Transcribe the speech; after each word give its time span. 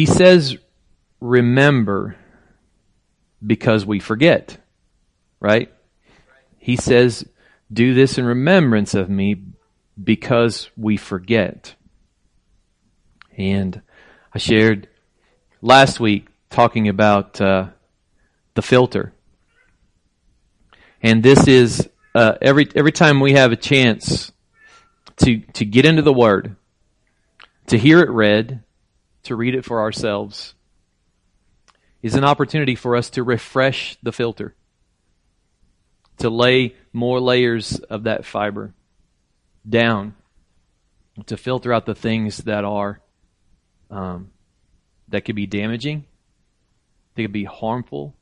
he 0.00 0.06
says, 0.06 0.56
remember 1.20 2.16
because 3.46 3.84
we 3.84 4.00
forget, 4.00 4.56
right? 5.40 5.70
He 6.56 6.76
says, 6.76 7.28
do 7.70 7.92
this 7.92 8.16
in 8.16 8.24
remembrance 8.24 8.94
of 8.94 9.10
me 9.10 9.42
because 10.02 10.70
we 10.74 10.96
forget. 10.96 11.74
And 13.36 13.82
I 14.32 14.38
shared 14.38 14.88
last 15.60 16.00
week 16.00 16.28
talking 16.48 16.88
about 16.88 17.38
uh, 17.38 17.66
the 18.54 18.62
filter. 18.62 19.12
And 21.02 21.22
this 21.22 21.46
is 21.46 21.86
uh, 22.14 22.36
every 22.40 22.66
every 22.74 22.92
time 22.92 23.20
we 23.20 23.34
have 23.34 23.52
a 23.52 23.56
chance 23.56 24.32
to 25.18 25.40
to 25.52 25.66
get 25.66 25.84
into 25.84 26.00
the 26.00 26.10
Word, 26.14 26.56
to 27.66 27.76
hear 27.76 28.00
it 28.00 28.08
read, 28.08 28.62
to 29.24 29.36
read 29.36 29.54
it 29.54 29.64
for 29.64 29.80
ourselves, 29.80 30.54
is 32.02 32.14
an 32.14 32.24
opportunity 32.24 32.74
for 32.74 32.96
us 32.96 33.10
to 33.10 33.22
refresh 33.22 33.96
the 34.02 34.12
filter, 34.12 34.54
to 36.18 36.30
lay 36.30 36.74
more 36.92 37.20
layers 37.20 37.78
of 37.78 38.04
that 38.04 38.24
fiber 38.24 38.74
down, 39.68 40.14
to 41.26 41.36
filter 41.36 41.72
out 41.72 41.86
the 41.86 41.94
things 41.94 42.38
that 42.38 42.64
are 42.64 43.00
um, 43.90 44.30
that 45.08 45.24
could 45.24 45.36
be 45.36 45.46
damaging, 45.46 46.04
they 47.14 47.24
could 47.24 47.32
be 47.32 47.44
harmful, 47.44 48.14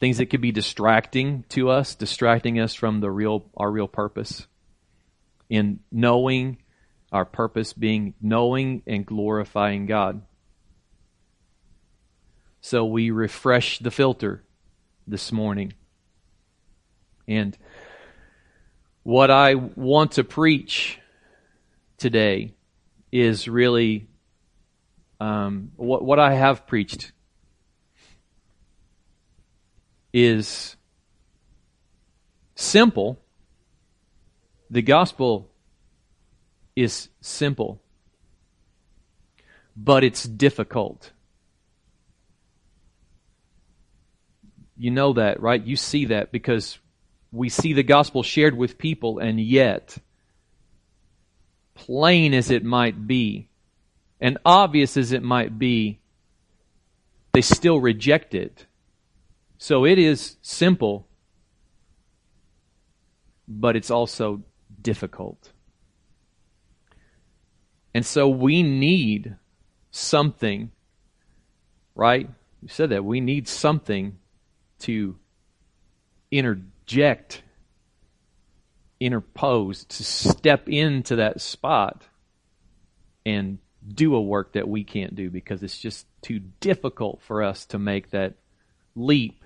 things 0.00 0.18
that 0.18 0.26
could 0.26 0.40
be 0.40 0.52
distracting 0.52 1.44
to 1.50 1.70
us, 1.70 1.94
distracting 1.94 2.58
us 2.58 2.74
from 2.74 3.00
the 3.00 3.10
real 3.10 3.44
our 3.56 3.70
real 3.70 3.88
purpose. 3.88 4.46
In 5.48 5.78
knowing 5.92 6.58
our 7.12 7.24
purpose 7.24 7.72
being 7.72 8.14
knowing 8.20 8.82
and 8.86 9.06
glorifying 9.06 9.86
God. 9.86 10.22
So 12.60 12.84
we 12.84 13.10
refresh 13.10 13.78
the 13.78 13.90
filter 13.90 14.42
this 15.06 15.30
morning. 15.30 15.72
And 17.28 17.56
what 19.02 19.30
I 19.30 19.54
want 19.54 20.12
to 20.12 20.24
preach 20.24 20.98
today 21.96 22.54
is 23.12 23.48
really 23.48 24.08
um, 25.20 25.70
what, 25.76 26.04
what 26.04 26.18
I 26.18 26.34
have 26.34 26.66
preached 26.66 27.12
is 30.12 30.76
simple. 32.54 33.18
The 34.70 34.82
gospel 34.82 35.50
is 36.76 37.08
simple, 37.22 37.80
but 39.74 40.04
it's 40.04 40.24
difficult. 40.24 41.10
You 44.76 44.90
know 44.90 45.14
that, 45.14 45.40
right? 45.40 45.64
You 45.64 45.76
see 45.76 46.04
that 46.06 46.30
because 46.30 46.78
we 47.32 47.48
see 47.48 47.72
the 47.72 47.82
gospel 47.82 48.22
shared 48.22 48.56
with 48.56 48.76
people, 48.78 49.18
and 49.18 49.40
yet, 49.40 49.96
plain 51.74 52.34
as 52.34 52.50
it 52.50 52.62
might 52.62 53.06
be, 53.06 53.48
and 54.20 54.38
obvious 54.44 54.96
as 54.98 55.12
it 55.12 55.22
might 55.22 55.58
be, 55.58 56.00
they 57.32 57.40
still 57.40 57.80
reject 57.80 58.34
it. 58.34 58.66
So 59.58 59.86
it 59.86 59.98
is 59.98 60.36
simple, 60.42 61.06
but 63.48 63.76
it's 63.76 63.90
also 63.90 64.42
difficult. 64.80 65.52
And 67.96 68.04
so 68.04 68.28
we 68.28 68.62
need 68.62 69.36
something, 69.90 70.70
right? 71.94 72.28
You 72.60 72.68
said 72.68 72.90
that. 72.90 73.06
We 73.06 73.22
need 73.22 73.48
something 73.48 74.18
to 74.80 75.16
interject, 76.30 77.42
interpose, 79.00 79.88
to 79.88 80.04
step 80.04 80.68
into 80.68 81.16
that 81.16 81.40
spot 81.40 82.02
and 83.24 83.60
do 83.88 84.14
a 84.14 84.20
work 84.20 84.52
that 84.52 84.68
we 84.68 84.84
can't 84.84 85.14
do 85.14 85.30
because 85.30 85.62
it's 85.62 85.78
just 85.78 86.06
too 86.20 86.40
difficult 86.60 87.22
for 87.22 87.42
us 87.42 87.64
to 87.64 87.78
make 87.78 88.10
that 88.10 88.34
leap 88.94 89.42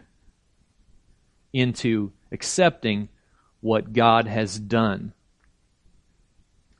into 1.53 2.11
accepting 2.33 3.11
what 3.61 3.93
God 3.93 4.27
has 4.27 4.59
done. 4.59 5.13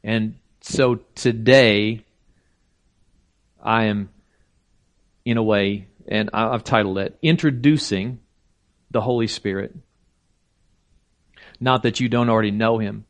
And 0.03 0.35
so 0.61 0.97
today, 1.15 2.05
I 3.63 3.85
am, 3.85 4.11
in 5.25 5.37
a 5.37 5.43
way, 5.43 5.89
and 6.09 6.31
I've 6.33 6.65
titled 6.65 6.99
it, 6.99 7.19
Introducing 7.23 8.21
the 8.91 9.01
Holy 9.01 9.27
Spirit. 9.27 9.75
Not 11.61 11.83
that 11.83 12.01
you 12.01 12.09
don't 12.09 12.31
already 12.31 12.51
know 12.51 12.79
Him, 12.79 13.05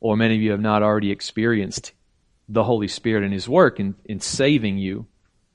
or 0.00 0.16
many 0.16 0.36
of 0.36 0.42
you 0.42 0.50
have 0.50 0.60
not 0.60 0.82
already 0.82 1.10
experienced 1.10 1.92
the 2.48 2.64
Holy 2.64 2.88
Spirit 2.88 3.24
and 3.24 3.32
His 3.32 3.48
work 3.48 3.80
in, 3.80 3.94
in 4.04 4.20
saving 4.20 4.78
you, 4.78 5.06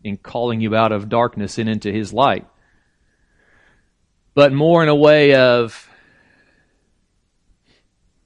in 0.03 0.17
calling 0.17 0.61
you 0.61 0.75
out 0.75 0.91
of 0.91 1.09
darkness 1.09 1.57
and 1.57 1.69
into 1.69 1.91
His 1.91 2.13
light 2.13 2.47
but 4.39 4.53
more 4.53 4.81
in 4.81 4.87
a 4.87 4.95
way 4.95 5.35
of 5.35 5.88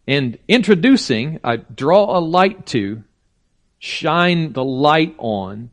in 0.06 0.38
introducing, 0.48 1.40
I 1.44 1.58
draw 1.58 2.18
a 2.18 2.20
light 2.20 2.66
to, 2.68 3.04
shine 3.80 4.54
the 4.54 4.64
light 4.64 5.16
on 5.18 5.70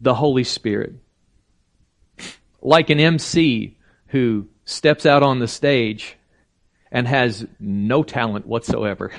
the 0.00 0.14
Holy 0.14 0.44
Spirit. 0.44 0.94
Like 2.60 2.90
an 2.90 3.00
MC 3.00 3.76
who 4.08 4.48
steps 4.64 5.06
out 5.06 5.22
on 5.22 5.38
the 5.38 5.48
stage 5.48 6.16
and 6.90 7.06
has 7.06 7.46
no 7.60 8.02
talent 8.02 8.46
whatsoever, 8.46 9.12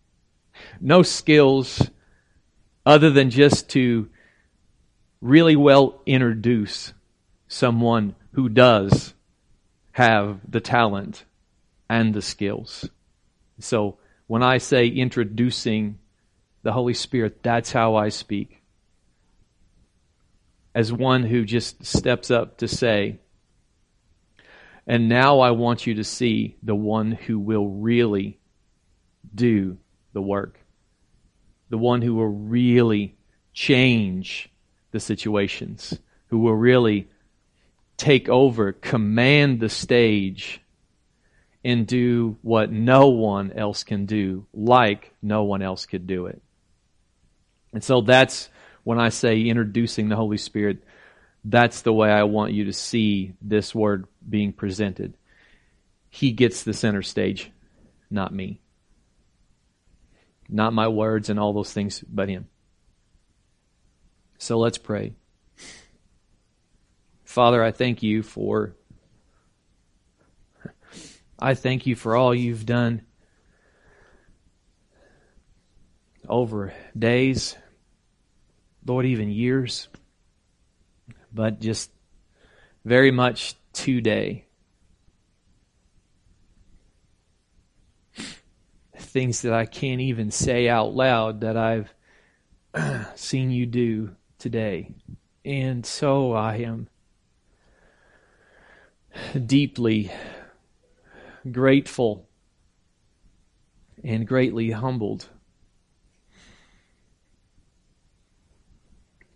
no 0.80 1.02
skills 1.02 1.90
other 2.84 3.10
than 3.10 3.30
just 3.30 3.70
to 3.70 4.08
really 5.20 5.56
well 5.56 6.02
introduce 6.04 6.92
someone 7.48 8.14
who 8.32 8.48
does 8.48 9.14
have 9.92 10.40
the 10.48 10.60
talent 10.60 11.24
and 11.88 12.14
the 12.14 12.22
skills. 12.22 12.88
So 13.58 13.98
when 14.26 14.42
I 14.42 14.58
say 14.58 14.88
introducing 14.88 15.98
the 16.62 16.72
Holy 16.72 16.94
Spirit, 16.94 17.42
that's 17.42 17.72
how 17.72 17.94
I 17.96 18.08
speak. 18.08 18.62
As 20.74 20.92
one 20.92 21.22
who 21.22 21.44
just 21.44 21.84
steps 21.84 22.30
up 22.30 22.58
to 22.58 22.68
say, 22.68 23.20
and 24.86 25.08
now 25.08 25.40
I 25.40 25.52
want 25.52 25.86
you 25.86 25.94
to 25.94 26.04
see 26.04 26.56
the 26.62 26.74
one 26.74 27.12
who 27.12 27.38
will 27.38 27.68
really 27.68 28.38
do 29.34 29.78
the 30.12 30.22
work. 30.22 30.58
The 31.70 31.78
one 31.78 32.02
who 32.02 32.14
will 32.14 32.28
really 32.28 33.16
change 33.52 34.50
the 34.90 35.00
situations, 35.00 35.98
who 36.26 36.38
will 36.38 36.54
really 36.54 37.08
take 37.96 38.28
over, 38.28 38.72
command 38.72 39.60
the 39.60 39.68
stage, 39.68 40.60
and 41.64 41.86
do 41.86 42.36
what 42.42 42.70
no 42.70 43.08
one 43.08 43.52
else 43.52 43.84
can 43.84 44.04
do, 44.06 44.46
like 44.52 45.14
no 45.22 45.44
one 45.44 45.62
else 45.62 45.86
could 45.86 46.06
do 46.06 46.26
it. 46.26 46.42
And 47.72 47.82
so 47.82 48.02
that's 48.02 48.50
when 48.84 49.00
I 49.00 49.08
say 49.08 49.40
introducing 49.40 50.08
the 50.08 50.16
Holy 50.16 50.36
Spirit, 50.36 50.84
that's 51.44 51.82
the 51.82 51.92
way 51.92 52.10
I 52.10 52.24
want 52.24 52.52
you 52.52 52.66
to 52.66 52.72
see 52.72 53.32
this 53.40 53.74
word 53.74 54.06
being 54.28 54.52
presented. 54.52 55.14
He 56.10 56.32
gets 56.32 56.62
the 56.62 56.74
center 56.74 57.02
stage, 57.02 57.50
not 58.10 58.32
me. 58.32 58.60
Not 60.48 60.74
my 60.74 60.88
words 60.88 61.30
and 61.30 61.40
all 61.40 61.54
those 61.54 61.72
things, 61.72 62.04
but 62.06 62.28
Him. 62.28 62.46
So 64.38 64.58
let's 64.58 64.78
pray. 64.78 65.14
Father, 67.24 67.64
I 67.64 67.72
thank 67.72 68.02
you 68.02 68.22
for 68.22 68.76
I 71.38 71.54
thank 71.54 71.86
you 71.86 71.96
for 71.96 72.16
all 72.16 72.34
you've 72.34 72.66
done 72.66 73.02
over 76.28 76.72
days, 76.98 77.56
Lord, 78.86 79.06
even 79.06 79.30
years, 79.30 79.88
but 81.32 81.60
just 81.60 81.90
very 82.84 83.10
much 83.10 83.54
today. 83.72 84.46
Things 88.96 89.42
that 89.42 89.52
I 89.52 89.66
can't 89.66 90.00
even 90.00 90.30
say 90.30 90.68
out 90.68 90.94
loud 90.94 91.42
that 91.42 91.56
I've 91.56 91.92
seen 93.16 93.50
you 93.50 93.66
do 93.66 94.16
today. 94.38 94.94
And 95.44 95.84
so 95.84 96.32
I 96.32 96.56
am 96.56 96.88
deeply 99.46 100.10
grateful 101.50 102.28
and 104.02 104.26
greatly 104.26 104.70
humbled. 104.70 105.28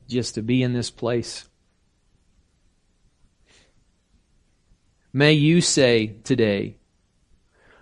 just 0.08 0.34
to 0.34 0.42
be 0.42 0.62
in 0.62 0.72
this 0.72 0.90
place. 0.90 1.48
May 5.12 5.34
you 5.34 5.60
say 5.60 6.18
today 6.24 6.78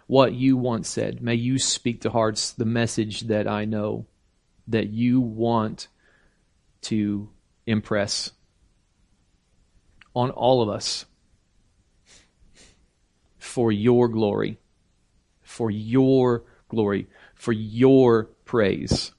what 0.06 0.32
you 0.32 0.56
once 0.56 0.88
said. 0.88 1.22
May 1.22 1.34
you 1.34 1.58
speak 1.58 2.02
to 2.02 2.10
hearts 2.10 2.52
the 2.52 2.64
message 2.64 3.22
that 3.22 3.48
I 3.48 3.64
know 3.64 4.06
that 4.68 4.88
you 4.88 5.20
want 5.20 5.88
to 6.82 7.30
impress 7.66 8.32
on 10.14 10.30
all 10.30 10.62
of 10.62 10.68
us 10.68 11.04
for 13.46 13.72
your 13.72 14.08
glory, 14.08 14.58
for 15.42 15.70
your 15.70 16.44
glory, 16.68 17.06
for 17.34 17.52
your 17.52 18.24
praise, 18.44 19.12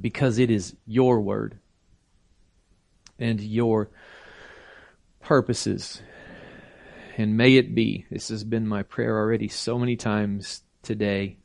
because 0.00 0.38
it 0.38 0.50
is 0.50 0.74
your 0.86 1.20
word 1.20 1.58
and 3.18 3.40
your 3.40 3.90
purposes. 5.20 6.02
And 7.16 7.36
may 7.36 7.56
it 7.56 7.74
be, 7.74 8.06
this 8.10 8.28
has 8.28 8.42
been 8.42 8.66
my 8.66 8.82
prayer 8.82 9.16
already 9.16 9.46
so 9.46 9.78
many 9.78 9.94
times 9.96 10.62
today. 10.82 11.36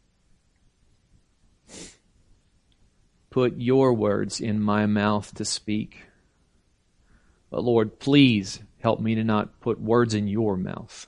Put 3.30 3.58
your 3.58 3.94
words 3.94 4.42
in 4.42 4.60
my 4.60 4.88
mouth 4.88 5.32
to 5.36 5.46
speak. 5.46 6.06
But 7.52 7.64
Lord, 7.64 8.00
please 8.00 8.60
help 8.80 9.00
me 9.00 9.16
to 9.16 9.24
not 9.24 9.60
put 9.60 9.80
words 9.80 10.14
in 10.16 10.28
your 10.28 10.58
mouth. 10.58 11.08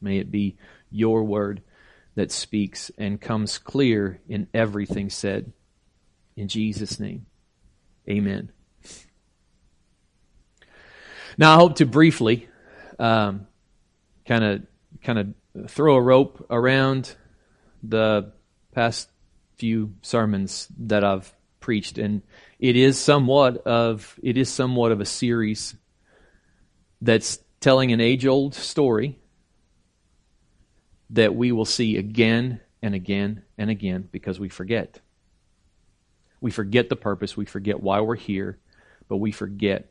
May 0.00 0.18
it 0.18 0.30
be 0.30 0.56
your 0.90 1.24
word 1.24 1.62
that 2.14 2.32
speaks 2.32 2.90
and 2.98 3.20
comes 3.20 3.58
clear 3.58 4.20
in 4.28 4.48
everything 4.52 5.10
said. 5.10 5.52
In 6.36 6.48
Jesus' 6.48 6.98
name, 6.98 7.26
amen. 8.08 8.50
Now, 11.36 11.54
I 11.54 11.56
hope 11.56 11.76
to 11.76 11.86
briefly 11.86 12.48
kind 12.98 13.46
of 14.28 14.62
kind 15.02 15.18
of 15.18 15.70
throw 15.70 15.94
a 15.94 16.00
rope 16.00 16.46
around 16.50 17.14
the 17.82 18.32
past 18.72 19.08
few 19.56 19.94
sermons 20.02 20.68
that 20.78 21.04
I've 21.04 21.32
preached, 21.60 21.98
and 21.98 22.22
it 22.58 22.76
is 22.76 22.98
somewhat 22.98 23.58
of 23.66 24.18
it 24.22 24.36
is 24.36 24.48
somewhat 24.48 24.90
of 24.90 25.00
a 25.00 25.04
series 25.04 25.76
that's 27.00 27.38
telling 27.60 27.92
an 27.92 28.00
age 28.00 28.26
old 28.26 28.54
story 28.54 29.18
that 31.10 31.34
we 31.34 31.52
will 31.52 31.64
see 31.64 31.96
again 31.96 32.60
and 32.82 32.94
again 32.94 33.42
and 33.56 33.70
again 33.70 34.08
because 34.10 34.38
we 34.38 34.48
forget. 34.48 35.00
We 36.40 36.50
forget 36.50 36.88
the 36.88 36.96
purpose, 36.96 37.36
we 37.36 37.46
forget 37.46 37.82
why 37.82 38.00
we're 38.00 38.16
here, 38.16 38.58
but 39.08 39.16
we 39.16 39.32
forget. 39.32 39.90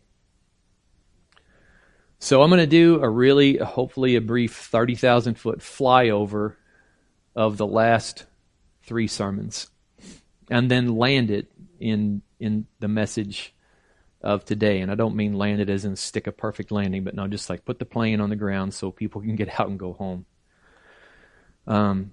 So 2.20 2.42
I'm 2.42 2.50
going 2.50 2.62
to 2.62 2.68
do 2.68 3.02
a 3.02 3.10
really, 3.10 3.58
hopefully, 3.58 4.16
a 4.16 4.22
brief 4.22 4.56
30,000 4.56 5.36
foot 5.36 5.60
flyover 5.60 6.56
of 7.36 7.58
the 7.58 7.68
last 7.68 8.26
three 8.84 9.08
sermons 9.08 9.70
and 10.50 10.72
then 10.72 10.96
land 10.96 11.30
it 11.30 11.52
in, 11.80 12.22
in 12.40 12.66
the 12.80 12.88
message 12.88 13.54
of 14.22 14.46
today. 14.46 14.80
And 14.80 14.92
I 14.92 14.96
don't 14.96 15.16
mean 15.16 15.34
land 15.34 15.62
it 15.62 15.70
as 15.70 15.86
in 15.86 15.96
stick 15.96 16.26
a 16.26 16.32
perfect 16.32 16.72
landing, 16.72 17.04
but 17.04 17.14
no, 17.14 17.28
just 17.28 17.50
like 17.50 17.66
put 17.66 17.78
the 17.78 17.86
plane 17.86 18.20
on 18.20 18.30
the 18.30 18.36
ground 18.36 18.74
so 18.74 18.90
people 18.92 19.22
can 19.22 19.36
get 19.36 19.60
out 19.60 19.70
and 19.70 19.78
go 19.78 19.94
home. 19.94 20.26
Um, 21.68 22.12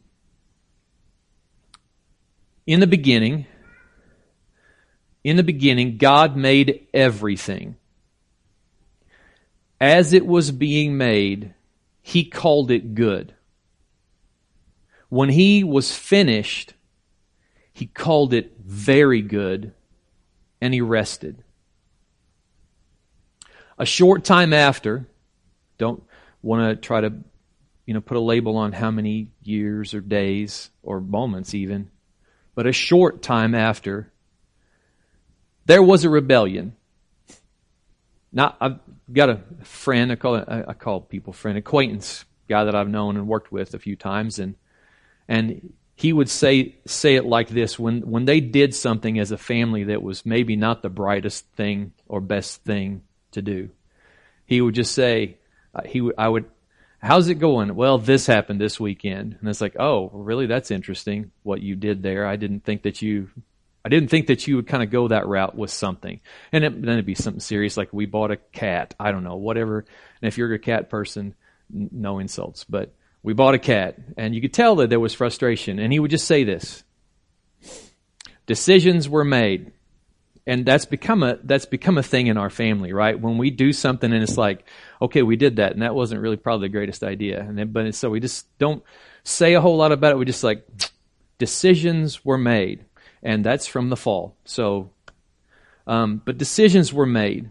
in 2.67 2.81
the 2.81 2.87
beginning, 2.87 3.47
in 5.23 5.37
the 5.37 5.43
beginning, 5.43 5.97
God 5.97 6.37
made 6.37 6.89
everything. 6.93 7.77
As 9.81 10.13
it 10.13 10.27
was 10.27 10.51
being 10.51 10.97
made, 10.97 11.55
He 12.03 12.25
called 12.25 12.71
it 12.71 12.95
good. 12.95 13.35
When 15.09 15.29
He 15.29 15.63
was 15.63 15.95
finished, 15.95 16.75
He 17.73 17.87
called 17.87 18.35
it 18.35 18.57
very 18.59 19.23
good, 19.23 19.73
and 20.61 20.75
He 20.75 20.81
rested. 20.81 21.43
A 23.79 23.87
short 23.87 24.25
time 24.25 24.53
after, 24.53 25.07
don't 25.79 26.03
want 26.43 26.71
to 26.71 26.77
try 26.77 27.01
to 27.01 27.15
you 27.87 27.95
know, 27.95 28.01
put 28.01 28.17
a 28.17 28.21
label 28.21 28.57
on 28.57 28.73
how 28.73 28.91
many 28.91 29.29
years 29.43 29.95
or 29.95 30.01
days 30.01 30.71
or 30.83 31.01
moments 31.01 31.55
even, 31.55 31.91
but 32.55 32.67
a 32.67 32.73
short 32.73 33.23
time 33.23 33.55
after, 33.55 34.13
there 35.67 35.83
was 35.83 36.05
a 36.05 36.11
rebellion. 36.11 36.77
Now, 38.33 38.57
I've 38.61 38.79
got 39.13 39.31
a 39.31 39.41
friend, 39.63 40.13
I 40.13 40.17
call, 40.17 40.37
I 40.37 40.73
call 40.73 41.01
people 41.01 41.33
friend, 41.33 41.59
acquaintance, 41.59 42.25
guy 42.49 42.65
that 42.65 42.75
I've 42.75 42.89
known 42.89 43.17
and 43.17 43.29
worked 43.29 43.53
with 43.53 43.75
a 43.75 43.79
few 43.79 43.97
times, 43.97 44.39
and, 44.39 44.55
and 45.29 45.73
he 45.95 46.13
would 46.13 46.29
say, 46.29 46.77
say 46.87 47.15
it 47.15 47.25
like 47.25 47.49
this, 47.49 47.79
when, 47.79 48.01
when 48.03 48.25
they 48.25 48.41
did 48.41 48.75
something 48.75 49.19
as 49.19 49.31
a 49.31 49.39
family 49.39 49.85
that 49.85 50.03
was 50.03 50.27
maybe 50.27 50.57
not 50.57 50.83
the 50.83 50.89
brightest 50.89 51.47
thing 51.53 51.93
or 52.09 52.21
best 52.21 52.65
thing 52.65 53.03
to 53.33 53.43
do, 53.43 53.71
he 54.47 54.61
would 54.61 54.75
just 54.75 54.93
say, 54.93 55.39
uh, 55.75 55.83
he 55.85 56.11
I 56.19 56.29
would 56.29 56.47
how's 57.05 57.29
it 57.29 57.35
going? 57.35 57.75
Well, 57.75 57.99
this 57.99 58.27
happened 58.27 58.61
this 58.61 58.81
weekend. 58.81 59.37
And 59.39 59.49
it's 59.49 59.61
like, 59.61 59.77
oh, 59.79 60.09
really? 60.13 60.47
That's 60.47 60.71
interesting 60.71 61.31
what 61.43 61.61
you 61.61 61.77
did 61.77 62.03
there. 62.03 62.27
I 62.27 62.37
didn't 62.37 62.65
think 62.65 62.83
that 62.83 63.03
you, 63.03 63.29
I 63.85 63.91
didn't 63.91 64.09
think 64.09 64.29
that 64.29 64.47
you 64.49 64.57
would 64.57 64.67
kind 64.67 64.83
of 64.83 64.91
go 64.91 65.09
that 65.09 65.27
route 65.27 65.55
with 65.55 65.71
something. 65.71 66.21
And 66.51 66.65
it, 66.65 66.81
then 66.81 66.95
it'd 66.95 67.05
be 67.05 67.15
something 67.15 67.41
serious 67.41 67.77
like 67.77 67.93
we 67.93 68.07
bought 68.07 68.31
a 68.31 68.37
cat. 68.37 68.95
I 68.99 69.13
don't 69.13 69.23
know, 69.23 69.37
whatever. 69.37 69.81
And 69.81 70.29
if 70.29 70.39
you're 70.39 70.53
a 70.55 70.59
cat 70.59 70.89
person, 70.89 71.35
n- 71.73 71.91
no 71.93 72.19
insults, 72.19 72.65
but 72.65 72.95
we 73.23 73.35
bought 73.35 73.55
a 73.55 73.59
cat 73.59 73.97
and 74.17 74.35
you 74.35 74.41
could 74.41 74.55
tell 74.55 74.77
that 74.77 74.89
there 74.89 75.01
was 75.01 75.13
frustration. 75.13 75.79
And 75.79 75.93
he 75.93 76.01
would 76.01 76.11
just 76.11 76.27
say 76.27 76.45
this. 76.45 76.85
Decisions 78.47 79.09
were 79.09 79.25
made 79.25 79.73
and 80.47 80.67
that's 80.67 80.85
become 80.85 81.23
a 81.23 81.39
that's 81.43 81.67
become 81.67 81.97
a 81.97 82.03
thing 82.03 82.27
in 82.27 82.37
our 82.37 82.51
family, 82.51 82.93
right? 82.93 83.19
When 83.19 83.39
we 83.39 83.51
do 83.51 83.73
something 83.73 84.13
and 84.13 84.23
it's 84.23 84.37
like, 84.37 84.67
okay, 85.05 85.23
we 85.23 85.37
did 85.37 85.57
that, 85.57 85.73
and 85.73 85.83
that 85.83 85.95
wasn't 85.95 86.21
really 86.21 86.37
probably 86.37 86.69
the 86.69 86.73
greatest 86.73 87.03
idea, 87.03 87.41
and 87.41 87.59
then, 87.59 87.73
but 87.73 87.95
so 87.95 88.11
we 88.11 88.21
just 88.21 88.47
don't 88.59 88.83
say 89.23 89.55
a 89.55 89.61
whole 89.61 89.77
lot 89.77 89.93
about 89.93 90.13
it. 90.13 90.19
We 90.19 90.25
just 90.25 90.45
like 90.45 90.67
decisions 91.39 92.25
were 92.25 92.39
made, 92.39 92.85
and 93.23 93.45
that's 93.45 93.67
from 93.67 93.89
the 93.89 93.97
fall. 93.97 94.37
So, 94.45 94.91
um, 95.87 96.23
but 96.25 96.39
decisions 96.39 96.93
were 96.93 97.07
made, 97.07 97.51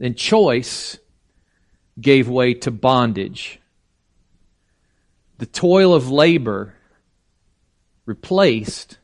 and 0.00 0.16
choice 0.16 0.98
gave 2.00 2.28
way 2.28 2.54
to 2.54 2.70
bondage. 2.70 3.60
The 5.38 5.46
toil 5.46 5.94
of 5.94 6.10
labor 6.10 6.74
replaced 8.06 8.98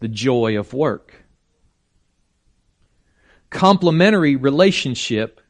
the 0.00 0.08
joy 0.08 0.58
of 0.58 0.72
work 0.72 1.22
complementary 3.52 4.34
relationship 4.34 5.40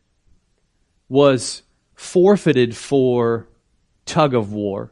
was 1.12 1.62
forfeited 1.94 2.74
for 2.74 3.46
tug 4.06 4.32
of 4.32 4.50
war 4.50 4.90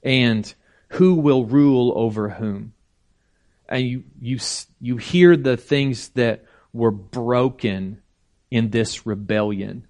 and 0.00 0.54
who 0.90 1.14
will 1.14 1.44
rule 1.44 1.92
over 1.96 2.28
whom. 2.28 2.72
And 3.68 3.84
you, 3.84 4.04
you, 4.20 4.38
you 4.80 4.96
hear 4.96 5.36
the 5.36 5.56
things 5.56 6.10
that 6.10 6.44
were 6.72 6.92
broken 6.92 8.00
in 8.48 8.70
this 8.70 9.06
rebellion 9.06 9.88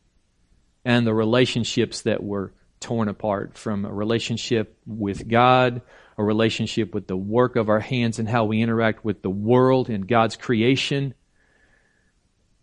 and 0.83 1.07
the 1.07 1.13
relationships 1.13 2.01
that 2.03 2.25
were 2.25 2.55
torn 2.81 3.09
apart 3.09 3.59
from 3.59 3.85
a 3.85 3.93
relationship 3.93 4.79
with 4.87 5.29
God, 5.29 5.83
a 6.17 6.25
relationship 6.25 6.95
with 6.95 7.07
the 7.07 7.19
work 7.19 7.57
of 7.57 7.69
our 7.69 7.81
hands 7.81 8.19
and 8.19 8.27
how 8.27 8.47
we 8.47 8.63
interact 8.63 9.05
with 9.05 9.21
the 9.21 9.29
world 9.29 9.91
and 9.91 10.09
God's 10.09 10.37
creation 10.37 11.13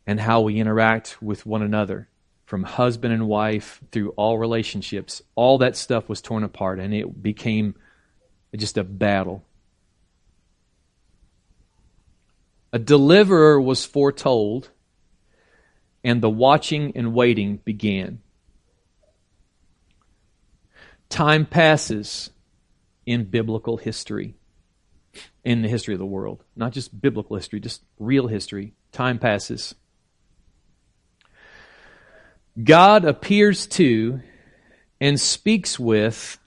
and 0.08 0.20
how 0.20 0.42
we 0.42 0.60
interact 0.60 1.22
with 1.22 1.46
one 1.46 1.62
another 1.62 2.08
from 2.52 2.64
husband 2.64 3.14
and 3.14 3.30
wife 3.30 3.80
through 3.94 4.10
all 4.18 4.38
relationships. 4.38 5.22
All 5.36 5.60
that 5.60 5.78
stuff 5.78 6.10
was 6.10 6.20
torn 6.20 6.44
apart 6.44 6.82
and 6.82 6.94
it 6.94 7.24
became 7.24 7.76
just 8.54 8.78
a 8.78 8.84
battle. 8.84 9.46
A 12.74 12.78
deliverer 12.78 13.62
was 13.62 13.86
foretold, 13.86 14.70
and 16.04 16.22
the 16.22 16.30
watching 16.30 16.92
and 16.94 17.14
waiting 17.14 17.62
began. 17.64 18.20
Time 21.08 21.46
passes 21.46 22.32
in 23.06 23.24
biblical 23.24 23.78
history, 23.78 24.36
in 25.46 25.62
the 25.62 25.70
history 25.70 25.94
of 25.94 26.00
the 26.02 26.06
world. 26.06 26.44
Not 26.58 26.74
just 26.74 27.00
biblical 27.00 27.38
history, 27.38 27.62
just 27.62 27.82
real 27.98 28.28
history. 28.28 28.74
Time 28.92 29.20
passes. 29.20 29.74
God 32.62 33.06
appears 33.06 33.66
to 33.68 34.22
and 35.00 35.20
speaks 35.20 35.80
with 35.80 36.38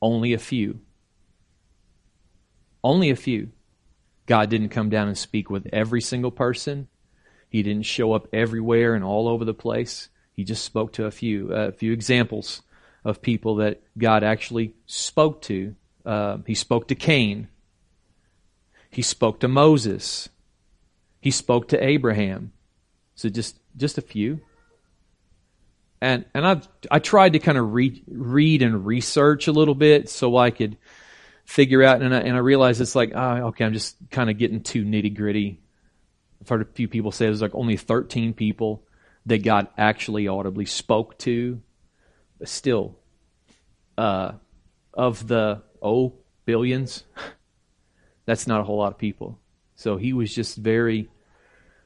only 0.00 0.32
a 0.32 0.38
few. 0.38 0.80
Only 2.82 3.10
a 3.10 3.16
few. 3.16 3.50
God 4.26 4.50
didn't 4.50 4.68
come 4.68 4.90
down 4.90 5.08
and 5.08 5.18
speak 5.18 5.50
with 5.50 5.66
every 5.72 6.00
single 6.00 6.30
person. 6.30 6.88
He 7.48 7.62
didn't 7.62 7.86
show 7.86 8.12
up 8.12 8.28
everywhere 8.32 8.94
and 8.94 9.02
all 9.02 9.26
over 9.26 9.44
the 9.44 9.54
place. 9.54 10.08
He 10.34 10.44
just 10.44 10.64
spoke 10.64 10.92
to 10.94 11.06
a 11.06 11.10
few, 11.10 11.52
a 11.52 11.72
few 11.72 11.92
examples 11.92 12.62
of 13.04 13.22
people 13.22 13.56
that 13.56 13.82
God 13.96 14.22
actually 14.22 14.74
spoke 14.86 15.42
to. 15.42 15.74
Uh, 16.04 16.38
he 16.46 16.54
spoke 16.54 16.88
to 16.88 16.94
Cain. 16.94 17.48
He 18.90 19.02
spoke 19.02 19.40
to 19.40 19.48
Moses. 19.48 20.28
He 21.20 21.30
spoke 21.30 21.68
to 21.68 21.84
Abraham. 21.84 22.52
So 23.14 23.28
just 23.28 23.58
just 23.76 23.98
a 23.98 24.02
few. 24.02 24.40
And 26.00 26.24
and 26.34 26.46
I 26.46 26.60
I 26.90 26.98
tried 26.98 27.32
to 27.32 27.38
kind 27.38 27.58
of 27.58 27.72
read 27.72 28.02
read 28.08 28.62
and 28.62 28.86
research 28.86 29.48
a 29.48 29.52
little 29.52 29.74
bit 29.74 30.08
so 30.08 30.36
I 30.36 30.50
could 30.50 30.76
figure 31.44 31.82
out 31.82 32.02
and 32.02 32.14
I, 32.14 32.20
and 32.20 32.36
I 32.36 32.40
realized 32.40 32.80
it's 32.80 32.94
like 32.94 33.12
oh, 33.14 33.48
okay 33.48 33.64
I'm 33.64 33.72
just 33.72 33.96
kind 34.10 34.30
of 34.30 34.38
getting 34.38 34.62
too 34.62 34.84
nitty 34.84 35.16
gritty. 35.16 35.60
I've 36.40 36.48
heard 36.48 36.62
a 36.62 36.72
few 36.72 36.88
people 36.88 37.10
say 37.10 37.26
there's 37.26 37.42
like 37.42 37.54
only 37.54 37.76
13 37.76 38.32
people 38.34 38.84
that 39.26 39.42
God 39.42 39.68
actually 39.76 40.28
audibly 40.28 40.66
spoke 40.66 41.18
to, 41.18 41.60
but 42.38 42.48
still, 42.48 42.96
uh, 43.96 44.32
of 44.94 45.26
the 45.26 45.62
oh 45.82 46.14
billions, 46.44 47.04
that's 48.24 48.46
not 48.46 48.60
a 48.60 48.64
whole 48.64 48.78
lot 48.78 48.92
of 48.92 48.98
people. 48.98 49.38
So 49.74 49.96
he 49.96 50.12
was 50.12 50.34
just 50.34 50.56
very 50.56 51.08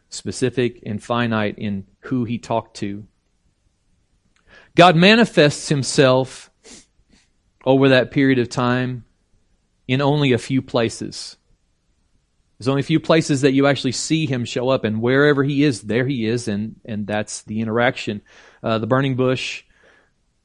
specific 0.09 0.83
and 0.87 1.03
finite 1.03 1.59
in 1.59 1.87
who 2.01 2.25
he 2.25 2.39
talked 2.39 2.77
to. 2.79 3.05
God 4.75 4.97
manifests 4.97 5.69
himself 5.69 6.51
over 7.65 7.91
that 7.91 8.11
period 8.11 8.39
of 8.39 8.49
time 8.49 9.05
in 9.87 10.01
only 10.01 10.33
a 10.33 10.39
few 10.39 10.63
places. 10.63 11.37
There's 12.59 12.69
only 12.69 12.81
a 12.81 12.85
few 12.85 13.01
places 13.01 13.41
that 13.41 13.53
you 13.53 13.67
actually 13.67 13.93
see 13.93 14.25
him 14.25 14.45
show 14.45 14.69
up, 14.69 14.85
and 14.85 15.03
wherever 15.03 15.43
he 15.43 15.65
is, 15.65 15.83
there 15.83 16.07
he 16.07 16.27
is, 16.27 16.47
and, 16.49 16.77
and 16.85 17.07
that's 17.07 17.43
the 17.43 17.61
interaction. 17.61 18.23
Uh, 18.63 18.79
the 18.79 18.87
burning 18.87 19.17
bush, 19.17 19.65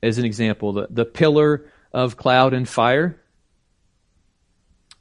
as 0.02 0.18
an 0.18 0.26
example, 0.26 0.74
the, 0.74 0.88
the 0.90 1.06
pillar 1.06 1.72
of 1.94 2.18
cloud 2.18 2.54
and 2.54 2.68
fire, 2.68 3.22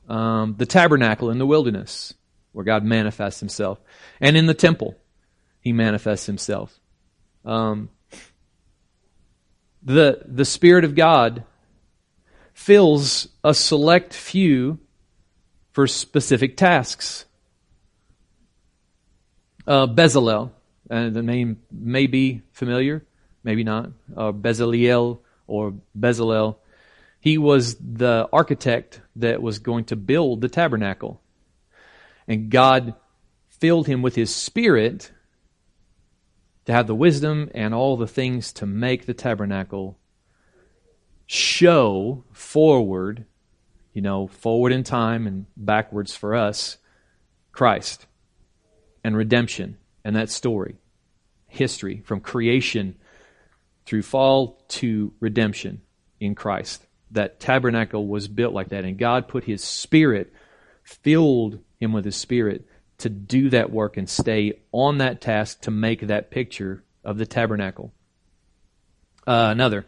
um, 0.08 0.56
the 0.58 0.66
tabernacle 0.66 1.30
in 1.30 1.38
the 1.38 1.46
wilderness, 1.46 2.14
where 2.52 2.64
God 2.64 2.84
manifests 2.84 3.40
himself. 3.40 3.80
And 4.20 4.36
in 4.36 4.46
the 4.46 4.54
temple, 4.54 4.96
he 5.60 5.72
manifests 5.72 6.26
himself. 6.26 6.78
Um, 7.44 7.88
the, 9.86 10.20
the 10.26 10.44
Spirit 10.44 10.84
of 10.84 10.96
God 10.96 11.44
fills 12.52 13.28
a 13.44 13.54
select 13.54 14.12
few 14.12 14.80
for 15.70 15.86
specific 15.86 16.56
tasks. 16.56 17.24
Uh, 19.64 19.86
Bezalel, 19.86 20.50
and 20.90 21.14
the 21.14 21.22
name 21.22 21.62
may 21.70 22.06
be 22.08 22.42
familiar, 22.50 23.04
maybe 23.44 23.62
not. 23.62 23.90
Uh, 24.16 24.32
Bezaleel 24.32 25.20
or 25.46 25.74
Bezalel. 25.98 26.56
He 27.20 27.38
was 27.38 27.76
the 27.76 28.28
architect 28.32 29.00
that 29.16 29.40
was 29.40 29.60
going 29.60 29.84
to 29.86 29.96
build 29.96 30.40
the 30.40 30.48
tabernacle. 30.48 31.20
And 32.26 32.50
God 32.50 32.94
filled 33.50 33.86
him 33.86 34.02
with 34.02 34.16
his 34.16 34.34
spirit 34.34 35.12
to 36.66 36.72
have 36.72 36.86
the 36.86 36.94
wisdom 36.94 37.50
and 37.54 37.74
all 37.74 37.96
the 37.96 38.06
things 38.06 38.52
to 38.52 38.66
make 38.66 39.06
the 39.06 39.14
tabernacle 39.14 39.98
show 41.26 42.24
forward, 42.32 43.24
you 43.92 44.02
know, 44.02 44.26
forward 44.26 44.72
in 44.72 44.84
time 44.84 45.26
and 45.26 45.46
backwards 45.56 46.14
for 46.14 46.34
us, 46.34 46.78
Christ 47.52 48.06
and 49.02 49.16
redemption 49.16 49.78
and 50.04 50.14
that 50.16 50.30
story, 50.30 50.76
history 51.46 52.02
from 52.04 52.20
creation 52.20 52.96
through 53.84 54.02
fall 54.02 54.62
to 54.68 55.12
redemption 55.20 55.80
in 56.20 56.34
Christ. 56.34 56.84
That 57.12 57.38
tabernacle 57.38 58.06
was 58.06 58.26
built 58.26 58.52
like 58.52 58.70
that, 58.70 58.84
and 58.84 58.98
God 58.98 59.28
put 59.28 59.44
His 59.44 59.62
Spirit, 59.62 60.32
filled 60.82 61.60
him 61.78 61.92
with 61.92 62.04
his 62.04 62.16
spirit 62.16 62.66
to 62.98 63.08
do 63.08 63.50
that 63.50 63.70
work 63.70 63.96
and 63.96 64.08
stay 64.08 64.60
on 64.72 64.98
that 64.98 65.20
task 65.20 65.62
to 65.62 65.70
make 65.70 66.06
that 66.06 66.30
picture 66.30 66.82
of 67.04 67.18
the 67.18 67.26
tabernacle. 67.26 67.92
Uh, 69.26 69.48
another, 69.50 69.84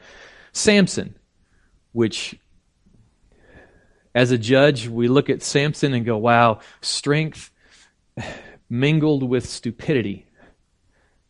Samson, 0.52 1.14
which 1.92 2.38
as 4.14 4.30
a 4.30 4.38
judge, 4.38 4.88
we 4.88 5.08
look 5.08 5.30
at 5.30 5.42
Samson 5.42 5.94
and 5.94 6.04
go, 6.04 6.16
wow, 6.16 6.60
strength 6.80 7.50
mingled 8.68 9.22
with 9.22 9.48
stupidity, 9.48 10.26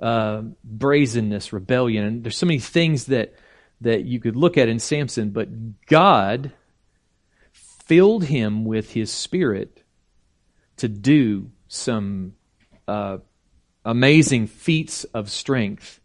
uh, 0.01 0.43
brazenness, 0.65 1.53
rebellion. 1.53 2.05
And 2.05 2.25
there's 2.25 2.37
so 2.37 2.47
many 2.47 2.61
things 2.61 3.07
that, 3.07 3.35
that 3.83 4.05
you 4.05 4.21
could 4.21 4.37
look 4.37 4.57
at 4.57 4.69
in 4.69 4.79
Samson, 4.79 5.31
but 5.31 5.87
God 5.87 6.53
filled 7.53 8.25
him 8.25 8.65
with 8.65 8.93
his 8.93 9.11
spirit 9.11 9.83
to 10.79 10.89
do 10.89 11.51
some 11.69 12.35
uh, 12.87 13.19
amazing 13.85 14.47
feats 14.47 15.05
of 15.05 15.31
strength 15.31 16.01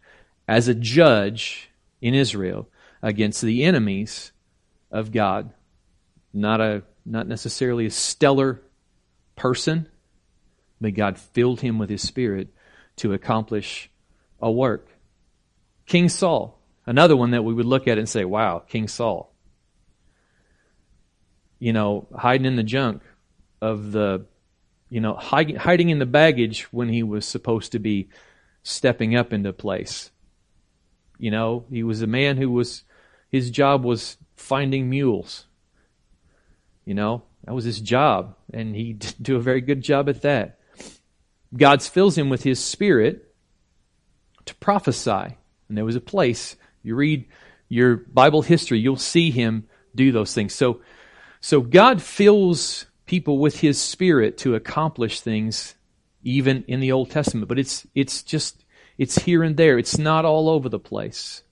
as 0.47 0.67
a 0.67 0.75
judge 0.75 1.69
in 2.01 2.13
Israel 2.13 2.69
against 3.01 3.41
the 3.41 3.63
enemies 3.63 4.31
of 4.91 5.11
God. 5.11 5.53
Not 6.33 6.61
a 6.61 6.83
not 7.05 7.27
necessarily 7.27 7.85
a 7.85 7.91
stellar 7.91 8.61
person, 9.35 9.89
but 10.79 10.93
God 10.93 11.17
filled 11.17 11.61
him 11.61 11.79
with 11.79 11.89
his 11.89 12.01
spirit 12.01 12.53
to 12.97 13.13
accomplish 13.13 13.89
a 14.41 14.51
work. 14.51 14.87
King 15.85 16.09
Saul, 16.09 16.59
another 16.85 17.15
one 17.15 17.31
that 17.31 17.43
we 17.43 17.53
would 17.53 17.65
look 17.65 17.87
at 17.87 17.97
and 17.97 18.07
say, 18.07 18.23
wow, 18.23 18.59
King 18.59 18.87
Saul. 18.87 19.33
You 21.59 21.73
know, 21.73 22.07
hiding 22.15 22.45
in 22.45 22.55
the 22.55 22.63
junk 22.63 23.01
of 23.61 23.91
the 23.91 24.25
you 24.93 25.01
know, 25.01 25.15
hiding 25.15 25.89
in 25.89 25.97
the 25.97 26.05
baggage 26.05 26.71
when 26.71 26.87
he 26.87 27.01
was 27.01 27.25
supposed 27.25 27.71
to 27.71 27.79
be 27.79 28.09
stepping 28.61 29.15
up 29.15 29.33
into 29.33 29.51
place. 29.51 30.11
You 31.17 31.31
know, 31.31 31.65
he 31.71 31.81
was 31.81 32.03
a 32.03 32.07
man 32.07 32.37
who 32.37 32.51
was, 32.51 32.83
his 33.27 33.49
job 33.49 33.83
was 33.83 34.17
finding 34.35 34.91
mules. 34.91 35.47
You 36.85 36.93
know, 36.93 37.23
that 37.43 37.55
was 37.55 37.65
his 37.65 37.81
job, 37.81 38.35
and 38.53 38.75
he 38.75 38.93
did 38.93 39.15
do 39.19 39.35
a 39.35 39.41
very 39.41 39.61
good 39.61 39.81
job 39.81 40.09
at 40.09 40.21
that. 40.21 40.59
God 41.57 41.81
fills 41.81 42.15
him 42.15 42.29
with 42.29 42.43
his 42.43 42.63
spirit 42.63 43.33
to 44.45 44.53
prophesy. 44.55 45.37
And 45.69 45.75
there 45.75 45.85
was 45.85 45.95
a 45.95 46.01
place, 46.01 46.55
you 46.83 46.93
read 46.93 47.25
your 47.67 47.95
Bible 47.95 48.43
history, 48.43 48.77
you'll 48.77 48.97
see 48.97 49.31
him 49.31 49.67
do 49.95 50.11
those 50.11 50.35
things. 50.35 50.53
So, 50.53 50.81
so 51.41 51.61
God 51.61 51.99
fills 51.99 52.85
people 53.05 53.37
with 53.37 53.59
his 53.59 53.79
spirit 53.79 54.37
to 54.39 54.55
accomplish 54.55 55.21
things 55.21 55.75
even 56.23 56.63
in 56.67 56.79
the 56.79 56.91
Old 56.91 57.11
Testament. 57.11 57.47
But 57.47 57.59
it's 57.59 57.85
it's 57.95 58.23
just 58.23 58.63
it's 58.97 59.19
here 59.19 59.43
and 59.43 59.57
there. 59.57 59.77
It's 59.77 59.97
not 59.97 60.25
all 60.25 60.49
over 60.49 60.69
the 60.69 60.79
place. 60.79 61.43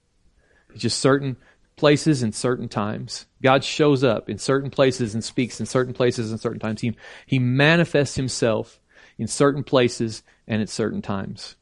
It's 0.73 0.81
just 0.81 0.99
certain 0.99 1.37
places 1.75 2.21
and 2.21 2.33
certain 2.33 2.69
times. 2.69 3.25
God 3.41 3.63
shows 3.63 4.03
up 4.03 4.29
in 4.29 4.37
certain 4.37 4.69
places 4.69 5.13
and 5.13 5.23
speaks 5.23 5.59
in 5.59 5.65
certain 5.65 5.93
places 5.93 6.31
and 6.31 6.39
certain 6.39 6.59
times. 6.59 6.81
He, 6.81 6.95
he 7.25 7.39
manifests 7.39 8.15
himself 8.15 8.79
in 9.17 9.27
certain 9.27 9.63
places 9.63 10.21
and 10.47 10.61
at 10.61 10.69
certain 10.69 11.01
times. 11.01 11.55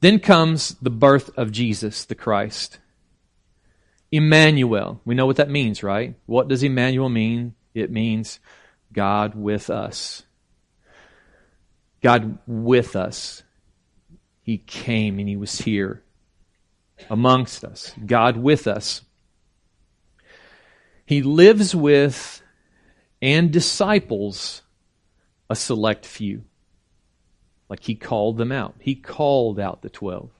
Then 0.00 0.20
comes 0.20 0.76
the 0.80 0.90
birth 0.90 1.30
of 1.36 1.50
Jesus 1.50 2.04
the 2.04 2.14
Christ. 2.14 2.78
Emmanuel. 4.16 5.00
We 5.04 5.14
know 5.14 5.26
what 5.26 5.36
that 5.36 5.50
means, 5.50 5.82
right? 5.82 6.14
What 6.26 6.48
does 6.48 6.62
Emmanuel 6.62 7.08
mean? 7.08 7.54
It 7.74 7.90
means 7.90 8.40
God 8.92 9.34
with 9.34 9.70
us. 9.70 10.22
God 12.02 12.38
with 12.46 12.96
us. 12.96 13.42
He 14.42 14.58
came 14.58 15.18
and 15.18 15.28
He 15.28 15.36
was 15.36 15.58
here 15.58 16.02
amongst 17.10 17.64
us. 17.64 17.92
God 18.04 18.36
with 18.36 18.66
us. 18.66 19.02
He 21.04 21.22
lives 21.22 21.74
with 21.74 22.42
and 23.20 23.52
disciples 23.52 24.62
a 25.48 25.56
select 25.56 26.06
few. 26.06 26.44
Like 27.68 27.84
He 27.84 27.94
called 27.94 28.38
them 28.38 28.52
out. 28.52 28.76
He 28.78 28.94
called 28.94 29.58
out 29.58 29.82
the 29.82 29.90
twelve 29.90 30.30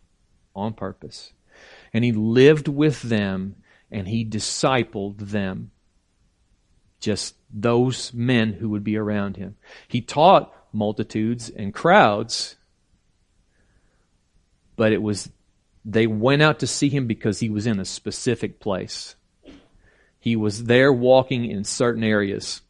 on 0.54 0.73
purpose 0.73 1.33
and 1.92 2.04
he 2.04 2.12
lived 2.12 2.68
with 2.68 3.02
them 3.02 3.56
and 3.90 4.09
he 4.09 4.25
discipled 4.25 5.19
them. 5.19 5.71
Just 7.00 7.35
those 7.52 8.12
men 8.12 8.55
who 8.55 8.71
would 8.71 8.85
be 8.85 8.97
around 8.97 9.37
him. 9.37 9.57
He 9.87 10.00
taught 10.00 10.52
multitudes 10.73 11.50
and 11.50 11.73
crowds, 11.73 12.57
but 14.76 14.93
it 14.93 15.02
was, 15.02 15.31
they 15.85 16.07
went 16.07 16.43
out 16.43 16.59
to 16.61 16.66
see 16.66 16.88
him 16.88 17.07
because 17.07 17.40
he 17.40 17.49
was 17.49 17.66
in 17.66 17.78
a 17.78 17.85
specific 17.85 18.61
place. 18.61 19.14
He 20.19 20.37
was 20.37 20.64
there 20.64 20.93
walking 20.93 21.45
in 21.45 21.64
certain 21.64 22.02
areas. 22.02 22.62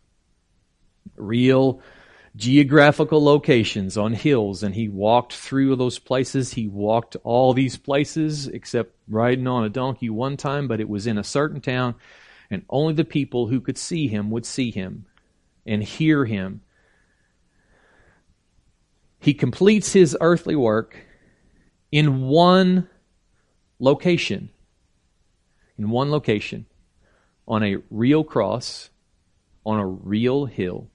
real 1.16 1.80
geographical 2.36 3.22
locations 3.24 3.96
on 3.96 4.12
hills, 4.12 4.62
and 4.62 4.74
he 4.74 4.88
walked 4.88 5.32
through 5.32 5.74
those 5.74 5.98
places. 5.98 6.52
He 6.52 6.68
walked 6.68 7.16
all 7.24 7.54
these 7.54 7.76
places 7.76 8.46
except 8.46 8.94
riding 9.08 9.46
on 9.46 9.64
a 9.64 9.70
donkey 9.70 10.10
one 10.10 10.36
time, 10.36 10.68
but 10.68 10.80
it 10.80 10.88
was 10.88 11.06
in 11.06 11.16
a 11.16 11.24
certain 11.24 11.60
town, 11.60 11.94
and 12.50 12.64
only 12.68 12.92
the 12.92 13.04
people 13.04 13.46
who 13.46 13.60
could 13.60 13.78
see 13.78 14.06
him 14.06 14.30
would 14.30 14.44
see 14.44 14.70
him 14.70 15.06
and 15.64 15.82
hear 15.82 16.26
him. 16.26 16.60
He 19.18 19.32
completes 19.32 19.92
his 19.92 20.16
earthly 20.20 20.54
work 20.54 20.96
in 21.90 22.20
one 22.20 22.88
location. 23.78 24.50
In 25.78 25.88
one 25.88 26.10
location. 26.10 26.66
On 27.48 27.62
a 27.62 27.78
real 27.90 28.24
cross, 28.24 28.90
on 29.64 29.78
a 29.80 29.86
real 29.86 30.44
hill 30.44 30.90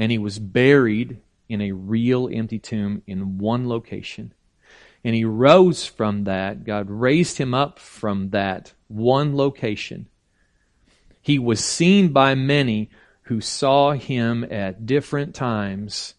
and 0.00 0.10
he 0.10 0.16
was 0.16 0.38
buried 0.38 1.18
in 1.50 1.60
a 1.60 1.72
real 1.72 2.26
empty 2.32 2.58
tomb 2.58 3.02
in 3.06 3.36
one 3.36 3.68
location. 3.68 4.32
And 5.04 5.14
he 5.14 5.26
rose 5.26 5.84
from 5.84 6.24
that. 6.24 6.64
God 6.64 6.88
raised 6.88 7.36
him 7.36 7.52
up 7.52 7.78
from 7.78 8.30
that 8.30 8.72
one 8.88 9.36
location. 9.36 10.08
He 11.20 11.38
was 11.38 11.62
seen 11.62 12.14
by 12.14 12.34
many 12.34 12.88
who 13.24 13.42
saw 13.42 13.92
him 13.92 14.42
at 14.50 14.86
different 14.86 15.34
times 15.34 16.14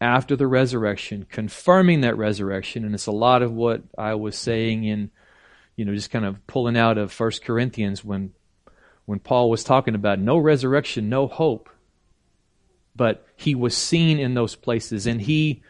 after 0.00 0.34
the 0.34 0.46
resurrection, 0.46 1.26
confirming 1.30 2.00
that 2.00 2.16
resurrection. 2.16 2.86
And 2.86 2.94
it's 2.94 3.06
a 3.06 3.12
lot 3.12 3.42
of 3.42 3.52
what 3.52 3.82
I 3.98 4.14
was 4.14 4.38
saying 4.38 4.84
in, 4.84 5.10
you 5.76 5.84
know, 5.84 5.94
just 5.94 6.10
kind 6.10 6.24
of 6.24 6.46
pulling 6.46 6.78
out 6.78 6.96
of 6.96 7.12
First 7.12 7.44
Corinthians 7.44 8.02
when, 8.02 8.32
when 9.04 9.18
Paul 9.18 9.50
was 9.50 9.62
talking 9.62 9.94
about 9.94 10.18
no 10.18 10.38
resurrection, 10.38 11.10
no 11.10 11.26
hope 11.26 11.68
but 12.96 13.26
he 13.36 13.54
was 13.54 13.76
seen 13.76 14.18
in 14.18 14.34
those 14.34 14.54
places 14.54 15.06
and 15.06 15.20
he 15.22 15.62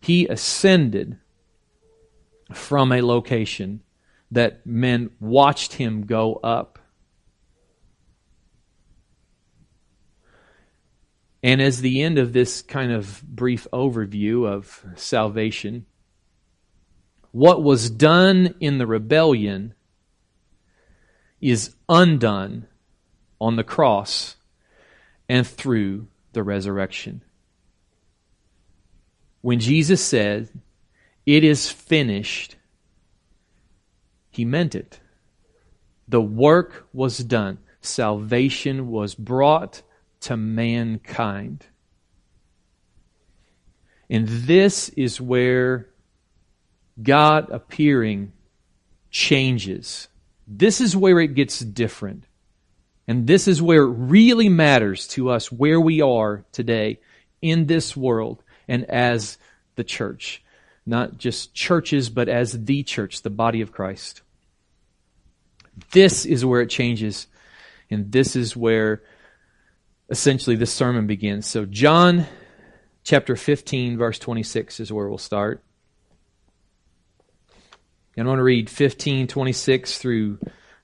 he 0.00 0.26
ascended 0.26 1.18
from 2.52 2.92
a 2.92 3.02
location 3.02 3.82
that 4.30 4.66
men 4.66 5.10
watched 5.20 5.74
him 5.74 6.06
go 6.06 6.34
up. 6.34 6.78
And 11.42 11.62
as 11.62 11.80
the 11.80 12.02
end 12.02 12.18
of 12.18 12.32
this 12.32 12.62
kind 12.62 12.92
of 12.92 13.22
brief 13.22 13.66
overview 13.72 14.46
of 14.46 14.84
salvation 14.96 15.86
what 17.36 17.62
was 17.62 17.90
done 17.90 18.54
in 18.60 18.78
the 18.78 18.86
rebellion 18.86 19.74
is 21.38 21.74
undone 21.86 22.66
on 23.38 23.56
the 23.56 23.62
cross 23.62 24.36
and 25.28 25.46
through 25.46 26.06
the 26.36 26.44
resurrection. 26.44 27.22
When 29.40 29.58
Jesus 29.58 30.04
said, 30.04 30.50
It 31.24 31.42
is 31.42 31.70
finished, 31.72 32.56
he 34.30 34.44
meant 34.44 34.74
it. 34.74 35.00
The 36.06 36.20
work 36.20 36.88
was 36.92 37.16
done, 37.18 37.58
salvation 37.80 38.90
was 38.90 39.14
brought 39.14 39.80
to 40.20 40.36
mankind. 40.36 41.64
And 44.10 44.28
this 44.28 44.90
is 44.90 45.20
where 45.20 45.88
God 47.02 47.48
appearing 47.50 48.32
changes. 49.10 50.08
This 50.46 50.82
is 50.82 50.94
where 50.94 51.18
it 51.18 51.34
gets 51.34 51.60
different. 51.60 52.24
And 53.08 53.26
this 53.26 53.46
is 53.46 53.62
where 53.62 53.84
it 53.84 53.92
really 53.92 54.48
matters 54.48 55.06
to 55.08 55.30
us 55.30 55.52
where 55.52 55.80
we 55.80 56.00
are 56.00 56.44
today 56.52 56.98
in 57.40 57.66
this 57.66 57.96
world 57.96 58.42
and 58.66 58.84
as 58.90 59.38
the 59.76 59.84
church. 59.84 60.42
Not 60.84 61.18
just 61.18 61.54
churches, 61.54 62.10
but 62.10 62.28
as 62.28 62.64
the 62.64 62.82
church, 62.82 63.22
the 63.22 63.30
body 63.30 63.60
of 63.60 63.72
Christ. 63.72 64.22
This 65.92 66.24
is 66.24 66.44
where 66.44 66.60
it 66.60 66.70
changes. 66.70 67.26
And 67.90 68.10
this 68.10 68.34
is 68.34 68.56
where 68.56 69.02
essentially 70.08 70.56
this 70.56 70.72
sermon 70.72 71.06
begins. 71.06 71.46
So, 71.46 71.64
John 71.64 72.26
chapter 73.04 73.36
15, 73.36 73.98
verse 73.98 74.18
26 74.18 74.80
is 74.80 74.92
where 74.92 75.08
we'll 75.08 75.18
start. 75.18 75.62
And 78.16 78.26
I 78.26 78.28
want 78.28 78.38
to 78.38 78.44
read 78.44 78.70
15, 78.70 79.26
26 79.26 79.98
through, 79.98 80.38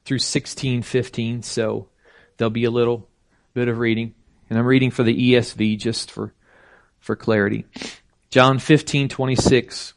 through 0.05 0.19
16, 0.19 0.83
15. 0.83 1.43
So, 1.43 1.89
there'll 2.37 2.51
be 2.51 2.65
a 2.65 2.71
little 2.71 3.09
bit 3.55 3.69
of 3.69 3.79
reading. 3.79 4.15
And 4.49 4.59
I'm 4.59 4.67
reading 4.67 4.91
for 4.91 5.03
the 5.03 5.33
ESV 5.33 5.79
just 5.79 6.11
for, 6.11 6.35
for 7.01 7.17
clarity. 7.17 7.65
John 8.31 8.59
15, 8.59 9.09
26. 9.09 9.95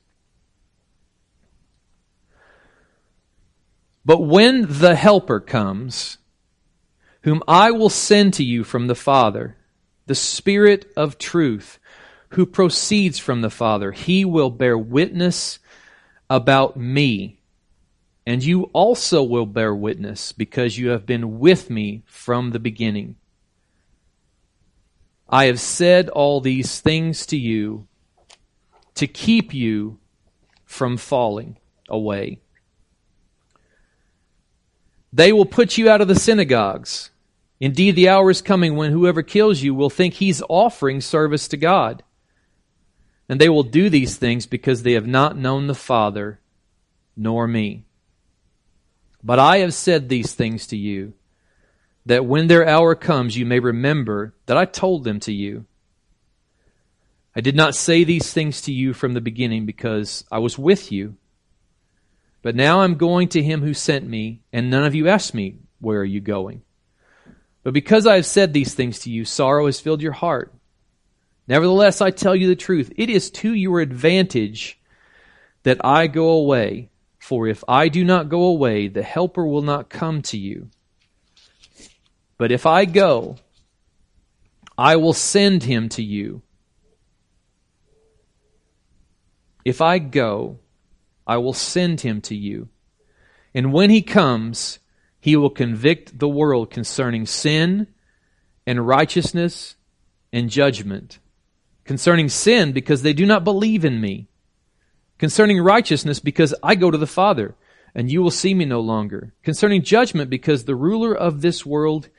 But 4.06 4.20
when 4.20 4.66
the 4.70 4.96
Helper 4.96 5.40
comes, 5.40 6.20
whom 7.24 7.42
I 7.48 7.72
will 7.72 7.90
send 7.90 8.36
to 8.36 8.44
you 8.44 8.64
from 8.64 8.88
the 8.88 8.96
Father, 8.96 9.58
the 10.06 10.16
Spirit 10.16 10.92
of 10.96 11.18
truth, 11.18 11.80
who 12.30 12.46
proceeds 12.46 13.18
from 13.18 13.42
the 13.42 13.50
Father, 13.50 13.92
he 13.92 14.24
will 14.24 14.52
bear 14.52 14.78
witness 14.78 15.58
about 16.30 16.78
me. 16.78 17.40
And 18.26 18.44
you 18.44 18.64
also 18.74 19.22
will 19.22 19.46
bear 19.46 19.74
witness 19.76 20.32
because 20.32 20.78
you 20.78 20.90
have 20.90 21.06
been 21.06 21.40
with 21.40 21.70
me 21.70 22.04
from 22.08 22.52
the 22.52 22.60
beginning. 22.60 23.16
I 25.30 25.46
have 25.46 25.60
said 25.60 26.10
all 26.10 26.42
these 26.42 26.80
things 26.80 27.26
to 27.28 27.38
you 27.38 27.88
to 28.96 29.08
keep 29.08 29.54
you 29.54 30.00
from 30.66 30.98
falling 30.98 31.58
away. 31.90 32.40
They 35.14 35.32
will 35.32 35.46
put 35.46 35.78
you 35.78 35.90
out 35.90 36.02
of 36.02 36.08
the 36.08 36.16
synagogues. 36.16 37.12
Indeed, 37.60 37.96
the 37.96 38.10
hour 38.10 38.30
is 38.30 38.42
coming 38.42 38.76
when 38.76 38.92
whoever 38.92 39.24
kills 39.24 39.62
you 39.62 39.74
will 39.74 39.90
think 39.90 40.16
he's 40.16 40.42
offering 40.50 41.00
service 41.00 41.48
to 41.50 41.58
God. 41.58 42.04
And 43.30 43.40
they 43.40 43.50
will 43.50 43.64
do 43.64 43.90
these 43.90 44.18
things 44.18 44.46
because 44.46 44.84
they 44.84 44.94
have 44.94 45.08
not 45.08 45.38
known 45.38 45.68
the 45.68 45.76
Father 45.76 46.40
nor 47.16 47.48
me. 47.48 47.86
But 49.26 49.40
I 49.40 49.58
have 49.58 49.74
said 49.74 50.08
these 50.08 50.36
things 50.36 50.68
to 50.68 50.78
you, 50.78 51.14
that 52.06 52.28
when 52.28 52.46
their 52.46 52.68
hour 52.68 52.94
comes, 52.94 53.36
you 53.36 53.44
may 53.44 53.60
remember 53.60 54.36
that 54.46 54.56
I 54.56 54.66
told 54.66 55.04
them 55.04 55.20
to 55.22 55.34
you. 55.34 55.66
I 57.36 57.42
did 57.42 57.56
not 57.56 57.74
say 57.74 58.04
these 58.04 58.32
things 58.32 58.62
to 58.62 58.72
you 58.72 58.94
from 58.94 59.14
the 59.14 59.22
beginning 59.22 59.66
because 59.66 60.24
I 60.32 60.38
was 60.38 60.60
with 60.60 60.92
you. 60.92 61.16
But 62.44 62.56
now 62.56 62.82
I'm 62.82 62.96
going 62.96 63.30
to 63.30 63.42
him 63.42 63.64
who 63.64 63.74
sent 63.74 64.08
me, 64.08 64.44
and 64.54 64.70
none 64.70 64.84
of 64.84 64.94
you 64.94 65.08
asked 65.08 65.34
me, 65.34 65.58
Where 65.80 66.00
are 66.00 66.06
you 66.06 66.22
going? 66.22 66.62
But 67.64 67.74
because 67.74 68.06
I 68.06 68.18
have 68.18 68.28
said 68.28 68.54
these 68.54 68.76
things 68.76 69.00
to 69.00 69.10
you, 69.10 69.26
sorrow 69.26 69.66
has 69.66 69.80
filled 69.80 70.04
your 70.04 70.12
heart. 70.12 70.54
Nevertheless, 71.48 72.00
I 72.00 72.12
tell 72.12 72.36
you 72.36 72.48
the 72.48 72.56
truth. 72.56 72.94
It 72.96 73.10
is 73.10 73.32
to 73.32 73.52
your 73.52 73.80
advantage 73.80 74.80
that 75.64 75.84
I 75.84 76.06
go 76.06 76.30
away. 76.30 76.92
For 77.26 77.48
if 77.48 77.64
I 77.68 77.88
do 77.88 78.06
not 78.06 78.30
go 78.30 78.44
away, 78.44 78.88
the 78.88 79.02
Helper 79.02 79.48
will 79.48 79.64
not 79.64 79.90
come 79.90 80.22
to 80.30 80.38
you. 80.38 80.70
But 82.38 82.52
if 82.52 82.68
I 82.68 82.86
go, 82.86 83.38
I 84.78 84.98
will 84.98 85.12
send 85.12 85.64
him 85.64 85.90
to 85.90 86.04
you. 86.04 86.44
If 89.66 89.82
I 89.82 89.98
go, 89.98 90.60
I 91.26 91.38
will 91.38 91.54
send 91.54 92.02
him 92.02 92.22
to 92.30 92.36
you. 92.36 92.70
And 93.56 93.74
when 93.74 93.90
he 93.90 94.04
comes, 94.04 94.78
he 95.20 95.36
will 95.36 95.50
convict 95.50 96.20
the 96.20 96.30
world 96.30 96.70
concerning 96.70 97.26
sin 97.26 97.88
and 98.68 98.88
righteousness 98.88 99.78
and 100.32 100.48
judgment. 100.48 101.18
Concerning 101.86 102.30
sin, 102.30 102.72
because 102.72 103.02
they 103.02 103.14
do 103.14 103.26
not 103.26 103.44
believe 103.44 103.84
in 103.84 104.00
me 104.00 104.28
Concerning 105.18 105.62
righteousness, 105.62 106.20
because 106.20 106.54
I 106.62 106.76
go 106.76 106.92
to 106.92 106.98
the 106.98 107.08
Father, 107.08 107.56
and 107.94 108.12
you 108.12 108.22
will 108.22 108.32
see 108.32 108.54
me 108.54 108.66
no 108.66 108.82
longer. 108.82 109.34
Concerning 109.44 109.82
judgment, 109.82 110.30
because 110.30 110.66
the 110.66 110.76
ruler 110.76 111.16
of 111.16 111.42
this 111.42 111.66
world 111.66 112.10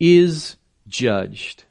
is 0.00 0.56
judged. 0.86 1.64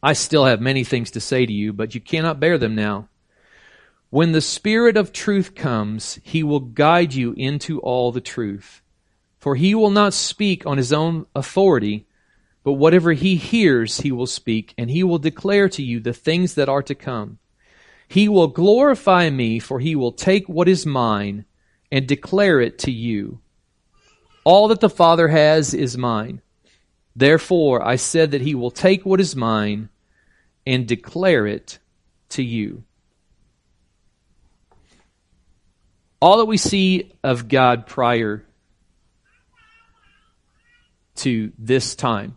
I 0.00 0.12
still 0.12 0.44
have 0.44 0.60
many 0.60 0.84
things 0.84 1.10
to 1.12 1.20
say 1.20 1.44
to 1.44 1.52
you, 1.52 1.72
but 1.72 1.94
you 1.94 2.00
cannot 2.00 2.38
bear 2.38 2.56
them 2.56 2.76
now. 2.76 3.08
When 4.10 4.32
the 4.32 4.40
Spirit 4.40 4.96
of 4.96 5.12
truth 5.12 5.54
comes, 5.56 6.20
he 6.22 6.44
will 6.44 6.60
guide 6.60 7.12
you 7.12 7.34
into 7.36 7.80
all 7.80 8.12
the 8.12 8.20
truth. 8.20 8.80
For 9.38 9.56
he 9.56 9.74
will 9.74 9.90
not 9.90 10.14
speak 10.14 10.64
on 10.64 10.78
his 10.78 10.92
own 10.92 11.26
authority, 11.34 12.06
but 12.62 12.72
whatever 12.74 13.12
he 13.12 13.36
hears, 13.36 13.98
he 13.98 14.12
will 14.12 14.26
speak, 14.26 14.72
and 14.78 14.90
he 14.90 15.02
will 15.02 15.18
declare 15.18 15.68
to 15.70 15.82
you 15.82 15.98
the 15.98 16.12
things 16.12 16.54
that 16.54 16.68
are 16.68 16.82
to 16.82 16.94
come. 16.94 17.38
He 18.08 18.28
will 18.28 18.48
glorify 18.48 19.28
me, 19.28 19.58
for 19.58 19.80
he 19.80 19.94
will 19.94 20.12
take 20.12 20.48
what 20.48 20.68
is 20.68 20.86
mine 20.86 21.44
and 21.92 22.06
declare 22.06 22.60
it 22.60 22.78
to 22.80 22.90
you. 22.90 23.40
All 24.44 24.68
that 24.68 24.80
the 24.80 24.88
Father 24.88 25.28
has 25.28 25.74
is 25.74 25.98
mine. 25.98 26.40
Therefore, 27.14 27.86
I 27.86 27.96
said 27.96 28.30
that 28.30 28.40
he 28.40 28.54
will 28.54 28.70
take 28.70 29.04
what 29.04 29.20
is 29.20 29.36
mine 29.36 29.90
and 30.66 30.86
declare 30.86 31.46
it 31.46 31.78
to 32.30 32.42
you. 32.42 32.84
All 36.20 36.38
that 36.38 36.46
we 36.46 36.56
see 36.56 37.12
of 37.22 37.48
God 37.48 37.86
prior 37.86 38.44
to 41.16 41.52
this 41.58 41.94
time 41.94 42.36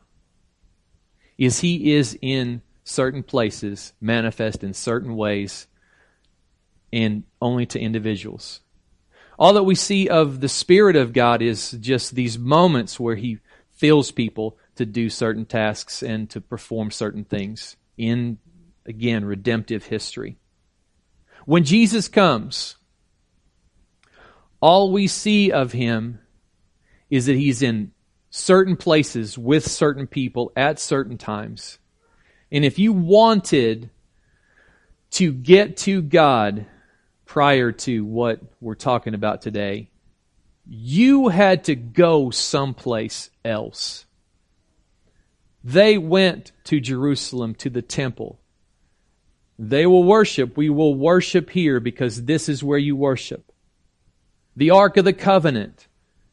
is 1.38 1.60
he 1.60 1.94
is 1.94 2.18
in 2.22 2.62
certain 2.84 3.24
places, 3.24 3.94
manifest 4.02 4.63
in 4.63 4.74
certain 4.74 5.15
ways, 5.15 5.67
and 6.91 7.24
only 7.41 7.65
to 7.67 7.80
individuals. 7.80 8.62
All 9.39 9.54
that 9.54 9.63
we 9.63 9.76
see 9.76 10.08
of 10.10 10.39
the 10.39 10.50
Spirit 10.50 10.96
of 10.96 11.13
God 11.13 11.41
is 11.41 11.72
just 11.72 12.13
these 12.13 12.38
moments 12.38 13.00
where 13.00 13.15
he 13.15 13.39
fills 13.72 14.12
people 14.12 14.58
to 14.76 14.86
do 14.86 15.10
certain 15.10 15.46
tasks 15.46 16.04
and 16.04 16.30
to 16.30 16.41
perform 16.41 16.91
certain 16.91 17.24
things 17.24 17.76
in, 17.98 18.38
again, 18.86 19.26
redemptive 19.26 19.86
history. 19.86 20.38
When 21.46 21.63
Jesus 21.63 22.08
comes, 22.08 22.78
all 24.60 24.91
we 24.91 25.08
see 25.08 25.52
of 25.52 25.72
him 25.72 26.20
is 27.10 27.26
that 27.26 27.36
he's 27.36 27.62
in 27.62 27.91
certain 28.30 28.78
places 28.78 29.38
with 29.38 29.70
certain 29.70 30.08
people 30.08 30.52
at 30.56 30.80
certain 30.80 31.17
times. 31.17 31.80
And 32.52 32.66
if 32.66 32.80
you 32.80 32.94
wanted 32.94 33.90
to 35.12 35.32
get 35.32 35.78
to 35.78 36.02
God 36.02 36.66
prior 37.26 37.72
to 37.72 38.04
what 38.04 38.42
we're 38.60 38.76
talking 38.76 39.14
about 39.14 39.42
today, 39.42 39.90
you 40.68 41.30
had 41.30 41.66
to 41.66 41.76
go 41.76 42.30
someplace 42.30 43.30
else. 43.44 44.06
They 45.64 45.98
went 45.98 46.52
to 46.66 46.80
Jerusalem, 46.80 47.56
to 47.56 47.70
the 47.70 47.82
temple. 47.82 48.40
They 49.60 49.86
will 49.86 50.04
worship. 50.04 50.58
We 50.58 50.70
will 50.70 50.96
worship 50.96 51.50
here 51.50 51.80
because 51.80 52.26
this 52.26 52.50
is 52.50 52.64
where 52.64 52.80
you 52.80 52.96
worship. 52.96 53.52
The 54.56 54.72
Ark 54.72 54.98
of 54.98 55.06
the 55.06 55.14
Covenant 55.14 55.88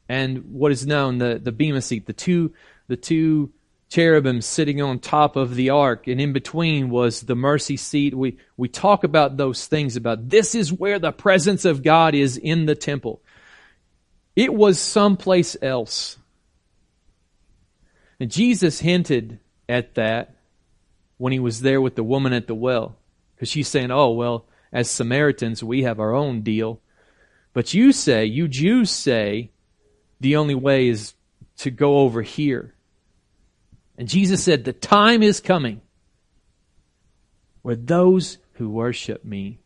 and 0.08 0.52
what 0.52 0.72
is 0.72 0.86
known, 0.86 1.18
the, 1.18 1.38
the 1.42 1.52
Bema 1.52 1.82
seat, 1.82 2.06
the 2.06 2.12
two, 2.12 2.54
the 2.86 2.96
two 2.96 3.52
cherubim 3.88 4.40
sitting 4.40 4.82
on 4.82 4.98
top 4.98 5.36
of 5.36 5.54
the 5.54 5.70
ark, 5.70 6.06
and 6.06 6.20
in 6.20 6.32
between 6.32 6.90
was 6.90 7.22
the 7.22 7.34
mercy 7.34 7.76
seat. 7.76 8.14
We, 8.14 8.36
we 8.56 8.68
talk 8.68 9.04
about 9.04 9.36
those 9.36 9.66
things 9.66 9.96
about 9.96 10.28
this 10.28 10.54
is 10.54 10.72
where 10.72 10.98
the 10.98 11.12
presence 11.12 11.64
of 11.64 11.82
God 11.82 12.14
is 12.14 12.36
in 12.36 12.66
the 12.66 12.74
temple. 12.74 13.22
It 14.36 14.52
was 14.52 14.78
someplace 14.78 15.56
else. 15.62 16.16
And 18.20 18.30
Jesus 18.30 18.80
hinted 18.80 19.40
at 19.68 19.94
that 19.94 20.34
when 21.16 21.32
he 21.32 21.38
was 21.38 21.60
there 21.60 21.80
with 21.80 21.96
the 21.96 22.04
woman 22.04 22.32
at 22.32 22.46
the 22.46 22.54
well. 22.54 22.96
Because 23.34 23.48
she's 23.48 23.68
saying, 23.68 23.90
oh, 23.90 24.10
well, 24.10 24.46
as 24.72 24.90
Samaritans, 24.90 25.64
we 25.64 25.82
have 25.82 25.98
our 25.98 26.14
own 26.14 26.42
deal. 26.42 26.80
But 27.52 27.74
you 27.74 27.92
say, 27.92 28.26
you 28.26 28.48
Jews 28.48 28.90
say, 28.90 29.50
the 30.20 30.36
only 30.36 30.54
way 30.54 30.88
is 30.88 31.14
to 31.58 31.70
go 31.70 31.98
over 31.98 32.22
here. 32.22 32.74
And 33.98 34.08
Jesus 34.08 34.42
said, 34.42 34.64
The 34.64 34.72
time 34.72 35.24
is 35.24 35.40
coming 35.40 35.82
where 37.62 37.76
those 37.76 38.38
who 38.52 38.70
worship 38.70 39.24
me 39.24 39.58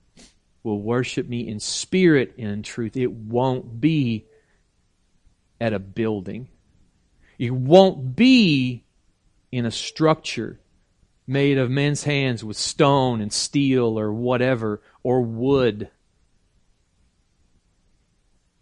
will 0.63 0.81
worship 0.81 1.29
me 1.29 1.47
in 1.47 1.61
spirit 1.61 2.35
and 2.39 2.49
in 2.49 2.63
truth. 2.63 2.97
It 2.97 3.13
won't 3.13 3.81
be 3.81 4.27
at 5.61 5.75
a 5.75 5.79
building, 5.79 6.49
it 7.39 7.53
won't 7.53 8.17
be 8.17 8.85
in 9.53 9.67
a 9.67 9.71
structure 9.71 10.59
made 11.27 11.59
of 11.59 11.71
men's 11.71 12.03
hands 12.03 12.43
with 12.43 12.57
stone 12.57 13.21
and 13.21 13.33
steel 13.33 13.99
or 13.99 14.13
whatever, 14.13 14.81
or 15.03 15.21
wood 15.23 15.89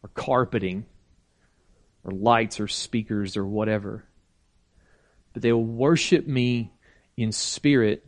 or 0.02 0.10
carpeting 0.14 0.84
or 2.04 2.12
lights 2.12 2.60
or 2.60 2.68
speakers 2.68 3.36
or 3.36 3.46
whatever. 3.46 4.04
But 5.32 5.42
they 5.42 5.52
will 5.52 5.64
worship 5.64 6.26
me 6.26 6.72
in 7.16 7.32
spirit 7.32 8.04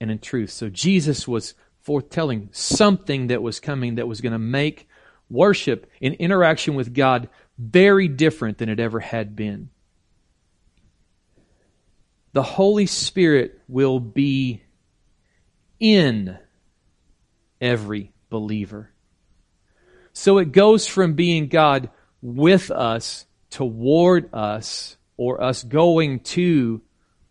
and 0.00 0.10
in 0.10 0.18
truth. 0.18 0.50
So 0.50 0.68
Jesus 0.68 1.26
was 1.26 1.54
foretelling 1.82 2.48
something 2.52 3.28
that 3.28 3.42
was 3.42 3.60
coming 3.60 3.96
that 3.96 4.08
was 4.08 4.20
going 4.20 4.32
to 4.32 4.38
make 4.38 4.88
worship 5.30 5.90
and 6.02 6.14
interaction 6.14 6.74
with 6.74 6.94
God 6.94 7.28
very 7.58 8.08
different 8.08 8.58
than 8.58 8.68
it 8.68 8.80
ever 8.80 9.00
had 9.00 9.36
been. 9.36 9.70
The 12.32 12.42
Holy 12.42 12.86
Spirit 12.86 13.60
will 13.66 14.00
be 14.00 14.62
in 15.78 16.38
every 17.60 18.12
believer. 18.28 18.90
So 20.12 20.38
it 20.38 20.52
goes 20.52 20.86
from 20.86 21.14
being 21.14 21.48
God 21.48 21.90
with 22.22 22.70
us, 22.70 23.26
toward 23.48 24.32
us, 24.34 24.96
or 25.20 25.42
us 25.42 25.62
going 25.62 26.18
to 26.18 26.80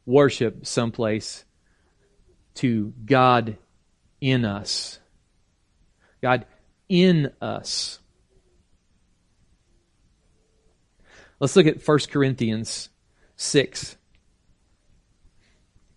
worship 0.06 0.64
someplace 0.64 1.44
to 2.54 2.94
God 3.04 3.58
in 4.22 4.46
us. 4.46 5.00
God 6.22 6.46
in 6.88 7.32
us. 7.42 7.98
Let's 11.40 11.56
look 11.56 11.66
at 11.66 11.82
1 11.84 12.00
Corinthians 12.12 12.90
6. 13.38 13.98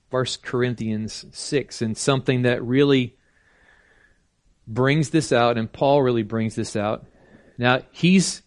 1 0.08 0.24
Corinthians 0.40 1.26
6, 1.30 1.82
and 1.82 1.94
something 1.94 2.42
that 2.42 2.64
really 2.64 3.18
brings 4.66 5.10
this 5.10 5.30
out, 5.30 5.58
and 5.58 5.70
Paul 5.70 6.00
really 6.00 6.22
brings 6.22 6.54
this 6.54 6.74
out. 6.74 7.04
Now, 7.58 7.82
he's 7.90 8.40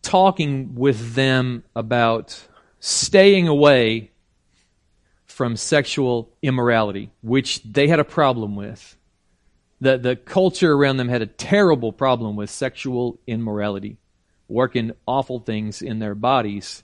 talking 0.00 0.74
with 0.74 1.14
them 1.14 1.64
about 1.76 2.48
staying 2.84 3.46
away 3.46 4.10
from 5.24 5.56
sexual 5.56 6.28
immorality, 6.42 7.12
which 7.22 7.62
they 7.62 7.86
had 7.86 8.00
a 8.00 8.04
problem 8.04 8.56
with. 8.56 8.96
The, 9.80 9.98
the 9.98 10.16
culture 10.16 10.72
around 10.72 10.96
them 10.96 11.08
had 11.08 11.22
a 11.22 11.26
terrible 11.26 11.92
problem 11.92 12.34
with 12.34 12.50
sexual 12.50 13.20
immorality, 13.24 13.98
working 14.48 14.90
awful 15.06 15.38
things 15.38 15.80
in 15.80 16.00
their 16.00 16.16
bodies 16.16 16.82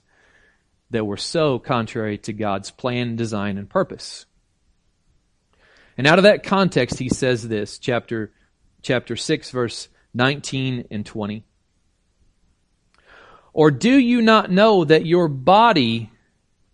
that 0.89 1.03
were 1.03 1.17
so 1.17 1.59
contrary 1.59 2.17
to 2.19 2.31
God's 2.31 2.71
plan, 2.71 3.17
design, 3.17 3.57
and 3.57 3.69
purpose. 3.69 4.25
And 5.97 6.07
out 6.07 6.17
of 6.17 6.23
that 6.23 6.43
context, 6.43 6.97
he 6.97 7.09
says 7.09 7.45
this, 7.45 7.77
chapter, 7.77 8.31
chapter 8.81 9.17
6, 9.17 9.51
verse 9.51 9.89
19 10.13 10.87
and 10.89 11.05
20. 11.05 11.43
Or 13.53 13.71
do 13.71 13.97
you 13.97 14.21
not 14.21 14.51
know 14.51 14.85
that 14.85 15.05
your 15.05 15.27
body 15.27 16.11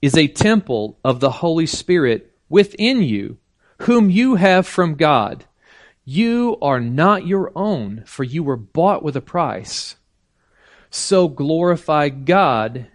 is 0.01 0.15
a 0.15 0.27
temple 0.27 0.99
of 1.03 1.19
the 1.19 1.31
Holy 1.31 1.65
Spirit 1.65 2.31
within 2.49 3.01
you, 3.01 3.37
whom 3.81 4.09
you 4.09 4.35
have 4.35 4.67
from 4.67 4.95
God? 4.95 5.45
You 6.03 6.57
are 6.61 6.79
not 6.79 7.25
your 7.25 7.51
own, 7.55 8.03
for 8.05 8.23
you 8.23 8.43
were 8.43 8.57
bought 8.57 9.01
with 9.01 9.15
a 9.15 9.21
price. 9.21 9.95
So 10.91 11.27
glorify 11.27 12.09
God 12.09 12.87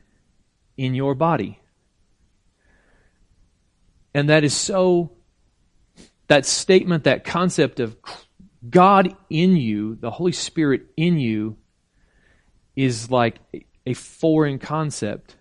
in 0.77 0.95
your 0.95 1.15
body. 1.15 1.61
And 4.15 4.29
that 4.29 4.45
is 4.45 4.57
so, 4.57 5.13
that 6.29 6.47
statement, 6.47 7.05
that 7.05 7.25
concept 7.25 7.81
of 7.81 7.97
God 8.69 9.17
in 9.29 9.57
you, 9.57 9.97
the 9.97 10.11
Holy 10.11 10.33
Spirit 10.33 10.83
in 10.97 11.19
you, 11.19 11.57
is 12.77 13.11
like 13.11 13.39
a 13.91 13.95
foreign 13.95 14.59
concept. 14.59 15.37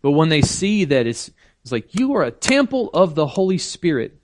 But 0.00 0.12
when 0.12 0.28
they 0.28 0.42
see 0.42 0.84
that 0.84 1.06
it's, 1.06 1.30
it's 1.62 1.72
like 1.72 1.94
you 1.94 2.14
are 2.14 2.22
a 2.22 2.30
temple 2.30 2.90
of 2.94 3.14
the 3.14 3.26
Holy 3.26 3.58
Spirit, 3.58 4.16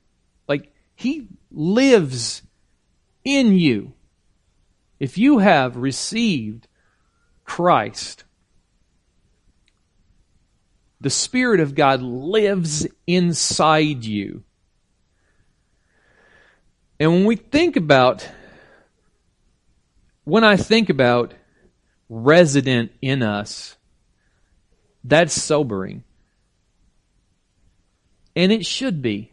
like 0.49 0.73
He 0.95 1.29
lives 1.51 2.43
in 3.25 3.59
you. 3.59 3.93
If 4.99 5.19
you 5.19 5.39
have 5.39 5.77
received 5.77 6.67
Christ, 7.45 8.25
the 11.01 11.11
Spirit 11.11 11.61
of 11.61 11.75
God 11.75 12.03
lives 12.03 12.87
inside 13.07 14.05
you. 14.05 14.43
And 17.01 17.13
when 17.13 17.25
we 17.25 17.37
think 17.37 17.77
about, 17.77 18.29
when 20.25 20.43
I 20.43 20.57
think 20.57 20.91
about 20.91 21.35
resident 22.09 22.93
in 23.03 23.23
us, 23.23 23.77
that's 25.05 25.33
sobering. 25.33 26.05
And 28.35 28.53
it 28.53 28.65
should 28.65 29.03
be. 29.03 29.33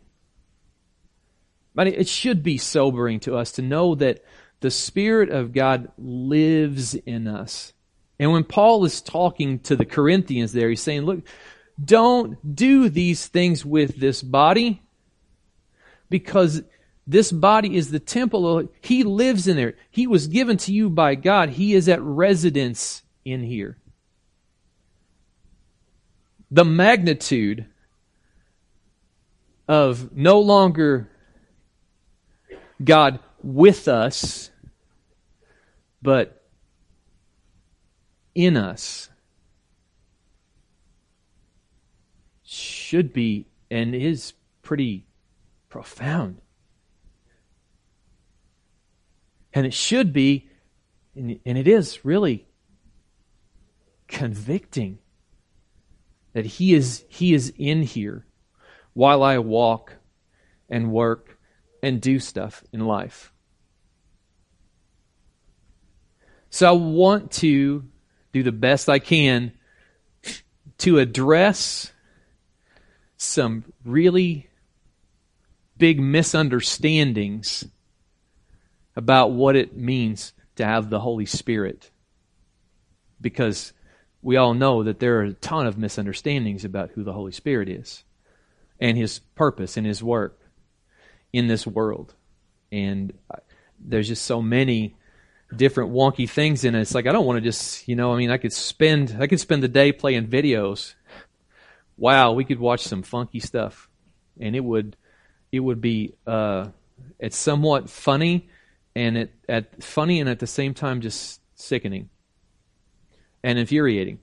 But 1.73 1.87
it 1.87 2.07
should 2.07 2.41
be 2.41 2.57
sobering 2.57 3.19
to 3.21 3.35
us 3.35 3.53
to 3.53 3.61
know 3.61 3.95
that 3.95 4.23
the 4.61 4.71
Spirit 4.71 5.29
of 5.29 5.53
God 5.53 5.91
lives 5.97 6.95
in 6.95 7.27
us. 7.27 7.73
And 8.17 8.31
when 8.31 8.45
Paul 8.45 8.85
is 8.85 9.01
talking 9.01 9.59
to 9.59 9.75
the 9.75 9.85
Corinthians 9.85 10.53
there, 10.53 10.69
he's 10.69 10.81
saying, 10.81 11.01
look, 11.01 11.23
don't 11.83 12.55
do 12.55 12.87
these 12.87 13.27
things 13.27 13.65
with 13.65 13.97
this 13.97 14.23
body 14.23 14.81
because 16.09 16.63
this 17.07 17.31
body 17.31 17.75
is 17.75 17.91
the 17.91 17.99
temple. 17.99 18.69
He 18.81 19.03
lives 19.03 19.47
in 19.47 19.57
there. 19.57 19.75
He 19.91 20.07
was 20.07 20.27
given 20.27 20.57
to 20.57 20.73
you 20.73 20.89
by 20.89 21.15
God. 21.15 21.49
He 21.49 21.73
is 21.73 21.87
at 21.87 22.01
residence 22.01 23.03
in 23.23 23.43
here. 23.43 23.77
The 26.49 26.65
magnitude 26.65 27.67
of 29.67 30.15
no 30.15 30.39
longer 30.39 31.09
God 32.83 33.19
with 33.43 33.87
us, 33.87 34.49
but 36.01 36.43
in 38.33 38.57
us 38.57 39.09
should 42.43 43.13
be 43.13 43.47
and 43.69 43.95
is 43.95 44.33
pretty 44.61 45.05
profound. 45.69 46.41
And 49.55 49.65
it 49.65 49.73
should 49.73 50.11
be, 50.11 50.49
and 51.15 51.39
it 51.45 51.67
is 51.67 52.03
really 52.03 52.45
convicting 54.07 54.99
that 56.33 56.45
he 56.45 56.73
is 56.73 57.05
he 57.07 57.33
is 57.33 57.53
in 57.57 57.81
here 57.81 58.25
while 58.93 59.23
I 59.23 59.37
walk 59.37 59.93
and 60.69 60.91
work 60.91 61.39
and 61.81 62.01
do 62.01 62.19
stuff 62.19 62.65
in 62.73 62.81
life. 62.81 63.31
So 66.49 66.67
I 66.67 66.73
want 66.73 67.31
to 67.33 67.85
do 68.33 68.43
the 68.43 68.51
best 68.51 68.89
I 68.89 68.99
can 68.99 69.53
to 70.79 70.99
address 70.99 71.93
some 73.15 73.63
really 73.85 74.49
big 75.77 76.01
misunderstandings 76.01 77.65
about 78.95 79.31
what 79.31 79.55
it 79.55 79.75
means 79.75 80.33
to 80.55 80.65
have 80.65 80.89
the 80.89 80.99
Holy 80.99 81.25
Spirit. 81.25 81.91
Because 83.19 83.73
we 84.21 84.37
all 84.37 84.53
know 84.53 84.83
that 84.83 84.99
there 84.99 85.19
are 85.19 85.23
a 85.23 85.33
ton 85.33 85.67
of 85.67 85.77
misunderstandings 85.77 86.65
about 86.65 86.91
who 86.91 87.03
the 87.03 87.13
Holy 87.13 87.31
Spirit 87.31 87.69
is 87.69 88.03
and 88.79 88.97
his 88.97 89.19
purpose 89.19 89.77
and 89.77 89.85
his 89.85 90.03
work 90.03 90.39
in 91.31 91.47
this 91.47 91.65
world. 91.65 92.13
And 92.71 93.13
there's 93.79 94.07
just 94.07 94.25
so 94.25 94.41
many 94.41 94.95
different 95.55 95.91
wonky 95.91 96.29
things 96.29 96.63
in 96.63 96.75
it. 96.75 96.81
It's 96.81 96.95
like 96.95 97.07
I 97.07 97.11
don't 97.11 97.25
want 97.25 97.37
to 97.37 97.41
just, 97.41 97.87
you 97.87 97.95
know, 97.95 98.13
I 98.13 98.17
mean, 98.17 98.31
I 98.31 98.37
could 98.37 98.53
spend 98.53 99.17
I 99.19 99.27
could 99.27 99.39
spend 99.39 99.63
the 99.63 99.67
day 99.67 99.91
playing 99.91 100.27
videos. 100.27 100.95
Wow, 101.97 102.33
we 102.33 102.43
could 102.43 102.59
watch 102.59 102.81
some 102.81 103.03
funky 103.03 103.39
stuff, 103.39 103.89
and 104.39 104.55
it 104.55 104.59
would 104.63 104.97
it 105.51 105.59
would 105.59 105.81
be 105.81 106.15
uh, 106.27 106.67
it's 107.19 107.37
somewhat 107.37 107.89
funny, 107.89 108.49
and 108.95 109.17
it 109.17 109.33
at 109.49 109.83
funny 109.83 110.19
and 110.19 110.29
at 110.29 110.39
the 110.39 110.47
same 110.47 110.73
time 110.73 111.01
just 111.01 111.41
sickening 111.55 112.09
and 113.43 113.59
infuriating. 113.59 114.19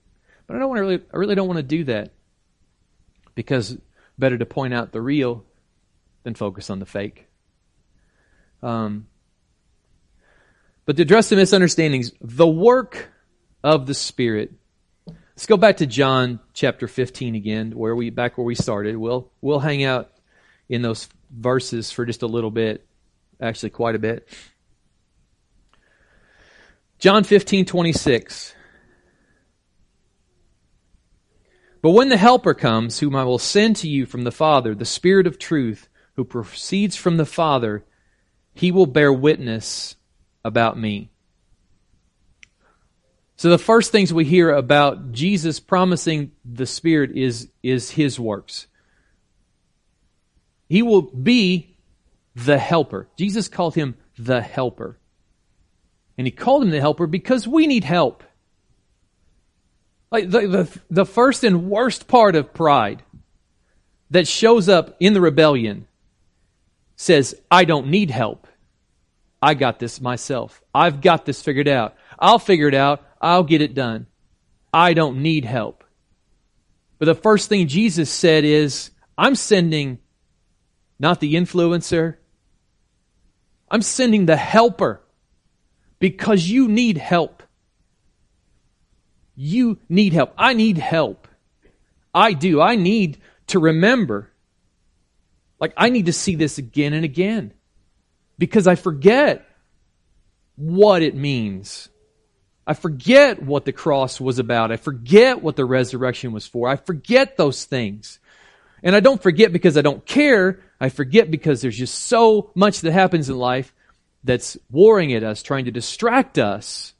But 0.46 0.56
I 0.56 0.58
don't 0.58 0.68
want 0.68 0.78
to 0.78 0.82
really 0.82 1.02
I 1.12 1.16
really 1.16 1.34
don't 1.34 1.48
want 1.48 1.58
to 1.58 1.62
do 1.62 1.84
that 1.84 2.12
because 3.34 3.76
better 4.18 4.38
to 4.38 4.46
point 4.46 4.74
out 4.74 4.92
the 4.92 5.00
real 5.00 5.44
than 6.22 6.34
focus 6.34 6.70
on 6.70 6.78
the 6.78 6.86
fake. 6.86 7.26
Um, 8.62 9.06
but 10.84 10.96
to 10.96 11.02
address 11.02 11.28
the 11.28 11.36
misunderstandings, 11.36 12.12
the 12.20 12.46
work 12.46 13.08
of 13.62 13.86
the 13.86 13.94
Spirit. 13.94 14.52
Let's 15.06 15.46
go 15.46 15.56
back 15.56 15.78
to 15.78 15.86
John 15.86 16.40
chapter 16.52 16.86
15 16.86 17.34
again, 17.34 17.72
where 17.72 17.96
we 17.96 18.10
back 18.10 18.36
where 18.36 18.44
we 18.44 18.54
started. 18.54 18.96
We'll 18.96 19.30
we'll 19.40 19.60
hang 19.60 19.84
out 19.84 20.10
in 20.68 20.82
those 20.82 21.08
verses 21.30 21.90
for 21.90 22.04
just 22.04 22.22
a 22.22 22.26
little 22.26 22.50
bit, 22.50 22.86
actually 23.40 23.70
quite 23.70 23.94
a 23.94 23.98
bit. 23.98 24.28
John 27.02 27.24
15, 27.24 27.64
26. 27.64 28.54
But 31.82 31.90
when 31.90 32.10
the 32.10 32.16
Helper 32.16 32.54
comes, 32.54 33.00
whom 33.00 33.16
I 33.16 33.24
will 33.24 33.40
send 33.40 33.74
to 33.78 33.88
you 33.88 34.06
from 34.06 34.22
the 34.22 34.30
Father, 34.30 34.72
the 34.72 34.84
Spirit 34.84 35.26
of 35.26 35.36
truth, 35.36 35.88
who 36.14 36.24
proceeds 36.24 36.94
from 36.94 37.16
the 37.16 37.26
Father, 37.26 37.84
he 38.54 38.70
will 38.70 38.86
bear 38.86 39.12
witness 39.12 39.96
about 40.44 40.78
me. 40.78 41.10
So 43.34 43.50
the 43.50 43.58
first 43.58 43.90
things 43.90 44.14
we 44.14 44.24
hear 44.24 44.52
about 44.52 45.10
Jesus 45.10 45.58
promising 45.58 46.30
the 46.44 46.66
Spirit 46.66 47.16
is, 47.16 47.50
is 47.64 47.90
his 47.90 48.20
works. 48.20 48.68
He 50.68 50.82
will 50.82 51.02
be 51.02 51.76
the 52.36 52.58
helper. 52.58 53.08
Jesus 53.18 53.48
called 53.48 53.74
him 53.74 53.96
the 54.16 54.40
helper. 54.40 55.00
And 56.22 56.26
he 56.28 56.30
called 56.30 56.62
him 56.62 56.70
the 56.70 56.78
helper 56.78 57.08
because 57.08 57.48
we 57.48 57.66
need 57.66 57.82
help. 57.82 58.22
Like 60.12 60.30
the, 60.30 60.46
the, 60.46 60.80
the 60.88 61.04
first 61.04 61.42
and 61.42 61.68
worst 61.68 62.06
part 62.06 62.36
of 62.36 62.54
pride 62.54 63.02
that 64.10 64.28
shows 64.28 64.68
up 64.68 64.94
in 65.00 65.14
the 65.14 65.20
rebellion 65.20 65.88
says, 66.94 67.34
I 67.50 67.64
don't 67.64 67.88
need 67.88 68.12
help. 68.12 68.46
I 69.42 69.54
got 69.54 69.80
this 69.80 70.00
myself. 70.00 70.62
I've 70.72 71.00
got 71.00 71.26
this 71.26 71.42
figured 71.42 71.66
out. 71.66 71.96
I'll 72.20 72.38
figure 72.38 72.68
it 72.68 72.74
out. 72.74 73.04
I'll 73.20 73.42
get 73.42 73.60
it 73.60 73.74
done. 73.74 74.06
I 74.72 74.94
don't 74.94 75.22
need 75.22 75.44
help. 75.44 75.82
But 77.00 77.06
the 77.06 77.16
first 77.16 77.48
thing 77.48 77.66
Jesus 77.66 78.08
said 78.10 78.44
is, 78.44 78.92
I'm 79.18 79.34
sending 79.34 79.98
not 81.00 81.18
the 81.18 81.34
influencer. 81.34 82.18
I'm 83.68 83.82
sending 83.82 84.26
the 84.26 84.36
helper 84.36 85.01
because 86.02 86.48
you 86.48 86.66
need 86.66 86.98
help. 86.98 87.44
You 89.36 89.78
need 89.88 90.12
help. 90.12 90.34
I 90.36 90.52
need 90.52 90.76
help. 90.76 91.28
I 92.12 92.32
do. 92.32 92.60
I 92.60 92.74
need 92.74 93.18
to 93.46 93.60
remember. 93.60 94.28
Like, 95.60 95.74
I 95.76 95.90
need 95.90 96.06
to 96.06 96.12
see 96.12 96.34
this 96.34 96.58
again 96.58 96.92
and 96.92 97.04
again 97.04 97.52
because 98.36 98.66
I 98.66 98.74
forget 98.74 99.46
what 100.56 101.02
it 101.02 101.14
means. 101.14 101.88
I 102.66 102.74
forget 102.74 103.40
what 103.40 103.64
the 103.64 103.70
cross 103.70 104.20
was 104.20 104.40
about. 104.40 104.72
I 104.72 104.78
forget 104.78 105.40
what 105.40 105.54
the 105.54 105.64
resurrection 105.64 106.32
was 106.32 106.48
for. 106.48 106.68
I 106.68 106.74
forget 106.74 107.36
those 107.36 107.64
things. 107.64 108.18
And 108.82 108.96
I 108.96 108.98
don't 108.98 109.22
forget 109.22 109.52
because 109.52 109.78
I 109.78 109.82
don't 109.82 110.04
care. 110.04 110.58
I 110.80 110.88
forget 110.88 111.30
because 111.30 111.62
there's 111.62 111.78
just 111.78 111.94
so 111.94 112.50
much 112.56 112.80
that 112.80 112.90
happens 112.90 113.30
in 113.30 113.36
life 113.36 113.72
that's 114.24 114.56
warring 114.70 115.12
at 115.12 115.24
us, 115.24 115.42
trying 115.42 115.64
to 115.64 115.70
distract 115.70 116.38
us 116.38 116.94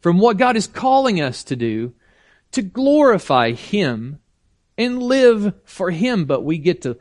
from 0.00 0.18
what 0.18 0.36
God 0.36 0.56
is 0.56 0.66
calling 0.66 1.20
us 1.20 1.44
to 1.44 1.56
do 1.56 1.94
to 2.52 2.62
glorify 2.62 3.52
Him 3.52 4.20
and 4.78 5.02
live 5.02 5.54
for 5.64 5.90
Him. 5.90 6.24
But 6.24 6.44
we 6.44 6.58
get 6.58 6.82
to 6.82 6.98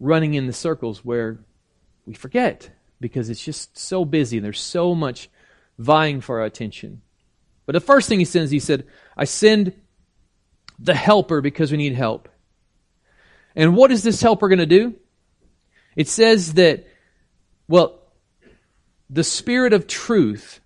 running 0.00 0.34
in 0.34 0.46
the 0.46 0.52
circles 0.52 1.04
where 1.04 1.38
we 2.06 2.14
forget 2.14 2.70
because 3.00 3.30
it's 3.30 3.44
just 3.44 3.76
so 3.78 4.04
busy 4.04 4.38
and 4.38 4.44
there's 4.44 4.60
so 4.60 4.94
much 4.94 5.28
vying 5.78 6.20
for 6.20 6.40
our 6.40 6.46
attention. 6.46 7.02
But 7.66 7.72
the 7.72 7.80
first 7.80 8.08
thing 8.08 8.18
he 8.18 8.24
sends, 8.24 8.50
he 8.50 8.58
said, 8.58 8.86
I 9.16 9.24
send 9.24 9.72
the 10.78 10.94
helper 10.94 11.40
because 11.40 11.70
we 11.70 11.78
need 11.78 11.94
help. 11.94 12.28
And 13.54 13.76
what 13.76 13.92
is 13.92 14.02
this 14.02 14.22
helper 14.22 14.48
going 14.48 14.58
to 14.58 14.66
do? 14.66 14.94
It 15.94 16.08
says 16.08 16.54
that, 16.54 16.86
well, 17.72 17.98
the 19.08 19.24
Spirit 19.24 19.72
of 19.72 19.86
truth 19.86 20.60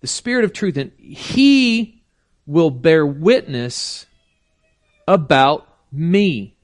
the 0.00 0.06
Spirit 0.06 0.44
of 0.44 0.52
truth, 0.52 0.76
and 0.76 0.92
He 0.98 2.02
will 2.46 2.70
bear 2.70 3.06
witness 3.06 4.06
about 5.06 5.68
me. 5.92 6.56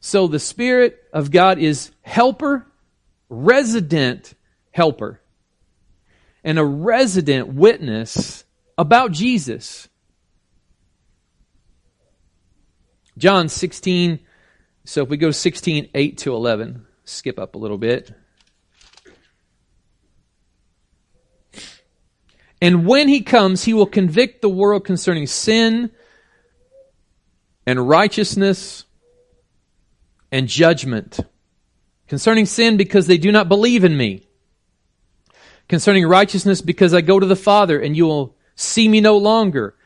So 0.00 0.26
the 0.26 0.38
Spirit 0.38 0.98
of 1.12 1.30
God 1.30 1.58
is 1.58 1.90
helper, 2.02 2.66
resident 3.28 4.34
helper, 4.70 5.20
and 6.42 6.58
a 6.58 6.64
resident 6.64 7.48
witness 7.48 8.44
about 8.76 9.12
Jesus. 9.12 9.88
John 13.16 13.48
16, 13.48 14.20
so 14.88 15.02
if 15.02 15.08
we 15.08 15.16
go 15.16 15.30
16, 15.30 15.90
8 15.94 16.18
to 16.18 16.34
11, 16.34 16.86
skip 17.04 17.38
up 17.38 17.54
a 17.54 17.58
little 17.58 17.78
bit. 17.78 18.12
And 22.60 22.86
when 22.86 23.08
he 23.08 23.20
comes, 23.20 23.64
he 23.64 23.74
will 23.74 23.86
convict 23.86 24.42
the 24.42 24.48
world 24.48 24.84
concerning 24.84 25.26
sin 25.26 25.90
and 27.66 27.88
righteousness 27.88 28.84
and 30.32 30.48
judgment. 30.48 31.20
Concerning 32.06 32.46
sin, 32.46 32.76
because 32.76 33.06
they 33.06 33.18
do 33.18 33.30
not 33.30 33.48
believe 33.48 33.84
in 33.84 33.96
me. 33.96 34.26
Concerning 35.68 36.06
righteousness, 36.06 36.62
because 36.62 36.94
I 36.94 37.02
go 37.02 37.20
to 37.20 37.26
the 37.26 37.36
Father 37.36 37.78
and 37.78 37.94
you 37.96 38.06
will 38.06 38.38
See 38.60 38.88
me 38.88 39.00
no 39.00 39.16
longer. 39.16 39.76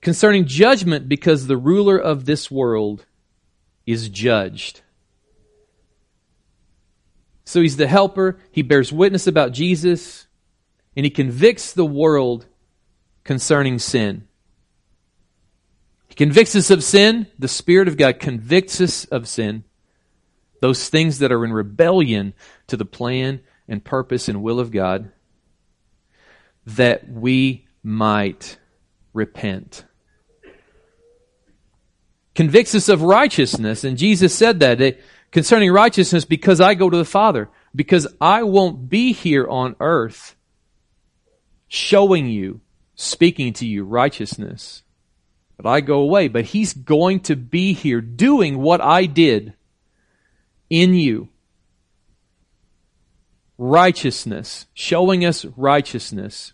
Concerning 0.00 0.44
judgment, 0.44 1.08
because 1.08 1.46
the 1.46 1.56
ruler 1.56 1.96
of 1.96 2.24
this 2.24 2.50
world 2.50 3.06
is 3.88 4.10
judged. 4.10 4.82
So 7.44 7.62
he's 7.62 7.78
the 7.78 7.86
helper. 7.86 8.38
He 8.52 8.60
bears 8.60 8.92
witness 8.92 9.26
about 9.26 9.52
Jesus 9.52 10.26
and 10.94 11.06
he 11.06 11.10
convicts 11.10 11.72
the 11.72 11.86
world 11.86 12.46
concerning 13.24 13.78
sin. 13.78 14.28
He 16.08 16.14
convicts 16.14 16.54
us 16.54 16.70
of 16.70 16.84
sin. 16.84 17.28
The 17.38 17.48
Spirit 17.48 17.88
of 17.88 17.96
God 17.96 18.20
convicts 18.20 18.78
us 18.82 19.06
of 19.06 19.26
sin. 19.26 19.64
Those 20.60 20.90
things 20.90 21.20
that 21.20 21.32
are 21.32 21.44
in 21.44 21.52
rebellion 21.52 22.34
to 22.66 22.76
the 22.76 22.84
plan 22.84 23.40
and 23.66 23.82
purpose 23.82 24.28
and 24.28 24.42
will 24.42 24.60
of 24.60 24.70
God, 24.70 25.10
that 26.66 27.08
we 27.08 27.66
might 27.82 28.58
repent. 29.14 29.84
Convicts 32.38 32.72
us 32.76 32.88
of 32.88 33.02
righteousness, 33.02 33.82
and 33.82 33.98
Jesus 33.98 34.32
said 34.32 34.60
that, 34.60 34.78
that 34.78 35.00
concerning 35.32 35.72
righteousness, 35.72 36.24
because 36.24 36.60
I 36.60 36.74
go 36.74 36.88
to 36.88 36.96
the 36.96 37.04
Father, 37.04 37.48
because 37.74 38.06
I 38.20 38.44
won't 38.44 38.88
be 38.88 39.12
here 39.12 39.44
on 39.48 39.74
earth 39.80 40.36
showing 41.66 42.28
you, 42.28 42.60
speaking 42.94 43.54
to 43.54 43.66
you 43.66 43.82
righteousness. 43.82 44.84
But 45.56 45.68
I 45.68 45.80
go 45.80 45.98
away, 45.98 46.28
but 46.28 46.44
He's 46.44 46.74
going 46.74 47.18
to 47.22 47.34
be 47.34 47.72
here 47.72 48.00
doing 48.00 48.58
what 48.60 48.80
I 48.80 49.06
did 49.06 49.54
in 50.70 50.94
you. 50.94 51.30
Righteousness, 53.58 54.66
showing 54.74 55.24
us 55.24 55.44
righteousness. 55.44 56.52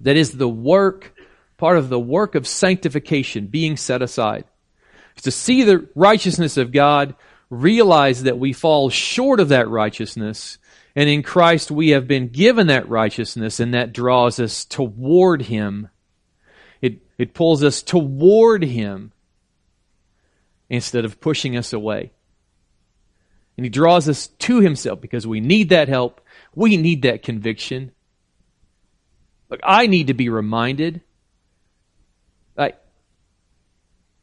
That 0.00 0.18
is 0.18 0.32
the 0.32 0.50
work, 0.50 1.14
part 1.56 1.78
of 1.78 1.88
the 1.88 1.98
work 1.98 2.34
of 2.34 2.46
sanctification 2.46 3.46
being 3.46 3.78
set 3.78 4.02
aside. 4.02 4.44
To 5.22 5.30
see 5.30 5.62
the 5.64 5.88
righteousness 5.94 6.56
of 6.56 6.72
God, 6.72 7.14
realize 7.50 8.22
that 8.22 8.38
we 8.38 8.52
fall 8.52 8.90
short 8.90 9.40
of 9.40 9.48
that 9.48 9.68
righteousness, 9.68 10.58
and 10.94 11.08
in 11.08 11.22
Christ 11.22 11.70
we 11.70 11.90
have 11.90 12.08
been 12.08 12.28
given 12.28 12.68
that 12.68 12.88
righteousness, 12.88 13.60
and 13.60 13.74
that 13.74 13.92
draws 13.92 14.40
us 14.40 14.64
toward 14.64 15.42
Him. 15.42 15.88
It, 16.80 17.02
it 17.18 17.34
pulls 17.34 17.62
us 17.62 17.82
toward 17.82 18.64
Him 18.64 19.12
instead 20.68 21.04
of 21.04 21.20
pushing 21.20 21.56
us 21.56 21.72
away. 21.72 22.12
And 23.56 23.66
He 23.66 23.70
draws 23.70 24.08
us 24.08 24.28
to 24.28 24.60
Himself 24.60 25.00
because 25.00 25.26
we 25.26 25.40
need 25.40 25.68
that 25.68 25.88
help. 25.88 26.20
We 26.54 26.76
need 26.76 27.02
that 27.02 27.22
conviction. 27.22 27.92
Look, 29.50 29.60
I 29.62 29.86
need 29.86 30.06
to 30.06 30.14
be 30.14 30.28
reminded. 30.28 31.02
I, 32.56 32.74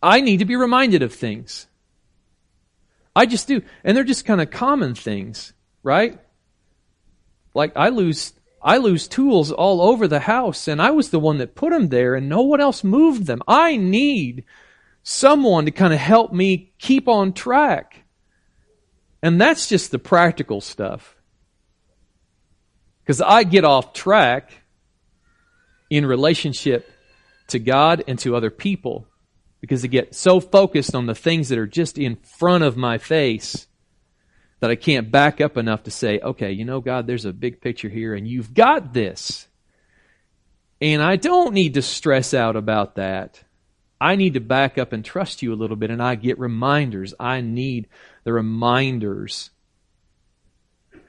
I 0.02 0.22
need 0.22 0.38
to 0.38 0.46
be 0.46 0.56
reminded 0.56 1.02
of 1.02 1.14
things. 1.14 1.68
I 3.16 3.26
just 3.26 3.48
do. 3.48 3.62
And 3.84 3.98
they're 3.98 4.04
just 4.04 4.26
kind 4.26 4.42
of 4.42 4.52
common 4.52 4.94
things, 4.94 5.54
right? 5.82 6.20
Like 7.54 7.74
I 7.76 7.90
lose 7.90 8.34
I 8.62 8.78
lose 8.78 9.08
tools 9.08 9.52
all 9.52 9.82
over 9.82 10.08
the 10.08 10.20
house 10.20 10.68
and 10.68 10.82
I 10.82 10.92
was 10.92 11.10
the 11.10 11.20
one 11.20 11.38
that 11.40 11.56
put 11.56 11.72
them 11.72 11.90
there 11.90 12.16
and 12.16 12.30
no 12.30 12.42
one 12.42 12.62
else 12.62 12.84
moved 12.84 13.26
them. 13.26 13.42
I 13.48 13.78
need 13.78 14.46
someone 15.04 15.66
to 15.66 15.72
kind 15.72 15.94
of 15.94 16.00
help 16.00 16.34
me 16.34 16.74
keep 16.78 17.08
on 17.08 17.34
track. 17.34 18.04
And 19.24 19.40
that's 19.40 19.68
just 19.68 19.92
the 19.92 20.00
practical 20.00 20.62
stuff. 20.62 21.16
Because 23.02 23.22
I 23.22 23.44
get 23.44 23.64
off 23.64 23.94
track 23.94 24.52
in 25.90 26.06
relationship 26.06 26.92
to 27.48 27.60
God 27.60 28.04
and 28.08 28.20
to 28.20 28.36
other 28.36 28.52
people 28.52 29.08
because 29.62 29.84
I 29.84 29.88
get 29.88 30.16
so 30.16 30.40
focused 30.40 30.96
on 30.96 31.06
the 31.06 31.16
things 31.16 31.50
that 31.50 31.58
are 31.58 31.68
just 31.68 31.98
in 31.98 32.16
front 32.18 32.64
of 32.64 32.78
my 32.78 32.98
face 32.98 33.68
that 34.60 34.72
I 34.72 34.76
can't 34.76 35.12
back 35.12 35.42
up 35.42 35.58
enough 35.58 35.84
to 35.84 35.92
say, 35.92 36.20
okay, 36.20 36.52
you 36.52 36.66
know, 36.66 36.82
God, 36.82 37.08
there's 37.08 37.26
a 37.26 37.34
big 37.34 37.62
picture 37.62 37.90
here 37.90 38.16
and 38.16 38.28
you've 38.28 38.54
got 38.54 38.94
this. 38.94 39.48
And 40.82 41.02
I 41.02 41.16
don't 41.16 41.54
need 41.54 41.76
to 41.76 41.82
stress 41.82 42.34
out 42.34 42.56
about 42.56 42.96
that. 42.96 43.44
I 44.00 44.16
need 44.16 44.36
to 44.36 44.40
back 44.40 44.78
up 44.78 44.94
and 44.94 45.04
trust 45.04 45.42
you 45.42 45.52
a 45.54 45.56
little 45.56 45.76
bit 45.76 45.90
and 45.90 46.02
I 46.02 46.16
get 46.16 46.38
reminders. 46.38 47.16
I 47.20 47.42
need 47.42 47.88
the 48.24 48.34
reminders 48.34 49.50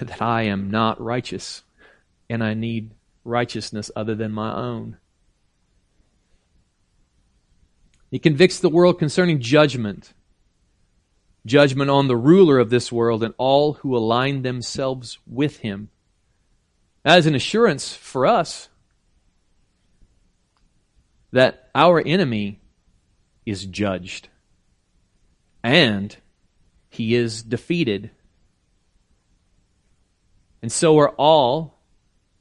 that 0.00 0.22
I 0.22 0.42
am 0.42 0.70
not 0.70 1.00
righteous 1.00 1.64
and 2.30 2.44
I 2.44 2.54
need 2.54 2.92
righteousness 3.24 3.90
other 3.96 4.14
than 4.14 4.30
my 4.32 4.54
own. 4.54 4.98
He 8.10 8.18
convicts 8.18 8.58
the 8.58 8.68
world 8.68 8.98
concerning 8.98 9.40
judgment. 9.40 10.12
Judgment 11.44 11.90
on 11.90 12.08
the 12.08 12.16
ruler 12.16 12.58
of 12.58 12.70
this 12.70 12.90
world 12.90 13.22
and 13.22 13.34
all 13.38 13.74
who 13.74 13.96
align 13.96 14.42
themselves 14.42 15.18
with 15.26 15.58
him. 15.58 15.90
As 17.04 17.26
an 17.26 17.34
assurance 17.34 17.94
for 17.94 18.26
us 18.26 18.68
that 21.32 21.70
our 21.74 22.00
enemy 22.04 22.60
is 23.44 23.64
judged 23.64 24.28
and 25.62 26.16
he 26.88 27.14
is 27.14 27.42
defeated. 27.42 28.10
And 30.62 30.72
so 30.72 30.98
are 30.98 31.10
all 31.10 31.78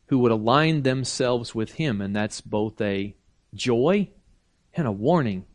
who 0.07 0.19
would 0.19 0.31
align 0.31 0.83
themselves 0.83 1.53
with 1.53 1.73
him. 1.73 2.01
And 2.01 2.15
that's 2.15 2.41
both 2.41 2.79
a 2.79 3.15
joy 3.53 4.09
and 4.73 4.87
a 4.87 4.91
warning. 4.91 5.45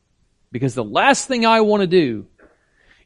Because 0.52 0.74
the 0.74 0.84
last 0.84 1.28
thing 1.28 1.46
I 1.46 1.60
want 1.60 1.82
to 1.82 1.86
do 1.86 2.26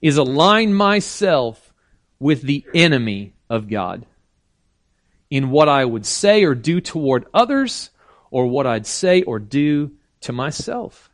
is 0.01 0.17
align 0.17 0.73
myself 0.75 1.73
with 2.19 2.43
the 2.43 2.65
enemy 2.75 3.35
of 3.51 3.69
God 3.69 4.07
in 5.31 5.51
what 5.51 5.69
I 5.69 5.85
would 5.85 6.07
say 6.07 6.45
or 6.45 6.55
do 6.55 6.81
toward 6.81 7.27
others 7.35 7.91
or 8.31 8.47
what 8.47 8.67
I'd 8.67 8.87
say 8.87 9.23
or 9.23 9.39
do 9.39 9.93
to 10.23 10.33
myself. 10.33 11.11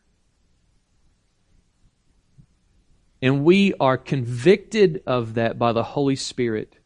And 3.22 3.44
we 3.44 3.74
are 3.80 3.98
convicted 3.98 5.02
of 5.06 5.34
that 5.34 5.58
by 5.58 5.72
the 5.72 5.82
Holy 5.82 6.16
Spirit. 6.16 6.76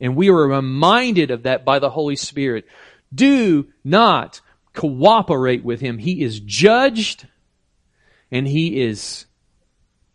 And 0.00 0.16
we 0.16 0.28
are 0.28 0.48
reminded 0.48 1.30
of 1.30 1.44
that 1.44 1.64
by 1.64 1.78
the 1.78 1.90
Holy 1.90 2.16
Spirit. 2.16 2.66
Do 3.14 3.68
not 3.84 4.40
cooperate 4.72 5.64
with 5.64 5.80
him. 5.80 5.98
He 5.98 6.22
is 6.22 6.40
judged 6.40 7.28
and 8.30 8.46
he 8.46 8.82
is 8.82 9.26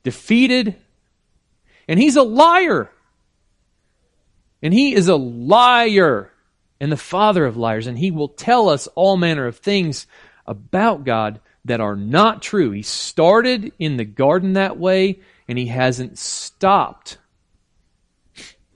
defeated 0.04 0.76
and 1.88 2.00
he's 2.00 2.16
a 2.16 2.24
liar. 2.24 2.92
And 4.62 4.74
he 4.74 4.94
is 4.94 5.08
a 5.08 5.16
liar 5.16 6.32
and 6.80 6.92
the 6.92 6.98
father 6.98 7.46
of 7.46 7.58
liars 7.58 7.88
and 7.88 7.98
he 7.98 8.12
will 8.12 8.28
tell 8.28 8.70
us 8.70 8.88
all 8.96 9.18
manner 9.18 9.48
of 9.48 9.58
things 9.58 10.06
about 10.46 11.06
God 11.06 11.40
that 11.66 11.82
are 11.82 11.96
not 11.96 12.42
true. 12.42 12.72
He 12.72 12.82
started 12.82 13.72
in 13.80 13.98
the 13.98 14.06
garden 14.06 14.54
that 14.54 14.78
way 14.78 15.20
and 15.48 15.58
he 15.58 15.68
hasn't 15.68 16.18
stopped. 16.18 17.18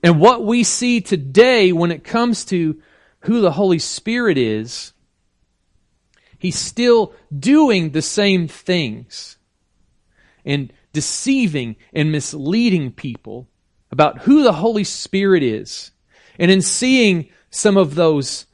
And 0.02 0.20
what 0.20 0.44
we 0.44 0.64
see 0.64 1.00
today 1.00 1.72
when 1.72 1.90
it 1.90 2.04
comes 2.04 2.44
to 2.46 2.80
who 3.20 3.40
the 3.40 3.52
Holy 3.52 3.78
Spirit 3.78 4.38
is 4.38 4.92
He's 6.44 6.58
still 6.58 7.14
doing 7.34 7.92
the 7.92 8.02
same 8.02 8.48
things 8.48 9.38
and 10.44 10.70
deceiving 10.92 11.76
and 11.94 12.12
misleading 12.12 12.92
people 12.92 13.48
about 13.90 14.18
who 14.18 14.42
the 14.42 14.52
Holy 14.52 14.84
Spirit 14.84 15.42
is. 15.42 15.90
And 16.38 16.50
in 16.50 16.60
seeing 16.60 17.30
some 17.48 17.78
of 17.78 17.94
those 17.94 18.44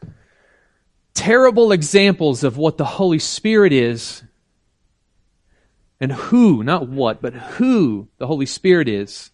terrible 1.14 1.72
examples 1.72 2.44
of 2.44 2.56
what 2.56 2.78
the 2.78 2.84
Holy 2.84 3.18
Spirit 3.18 3.72
is 3.72 4.22
and 5.98 6.12
who, 6.12 6.62
not 6.62 6.88
what, 6.88 7.20
but 7.20 7.34
who 7.34 8.06
the 8.18 8.28
Holy 8.28 8.46
Spirit 8.46 8.88
is, 8.88 9.32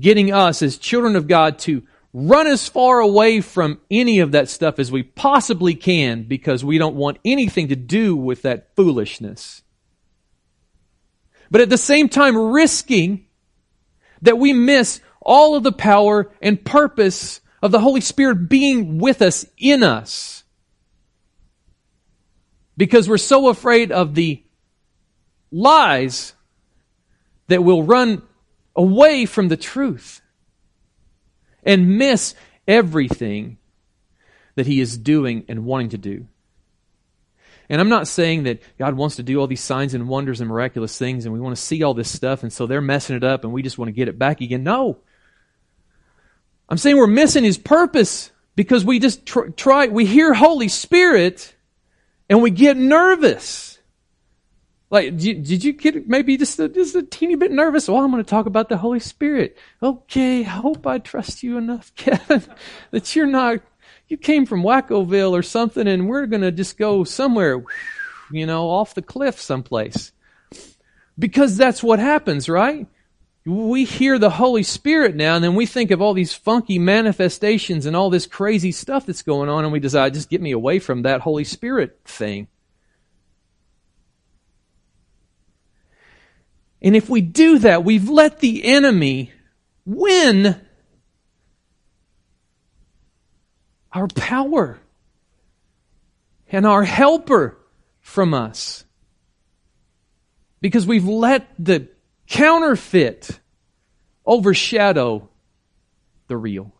getting 0.00 0.32
us 0.32 0.62
as 0.62 0.78
children 0.78 1.14
of 1.14 1.28
God 1.28 1.60
to 1.60 1.84
run 2.12 2.46
as 2.46 2.68
far 2.68 3.00
away 3.00 3.40
from 3.40 3.80
any 3.90 4.18
of 4.18 4.32
that 4.32 4.48
stuff 4.48 4.78
as 4.78 4.90
we 4.90 5.02
possibly 5.02 5.74
can 5.74 6.24
because 6.24 6.64
we 6.64 6.78
don't 6.78 6.96
want 6.96 7.18
anything 7.24 7.68
to 7.68 7.76
do 7.76 8.16
with 8.16 8.42
that 8.42 8.74
foolishness. 8.74 9.62
But 11.50 11.60
at 11.60 11.70
the 11.70 11.78
same 11.78 12.08
time, 12.08 12.36
risking 12.36 13.26
that 14.22 14.38
we 14.38 14.52
miss 14.52 15.00
all 15.20 15.54
of 15.54 15.62
the 15.62 15.72
power 15.72 16.30
and 16.40 16.64
purpose 16.64 17.40
of 17.62 17.70
the 17.70 17.80
Holy 17.80 18.00
Spirit 18.00 18.48
being 18.48 18.98
with 18.98 19.22
us, 19.22 19.46
in 19.58 19.82
us. 19.82 20.44
Because 22.76 23.08
we're 23.08 23.18
so 23.18 23.48
afraid 23.48 23.92
of 23.92 24.14
the 24.14 24.42
lies 25.52 26.34
that 27.48 27.62
will 27.62 27.82
run 27.82 28.22
away 28.74 29.26
from 29.26 29.48
the 29.48 29.56
truth 29.56 30.19
and 31.64 31.98
miss 31.98 32.34
everything 32.66 33.58
that 34.54 34.66
He 34.66 34.80
is 34.80 34.96
doing 34.98 35.44
and 35.48 35.64
wanting 35.64 35.90
to 35.90 35.98
do. 35.98 36.26
And 37.68 37.80
I'm 37.80 37.88
not 37.88 38.08
saying 38.08 38.42
that 38.44 38.60
God 38.78 38.94
wants 38.94 39.16
to 39.16 39.22
do 39.22 39.38
all 39.38 39.46
these 39.46 39.60
signs 39.60 39.94
and 39.94 40.08
wonders 40.08 40.40
and 40.40 40.50
miraculous 40.50 40.98
things 40.98 41.24
and 41.24 41.32
we 41.32 41.38
want 41.38 41.54
to 41.54 41.62
see 41.62 41.84
all 41.84 41.94
this 41.94 42.12
stuff 42.12 42.42
and 42.42 42.52
so 42.52 42.66
they're 42.66 42.80
messing 42.80 43.16
it 43.16 43.22
up 43.22 43.44
and 43.44 43.52
we 43.52 43.62
just 43.62 43.78
want 43.78 43.88
to 43.88 43.92
get 43.92 44.08
it 44.08 44.18
back 44.18 44.40
again. 44.40 44.64
No. 44.64 44.98
I'm 46.68 46.78
saying 46.78 46.96
we're 46.96 47.06
missing 47.06 47.44
His 47.44 47.58
purpose 47.58 48.32
because 48.56 48.84
we 48.84 48.98
just 48.98 49.24
tr- 49.24 49.48
try, 49.50 49.86
we 49.86 50.04
hear 50.04 50.34
Holy 50.34 50.66
Spirit 50.66 51.54
and 52.28 52.42
we 52.42 52.50
get 52.50 52.76
nervous. 52.76 53.69
Like, 54.90 55.16
did 55.16 55.62
you 55.62 55.72
get 55.72 56.08
maybe 56.08 56.36
just 56.36 56.58
a, 56.58 56.68
just 56.68 56.96
a 56.96 57.04
teeny 57.04 57.36
bit 57.36 57.52
nervous? 57.52 57.88
Well, 57.88 58.02
I'm 58.02 58.10
going 58.10 58.22
to 58.22 58.28
talk 58.28 58.46
about 58.46 58.68
the 58.68 58.76
Holy 58.76 58.98
Spirit. 58.98 59.56
Okay, 59.80 60.40
I 60.40 60.48
hope 60.48 60.84
I 60.84 60.98
trust 60.98 61.44
you 61.44 61.56
enough, 61.56 61.94
Kevin, 61.96 62.42
that 62.90 63.14
you're 63.14 63.26
not, 63.26 63.60
you 64.08 64.16
came 64.16 64.46
from 64.46 64.64
Wackoville 64.64 65.30
or 65.30 65.42
something 65.42 65.86
and 65.86 66.08
we're 66.08 66.26
going 66.26 66.42
to 66.42 66.50
just 66.50 66.76
go 66.76 67.04
somewhere, 67.04 67.62
you 68.32 68.46
know, 68.46 68.68
off 68.68 68.94
the 68.94 69.02
cliff 69.02 69.40
someplace. 69.40 70.10
Because 71.16 71.56
that's 71.56 71.84
what 71.84 72.00
happens, 72.00 72.48
right? 72.48 72.88
We 73.46 73.84
hear 73.84 74.18
the 74.18 74.30
Holy 74.30 74.64
Spirit 74.64 75.14
now 75.14 75.36
and 75.36 75.44
then 75.44 75.54
we 75.54 75.66
think 75.66 75.92
of 75.92 76.02
all 76.02 76.14
these 76.14 76.34
funky 76.34 76.80
manifestations 76.80 77.86
and 77.86 77.94
all 77.94 78.10
this 78.10 78.26
crazy 78.26 78.72
stuff 78.72 79.06
that's 79.06 79.22
going 79.22 79.48
on 79.48 79.62
and 79.62 79.72
we 79.72 79.78
decide, 79.78 80.14
just 80.14 80.30
get 80.30 80.42
me 80.42 80.50
away 80.50 80.80
from 80.80 81.02
that 81.02 81.20
Holy 81.20 81.44
Spirit 81.44 82.00
thing. 82.04 82.48
And 86.82 86.96
if 86.96 87.08
we 87.08 87.20
do 87.20 87.58
that, 87.60 87.84
we've 87.84 88.08
let 88.08 88.40
the 88.40 88.64
enemy 88.64 89.32
win 89.84 90.60
our 93.92 94.08
power 94.08 94.78
and 96.50 96.66
our 96.66 96.84
helper 96.84 97.58
from 98.00 98.34
us. 98.34 98.84
Because 100.60 100.86
we've 100.86 101.06
let 101.06 101.48
the 101.58 101.88
counterfeit 102.26 103.40
overshadow 104.24 105.28
the 106.28 106.36
real. 106.36 106.72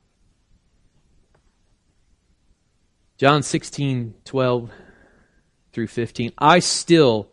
John 3.16 3.42
16, 3.42 4.14
12 4.24 4.70
through 5.72 5.86
15. 5.88 6.32
I 6.38 6.60
still 6.60 7.29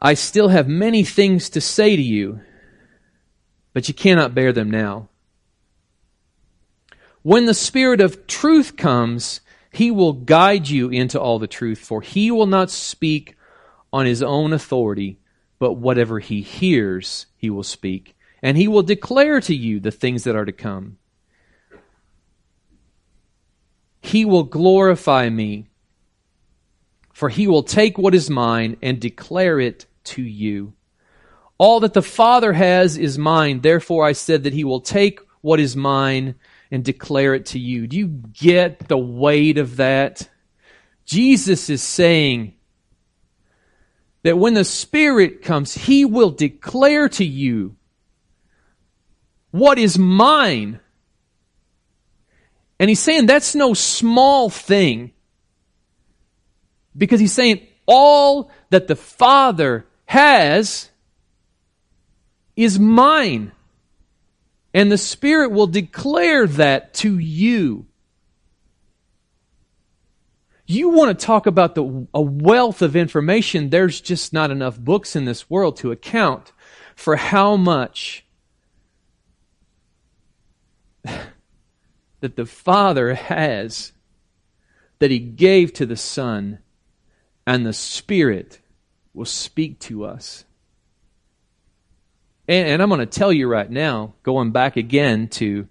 I 0.00 0.14
still 0.14 0.48
have 0.48 0.68
many 0.68 1.02
things 1.02 1.50
to 1.50 1.60
say 1.60 1.96
to 1.96 2.02
you, 2.02 2.40
but 3.72 3.88
you 3.88 3.94
cannot 3.94 4.34
bear 4.34 4.52
them 4.52 4.70
now. 4.70 5.08
When 7.22 7.46
the 7.46 7.54
Spirit 7.54 8.00
of 8.00 8.26
truth 8.28 8.76
comes, 8.76 9.40
he 9.72 9.90
will 9.90 10.12
guide 10.12 10.68
you 10.68 10.88
into 10.88 11.20
all 11.20 11.38
the 11.38 11.48
truth, 11.48 11.80
for 11.80 12.00
he 12.00 12.30
will 12.30 12.46
not 12.46 12.70
speak 12.70 13.36
on 13.92 14.06
his 14.06 14.22
own 14.22 14.52
authority, 14.52 15.18
but 15.58 15.74
whatever 15.74 16.20
he 16.20 16.42
hears, 16.42 17.26
he 17.36 17.50
will 17.50 17.64
speak, 17.64 18.16
and 18.40 18.56
he 18.56 18.68
will 18.68 18.82
declare 18.82 19.40
to 19.40 19.54
you 19.54 19.80
the 19.80 19.90
things 19.90 20.24
that 20.24 20.36
are 20.36 20.44
to 20.44 20.52
come. 20.52 20.96
He 24.00 24.24
will 24.24 24.44
glorify 24.44 25.28
me, 25.28 25.66
for 27.12 27.28
he 27.28 27.48
will 27.48 27.64
take 27.64 27.98
what 27.98 28.14
is 28.14 28.30
mine 28.30 28.76
and 28.80 29.00
declare 29.00 29.58
it 29.58 29.86
to 30.08 30.22
you. 30.22 30.74
All 31.58 31.80
that 31.80 31.94
the 31.94 32.02
Father 32.02 32.52
has 32.52 32.96
is 32.96 33.18
mine. 33.18 33.60
Therefore, 33.60 34.06
I 34.06 34.12
said 34.12 34.44
that 34.44 34.52
he 34.52 34.64
will 34.64 34.80
take 34.80 35.20
what 35.40 35.60
is 35.60 35.74
mine 35.74 36.36
and 36.70 36.84
declare 36.84 37.34
it 37.34 37.46
to 37.46 37.58
you. 37.58 37.86
Do 37.86 37.96
you 37.96 38.06
get 38.06 38.88
the 38.88 38.98
weight 38.98 39.58
of 39.58 39.76
that? 39.76 40.28
Jesus 41.04 41.70
is 41.70 41.82
saying 41.82 42.54
that 44.22 44.38
when 44.38 44.54
the 44.54 44.64
Spirit 44.64 45.42
comes, 45.42 45.74
he 45.74 46.04
will 46.04 46.30
declare 46.30 47.08
to 47.08 47.24
you 47.24 47.76
what 49.50 49.78
is 49.78 49.98
mine. 49.98 50.80
And 52.78 52.88
he's 52.88 53.00
saying 53.00 53.26
that's 53.26 53.54
no 53.54 53.74
small 53.74 54.50
thing. 54.50 55.12
Because 56.96 57.20
he's 57.20 57.32
saying 57.32 57.66
all 57.86 58.50
that 58.70 58.86
the 58.86 58.96
Father 58.96 59.87
has 60.08 60.88
is 62.56 62.78
mine. 62.78 63.52
And 64.72 64.90
the 64.90 64.98
Spirit 64.98 65.50
will 65.50 65.66
declare 65.66 66.46
that 66.46 66.94
to 66.94 67.18
you. 67.18 67.86
You 70.66 70.88
want 70.90 71.18
to 71.18 71.26
talk 71.26 71.46
about 71.46 71.74
the, 71.74 72.06
a 72.14 72.22
wealth 72.22 72.80
of 72.80 72.96
information. 72.96 73.68
There's 73.68 74.00
just 74.00 74.32
not 74.32 74.50
enough 74.50 74.78
books 74.78 75.14
in 75.14 75.26
this 75.26 75.50
world 75.50 75.76
to 75.78 75.92
account 75.92 76.52
for 76.96 77.16
how 77.16 77.56
much 77.56 78.24
that 81.04 82.36
the 82.36 82.46
Father 82.46 83.12
has 83.14 83.92
that 85.00 85.10
He 85.10 85.18
gave 85.18 85.74
to 85.74 85.84
the 85.84 85.96
Son 85.96 86.60
and 87.46 87.66
the 87.66 87.74
Spirit 87.74 88.60
will 89.18 89.24
speak 89.24 89.80
to 89.80 90.04
us. 90.04 90.44
And, 92.46 92.68
and 92.68 92.82
I'm 92.82 92.88
going 92.88 93.00
to 93.00 93.06
tell 93.06 93.32
you 93.32 93.48
right 93.48 93.70
now, 93.70 94.14
going 94.22 94.52
back 94.52 94.76
again 94.76 95.28
to, 95.28 95.68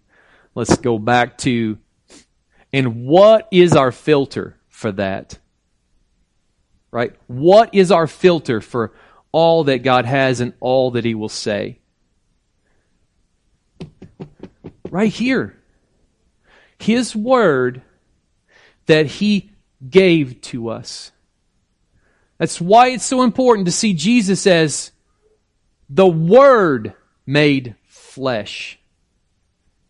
let's 0.54 0.78
go 0.78 1.00
back 1.00 1.38
to, 1.40 1.78
and 2.72 3.06
what 3.06 3.48
is 3.50 3.74
our 3.74 3.92
filter 3.92 4.58
for 4.68 4.92
that? 4.92 5.40
Right? 6.92 7.16
What 7.28 7.74
is 7.74 7.92
our 7.92 8.06
filter 8.06 8.62
for 8.62 8.94
all 9.32 9.64
that 9.64 9.80
God 9.80 10.06
has 10.06 10.42
and 10.42 10.54
all 10.60 10.92
that 10.92 11.06
He 11.06 11.16
will 11.16 11.30
say? 11.30 11.80
Right 14.90 15.12
here. 15.12 15.58
His 16.80 17.16
word 17.16 17.82
that 18.86 19.06
He 19.06 19.52
gave 19.90 20.42
to 20.42 20.70
us. 20.70 21.12
That's 22.38 22.62
why 22.62 22.90
it's 22.90 23.06
so 23.06 23.24
important 23.24 23.66
to 23.66 23.72
see 23.72 23.94
Jesus 23.94 24.46
as 24.46 24.92
the 25.90 26.08
Word 26.08 26.94
made 27.26 27.76
flesh. 27.86 28.80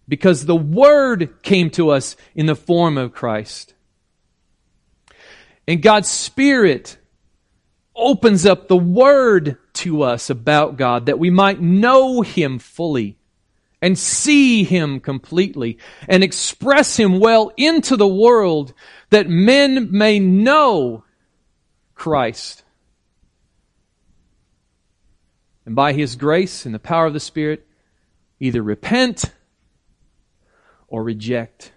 Because 0.07 0.45
the 0.45 0.55
Word 0.55 1.41
came 1.43 1.69
to 1.71 1.89
us 1.89 2.15
in 2.35 2.45
the 2.45 2.55
form 2.55 2.97
of 2.97 3.13
Christ. 3.13 3.73
And 5.67 5.81
God's 5.81 6.09
Spirit 6.09 6.97
opens 7.93 8.45
up 8.45 8.67
the 8.67 8.77
Word 8.77 9.57
to 9.73 10.03
us 10.03 10.29
about 10.29 10.77
God 10.77 11.07
that 11.07 11.19
we 11.19 11.29
might 11.29 11.59
know 11.61 12.21
Him 12.21 12.59
fully 12.59 13.17
and 13.81 13.97
see 13.97 14.63
Him 14.63 15.01
completely 15.01 15.77
and 16.07 16.23
express 16.23 16.95
Him 16.95 17.19
well 17.19 17.51
into 17.57 17.97
the 17.97 18.07
world 18.07 18.73
that 19.09 19.29
men 19.29 19.89
may 19.91 20.19
know 20.19 21.03
Christ. 21.97 22.63
And 25.65 25.75
by 25.75 25.93
His 25.93 26.15
grace 26.15 26.65
and 26.65 26.73
the 26.73 26.79
power 26.79 27.07
of 27.07 27.13
the 27.13 27.19
Spirit, 27.19 27.67
either 28.39 28.61
repent 28.61 29.25
or 30.87 31.03
reject. 31.03 31.73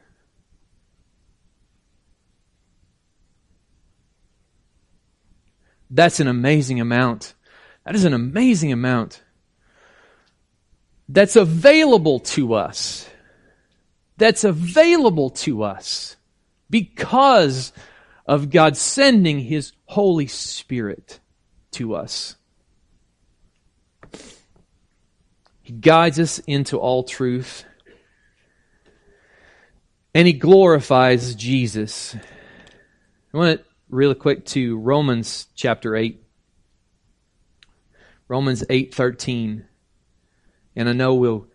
That's 5.90 6.20
an 6.20 6.28
amazing 6.28 6.80
amount. 6.80 7.34
That 7.84 7.96
is 7.96 8.04
an 8.04 8.14
amazing 8.14 8.70
amount 8.70 9.22
that's 11.08 11.34
available 11.34 12.20
to 12.20 12.54
us. 12.54 13.08
That's 14.16 14.44
available 14.44 15.30
to 15.30 15.64
us 15.64 16.16
because 16.68 17.72
of 18.30 18.48
God 18.48 18.76
sending 18.76 19.40
His 19.40 19.72
Holy 19.86 20.28
Spirit 20.28 21.18
to 21.72 21.96
us. 21.96 22.36
He 25.62 25.72
guides 25.72 26.20
us 26.20 26.38
into 26.46 26.78
all 26.78 27.02
truth. 27.02 27.64
And 30.14 30.28
He 30.28 30.32
glorifies 30.32 31.34
Jesus. 31.34 32.14
I 33.34 33.36
want 33.36 33.58
to 33.58 33.66
really 33.88 34.14
quick 34.14 34.44
to 34.46 34.78
Romans 34.78 35.48
chapter 35.56 35.96
8. 35.96 36.22
Romans 38.28 38.62
8:13. 38.70 39.64
And 40.76 40.88
I 40.88 40.92
know 40.92 41.14
we'll 41.14 41.48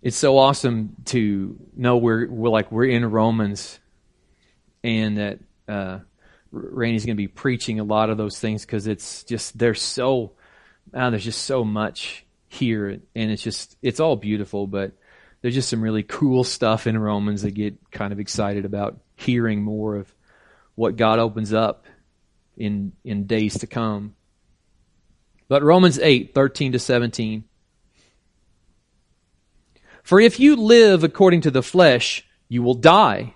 it's 0.00 0.16
so 0.16 0.38
awesome 0.38 0.96
to 1.06 1.58
know 1.76 1.98
we're, 1.98 2.26
we're 2.30 2.48
like 2.48 2.72
we're 2.72 2.86
in 2.86 3.04
Romans 3.04 3.78
and 4.86 5.18
that 5.18 5.38
uh, 5.66 5.98
Randy's 6.52 7.04
going 7.04 7.16
to 7.16 7.20
be 7.22 7.26
preaching 7.26 7.80
a 7.80 7.84
lot 7.84 8.08
of 8.08 8.16
those 8.16 8.38
things 8.38 8.64
because 8.64 8.86
it's 8.86 9.24
just 9.24 9.58
there's 9.58 9.82
so 9.82 10.32
there's 10.92 11.24
just 11.24 11.42
so 11.42 11.64
much 11.64 12.24
here, 12.46 12.88
and 12.88 13.02
it's 13.30 13.42
just 13.42 13.76
it's 13.82 13.98
all 13.98 14.14
beautiful. 14.14 14.68
But 14.68 14.92
there's 15.42 15.54
just 15.54 15.68
some 15.68 15.82
really 15.82 16.04
cool 16.04 16.44
stuff 16.44 16.86
in 16.86 16.96
Romans 16.96 17.42
that 17.42 17.50
get 17.50 17.90
kind 17.90 18.12
of 18.12 18.20
excited 18.20 18.64
about 18.64 19.00
hearing 19.16 19.60
more 19.60 19.96
of 19.96 20.14
what 20.76 20.94
God 20.94 21.18
opens 21.18 21.52
up 21.52 21.86
in 22.56 22.92
in 23.04 23.26
days 23.26 23.58
to 23.58 23.66
come. 23.66 24.14
But 25.48 25.64
Romans 25.64 25.98
8, 25.98 26.32
13 26.32 26.72
to 26.72 26.78
17. 26.78 27.44
For 30.02 30.20
if 30.20 30.38
you 30.38 30.54
live 30.54 31.02
according 31.02 31.42
to 31.42 31.50
the 31.50 31.62
flesh, 31.62 32.24
you 32.48 32.62
will 32.62 32.74
die. 32.74 33.35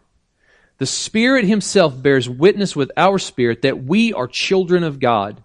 The 0.81 0.87
Spirit 0.87 1.45
Himself 1.45 2.01
bears 2.01 2.27
witness 2.27 2.75
with 2.75 2.91
our 2.97 3.19
spirit 3.19 3.61
that 3.61 3.83
we 3.83 4.13
are 4.13 4.25
children 4.25 4.83
of 4.83 4.99
God. 4.99 5.43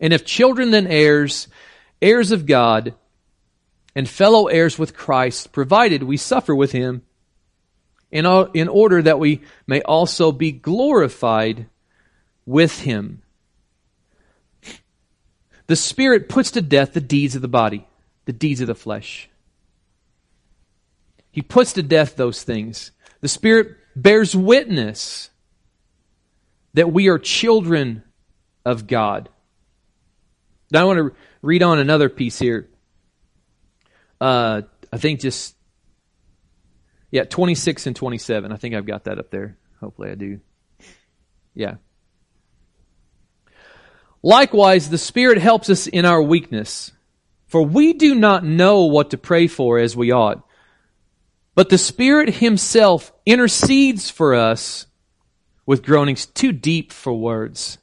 And 0.00 0.14
if 0.14 0.24
children, 0.24 0.70
then 0.70 0.86
heirs, 0.86 1.46
heirs 2.00 2.32
of 2.32 2.46
God, 2.46 2.94
and 3.94 4.08
fellow 4.08 4.46
heirs 4.46 4.78
with 4.78 4.96
Christ, 4.96 5.52
provided 5.52 6.02
we 6.02 6.16
suffer 6.16 6.54
with 6.54 6.72
Him, 6.72 7.02
in, 8.10 8.24
in 8.54 8.68
order 8.68 9.02
that 9.02 9.18
we 9.18 9.42
may 9.66 9.82
also 9.82 10.32
be 10.32 10.52
glorified 10.52 11.66
with 12.46 12.80
Him. 12.80 13.20
The 15.66 15.76
Spirit 15.76 16.30
puts 16.30 16.52
to 16.52 16.62
death 16.62 16.94
the 16.94 17.02
deeds 17.02 17.36
of 17.36 17.42
the 17.42 17.46
body, 17.46 17.86
the 18.24 18.32
deeds 18.32 18.62
of 18.62 18.68
the 18.68 18.74
flesh. 18.74 19.28
He 21.30 21.42
puts 21.42 21.74
to 21.74 21.82
death 21.82 22.16
those 22.16 22.42
things. 22.42 22.90
The 23.20 23.28
Spirit 23.28 23.76
bears 23.96 24.34
witness 24.34 25.30
that 26.74 26.92
we 26.92 27.08
are 27.08 27.18
children 27.18 28.02
of 28.64 28.86
God. 28.86 29.28
Now 30.70 30.82
I 30.82 30.84
want 30.84 30.98
to 30.98 31.14
read 31.42 31.62
on 31.62 31.78
another 31.78 32.08
piece 32.08 32.38
here. 32.38 32.68
Uh, 34.20 34.62
I 34.92 34.96
think 34.96 35.20
just, 35.20 35.54
yeah, 37.10 37.24
26 37.24 37.86
and 37.86 37.96
27. 37.96 38.52
I 38.52 38.56
think 38.56 38.74
I've 38.74 38.86
got 38.86 39.04
that 39.04 39.18
up 39.18 39.30
there. 39.30 39.56
Hopefully 39.80 40.10
I 40.10 40.14
do. 40.14 40.40
Yeah. 41.54 41.76
Likewise, 44.22 44.88
the 44.88 44.98
Spirit 44.98 45.38
helps 45.38 45.68
us 45.68 45.86
in 45.86 46.06
our 46.06 46.22
weakness, 46.22 46.92
for 47.46 47.62
we 47.62 47.92
do 47.92 48.14
not 48.14 48.42
know 48.42 48.84
what 48.86 49.10
to 49.10 49.18
pray 49.18 49.46
for 49.46 49.78
as 49.78 49.94
we 49.94 50.12
ought. 50.12 50.42
But 51.54 51.68
the 51.68 51.78
Spirit 51.78 52.36
Himself 52.36 53.12
intercedes 53.24 54.10
for 54.10 54.34
us 54.34 54.86
with 55.66 55.84
groanings 55.84 56.26
too 56.26 56.52
deep 56.52 56.92
for 56.92 57.12
words. 57.12 57.78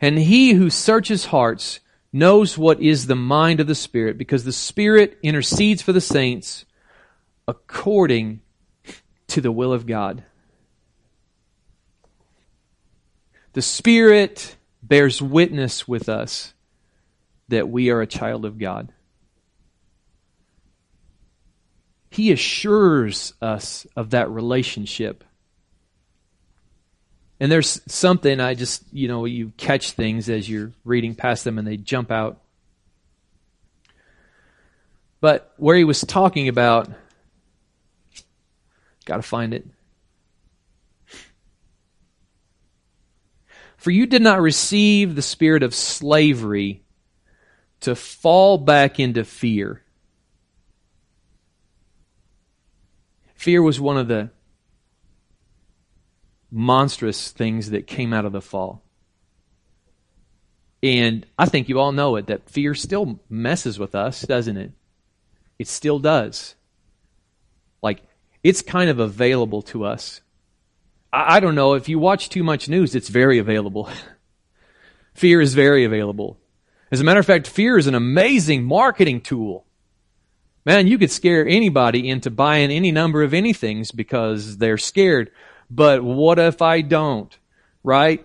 And 0.00 0.18
He 0.18 0.52
who 0.54 0.70
searches 0.70 1.26
hearts 1.26 1.80
knows 2.12 2.58
what 2.58 2.80
is 2.80 3.06
the 3.06 3.16
mind 3.16 3.60
of 3.60 3.66
the 3.66 3.74
Spirit, 3.74 4.18
because 4.18 4.44
the 4.44 4.52
Spirit 4.52 5.18
intercedes 5.22 5.82
for 5.82 5.92
the 5.92 6.00
saints 6.00 6.64
according 7.46 8.40
to 9.28 9.40
the 9.40 9.52
will 9.52 9.72
of 9.72 9.86
God. 9.86 10.24
The 13.52 13.62
Spirit 13.62 14.56
bears 14.82 15.20
witness 15.20 15.86
with 15.86 16.08
us 16.08 16.54
that 17.48 17.68
we 17.68 17.90
are 17.90 18.00
a 18.00 18.06
child 18.06 18.44
of 18.44 18.58
God. 18.58 18.92
He 22.12 22.30
assures 22.30 23.32
us 23.40 23.86
of 23.96 24.10
that 24.10 24.28
relationship. 24.28 25.24
And 27.40 27.50
there's 27.50 27.80
something 27.90 28.38
I 28.38 28.52
just, 28.52 28.84
you 28.92 29.08
know, 29.08 29.24
you 29.24 29.50
catch 29.56 29.92
things 29.92 30.28
as 30.28 30.46
you're 30.46 30.72
reading 30.84 31.14
past 31.14 31.44
them 31.44 31.56
and 31.56 31.66
they 31.66 31.78
jump 31.78 32.10
out. 32.10 32.42
But 35.22 35.54
where 35.56 35.74
he 35.74 35.84
was 35.84 36.02
talking 36.02 36.48
about, 36.48 36.90
got 39.06 39.16
to 39.16 39.22
find 39.22 39.54
it. 39.54 39.66
For 43.78 43.90
you 43.90 44.04
did 44.04 44.20
not 44.20 44.42
receive 44.42 45.14
the 45.14 45.22
spirit 45.22 45.62
of 45.62 45.74
slavery 45.74 46.82
to 47.80 47.94
fall 47.94 48.58
back 48.58 49.00
into 49.00 49.24
fear. 49.24 49.81
Fear 53.42 53.60
was 53.60 53.80
one 53.80 53.96
of 53.96 54.06
the 54.06 54.30
monstrous 56.48 57.32
things 57.32 57.70
that 57.70 57.88
came 57.88 58.12
out 58.12 58.24
of 58.24 58.30
the 58.30 58.40
fall. 58.40 58.84
And 60.80 61.26
I 61.36 61.46
think 61.46 61.68
you 61.68 61.80
all 61.80 61.90
know 61.90 62.14
it 62.14 62.28
that 62.28 62.48
fear 62.48 62.72
still 62.76 63.18
messes 63.28 63.80
with 63.80 63.96
us, 63.96 64.22
doesn't 64.22 64.56
it? 64.56 64.70
It 65.58 65.66
still 65.66 65.98
does. 65.98 66.54
Like, 67.82 68.04
it's 68.44 68.62
kind 68.62 68.88
of 68.88 69.00
available 69.00 69.62
to 69.62 69.86
us. 69.86 70.20
I, 71.12 71.38
I 71.38 71.40
don't 71.40 71.56
know, 71.56 71.74
if 71.74 71.88
you 71.88 71.98
watch 71.98 72.28
too 72.28 72.44
much 72.44 72.68
news, 72.68 72.94
it's 72.94 73.08
very 73.08 73.38
available. 73.38 73.90
fear 75.14 75.40
is 75.40 75.54
very 75.54 75.82
available. 75.82 76.38
As 76.92 77.00
a 77.00 77.04
matter 77.04 77.18
of 77.18 77.26
fact, 77.26 77.48
fear 77.48 77.76
is 77.76 77.88
an 77.88 77.96
amazing 77.96 78.62
marketing 78.62 79.20
tool. 79.20 79.66
Man, 80.64 80.86
you 80.86 80.98
could 80.98 81.10
scare 81.10 81.46
anybody 81.46 82.08
into 82.08 82.30
buying 82.30 82.70
any 82.70 82.92
number 82.92 83.22
of 83.22 83.32
anythings 83.32 83.94
because 83.94 84.58
they're 84.58 84.78
scared. 84.78 85.30
But 85.70 86.04
what 86.04 86.38
if 86.38 86.62
I 86.62 86.82
don't? 86.82 87.36
Right? 87.82 88.24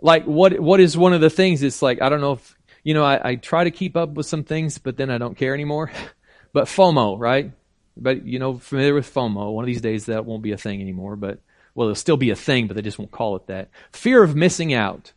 Like 0.00 0.24
what 0.24 0.60
what 0.60 0.80
is 0.80 0.96
one 0.96 1.12
of 1.12 1.20
the 1.20 1.30
things 1.30 1.62
it's 1.62 1.82
like 1.82 2.02
I 2.02 2.08
don't 2.08 2.20
know 2.20 2.32
if 2.32 2.56
you 2.88 2.94
know, 2.94 3.04
I, 3.04 3.30
I 3.30 3.34
try 3.34 3.64
to 3.64 3.70
keep 3.70 3.98
up 3.98 4.14
with 4.14 4.24
some 4.24 4.44
things, 4.44 4.78
but 4.78 4.96
then 4.96 5.10
I 5.10 5.18
don't 5.18 5.36
care 5.36 5.52
anymore. 5.52 5.90
but 6.54 6.64
FOMO, 6.64 7.18
right? 7.18 7.52
But 7.98 8.24
you 8.24 8.38
know, 8.38 8.56
familiar 8.56 8.94
with 8.94 9.12
FOMO. 9.12 9.52
One 9.52 9.62
of 9.62 9.66
these 9.66 9.82
days 9.82 10.06
that 10.06 10.24
won't 10.24 10.42
be 10.42 10.52
a 10.52 10.56
thing 10.56 10.80
anymore, 10.80 11.14
but 11.14 11.40
well, 11.74 11.88
it'll 11.88 11.96
still 11.96 12.16
be 12.16 12.30
a 12.30 12.34
thing, 12.36 12.66
but 12.66 12.76
they 12.76 12.82
just 12.82 12.98
won't 12.98 13.10
call 13.10 13.36
it 13.36 13.46
that. 13.48 13.68
Fear 13.92 14.22
of 14.22 14.34
missing 14.34 14.72
out. 14.72 15.12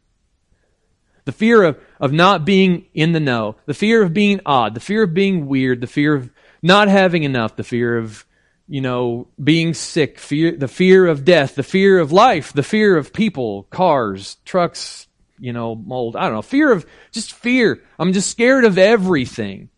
The 1.23 1.31
fear 1.31 1.63
of, 1.63 1.79
of 1.99 2.11
not 2.11 2.43
being 2.45 2.87
in 2.93 3.13
the 3.13 3.19
know. 3.19 3.55
The 3.67 3.73
fear 3.73 4.01
of 4.03 4.13
being 4.13 4.41
odd. 4.45 4.73
The 4.73 4.79
fear 4.81 5.03
of 5.03 5.13
being 5.13 5.47
weird. 5.47 5.79
The 5.79 5.87
fear 5.87 6.13
of 6.13 6.29
not 6.61 6.87
having 6.87 7.23
enough. 7.23 7.55
The 7.55 7.63
fear 7.63 7.97
of, 7.97 8.25
you 8.67 8.81
know, 8.81 9.27
being 9.41 9.73
sick. 9.73 10.19
Fear, 10.19 10.57
the 10.57 10.67
fear 10.67 11.07
of 11.07 11.25
death. 11.25 11.55
The 11.55 11.63
fear 11.63 11.99
of 11.99 12.11
life. 12.11 12.53
The 12.53 12.63
fear 12.63 12.97
of 12.97 13.13
people, 13.13 13.63
cars, 13.63 14.37
trucks, 14.45 15.07
you 15.39 15.53
know, 15.53 15.75
mold. 15.75 16.15
I 16.15 16.23
don't 16.23 16.33
know. 16.33 16.41
Fear 16.41 16.71
of, 16.71 16.85
just 17.11 17.33
fear. 17.33 17.81
I'm 17.97 18.13
just 18.13 18.29
scared 18.29 18.65
of 18.65 18.77
everything. 18.77 19.69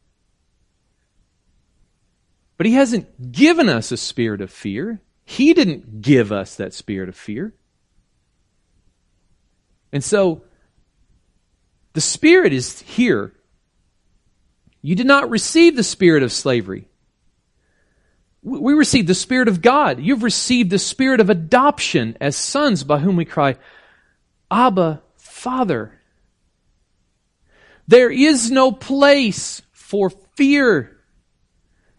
But 2.58 2.68
he 2.68 2.74
hasn't 2.74 3.32
given 3.32 3.70
us 3.70 3.92
a 3.92 3.98
spirit 3.98 4.42
of 4.42 4.52
fear. 4.52 5.02
He 5.26 5.54
didn't 5.54 6.02
give 6.02 6.32
us 6.32 6.56
that 6.56 6.74
spirit 6.74 7.10
of 7.10 7.16
fear. 7.16 7.54
And 9.92 10.04
so, 10.04 10.44
the 11.94 12.02
Spirit 12.02 12.54
is 12.54 12.82
here. 12.82 13.34
You 14.84 14.94
did 14.96 15.08
not 15.08 15.32
receive 15.32 15.76
the 15.76 15.84
spirit 15.84 16.22
of 16.22 16.32
slavery. 16.32 16.88
We 18.44 18.74
received 18.74 19.08
the 19.08 19.16
Spirit 19.16 19.48
of 19.48 19.62
God. 19.62 20.02
You've 20.02 20.22
received 20.22 20.70
the 20.70 20.78
Spirit 20.78 21.22
of 21.22 21.30
adoption 21.30 22.18
as 22.20 22.36
sons 22.36 22.84
by 22.84 23.00
whom 23.00 23.16
we 23.16 23.24
cry, 23.24 23.56
Abba, 24.52 25.02
Father. 25.16 25.98
There 27.88 28.12
is 28.12 28.52
no 28.52 28.74
place 28.74 29.62
for 29.72 30.10
fear. 30.10 30.98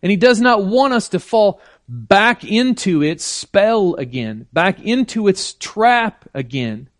And 0.02 0.10
He 0.10 0.16
does 0.16 0.38
not 0.38 0.66
want 0.66 0.92
us 0.92 1.08
to 1.10 1.18
fall 1.18 1.62
back 1.88 2.44
into 2.44 3.02
its 3.02 3.24
spell 3.24 3.94
again, 3.94 4.46
back 4.52 4.80
into 4.80 5.28
its 5.28 5.54
trap 5.54 6.28
again. 6.34 6.90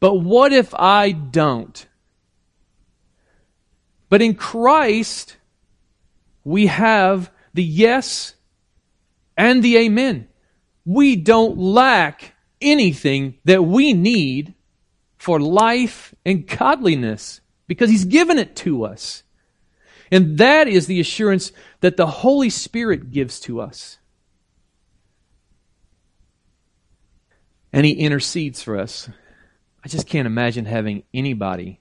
But 0.00 0.14
what 0.14 0.54
if 0.54 0.74
I 0.74 1.12
don't? 1.12 1.85
But 4.08 4.22
in 4.22 4.34
Christ, 4.34 5.36
we 6.44 6.66
have 6.66 7.30
the 7.54 7.64
yes 7.64 8.34
and 9.36 9.62
the 9.62 9.76
amen. 9.78 10.28
We 10.84 11.16
don't 11.16 11.58
lack 11.58 12.34
anything 12.60 13.38
that 13.44 13.64
we 13.64 13.92
need 13.92 14.54
for 15.18 15.40
life 15.40 16.14
and 16.24 16.46
godliness 16.46 17.40
because 17.66 17.90
He's 17.90 18.04
given 18.04 18.38
it 18.38 18.54
to 18.56 18.84
us. 18.84 19.24
And 20.10 20.38
that 20.38 20.68
is 20.68 20.86
the 20.86 21.00
assurance 21.00 21.52
that 21.80 21.96
the 21.96 22.06
Holy 22.06 22.50
Spirit 22.50 23.10
gives 23.10 23.40
to 23.40 23.60
us. 23.60 23.98
And 27.72 27.84
he 27.84 27.92
intercedes 27.92 28.62
for 28.62 28.78
us. 28.78 29.08
I 29.84 29.88
just 29.88 30.06
can't 30.06 30.26
imagine 30.26 30.64
having 30.64 31.02
anybody 31.12 31.80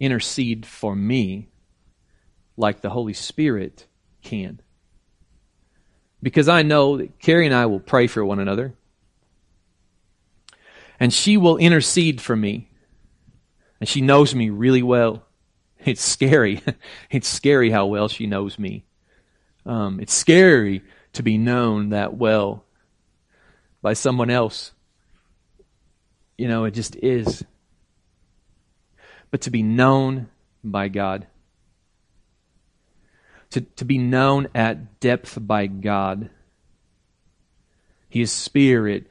intercede 0.00 0.66
for 0.66 0.96
me 0.96 1.50
like 2.56 2.80
the 2.80 2.90
Holy 2.90 3.12
Spirit 3.12 3.86
can. 4.22 4.60
Because 6.22 6.48
I 6.48 6.62
know 6.62 6.98
that 6.98 7.18
Carrie 7.18 7.46
and 7.46 7.54
I 7.54 7.66
will 7.66 7.80
pray 7.80 8.06
for 8.06 8.24
one 8.24 8.40
another. 8.40 8.74
And 10.98 11.12
she 11.12 11.36
will 11.36 11.56
intercede 11.56 12.20
for 12.20 12.36
me. 12.36 12.70
And 13.78 13.88
she 13.88 14.00
knows 14.00 14.34
me 14.34 14.50
really 14.50 14.82
well. 14.82 15.24
It's 15.82 16.02
scary. 16.02 16.60
it's 17.10 17.26
scary 17.26 17.70
how 17.70 17.86
well 17.86 18.08
she 18.08 18.26
knows 18.26 18.58
me. 18.58 18.84
Um, 19.64 19.98
it's 19.98 20.12
scary 20.12 20.82
to 21.14 21.22
be 21.22 21.38
known 21.38 21.88
that 21.88 22.12
well 22.12 22.66
by 23.80 23.94
someone 23.94 24.28
else. 24.28 24.72
You 26.36 26.48
know, 26.48 26.64
it 26.64 26.72
just 26.72 26.96
is. 26.96 27.42
But 29.30 29.42
to 29.42 29.50
be 29.50 29.62
known 29.62 30.28
by 30.62 30.88
God, 30.88 31.26
to, 33.50 33.60
to 33.60 33.84
be 33.84 33.98
known 33.98 34.48
at 34.54 35.00
depth 35.00 35.38
by 35.40 35.66
God, 35.66 36.30
His 38.08 38.32
Spirit 38.32 39.06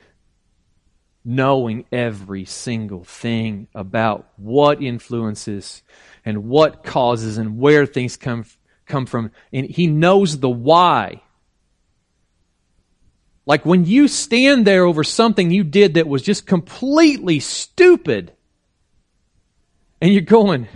knowing 1.26 1.86
every 1.92 2.46
single 2.46 3.04
thing 3.04 3.68
about 3.76 4.28
what 4.38 4.82
influences 4.82 5.84
and 6.26 6.46
what 6.46 6.84
causes 6.84 7.38
and 7.38 7.60
where 7.60 7.86
things 7.86 8.18
come, 8.18 8.46
come 8.86 9.06
from. 9.06 9.32
And 9.52 9.66
he 9.66 9.88
knows 9.88 10.40
the 10.40 10.50
why. 10.50 11.22
Like 13.46 13.66
when 13.66 13.86
you 13.86 14.08
stand 14.08 14.66
there 14.66 14.86
over 14.86 15.04
something 15.04 15.52
you 15.52 15.64
did 15.64 15.96
that 15.96 16.08
was 16.08 16.22
just 16.22 16.46
completely 16.46 17.40
stupid, 17.40 18.34
and 20.02 20.14
you're 20.14 20.22
going, 20.22 20.68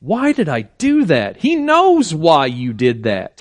why 0.00 0.32
did 0.32 0.48
I 0.48 0.62
do 0.62 1.04
that? 1.04 1.36
He 1.36 1.56
knows 1.56 2.14
why 2.14 2.46
you 2.46 2.72
did 2.72 3.02
that. 3.02 3.38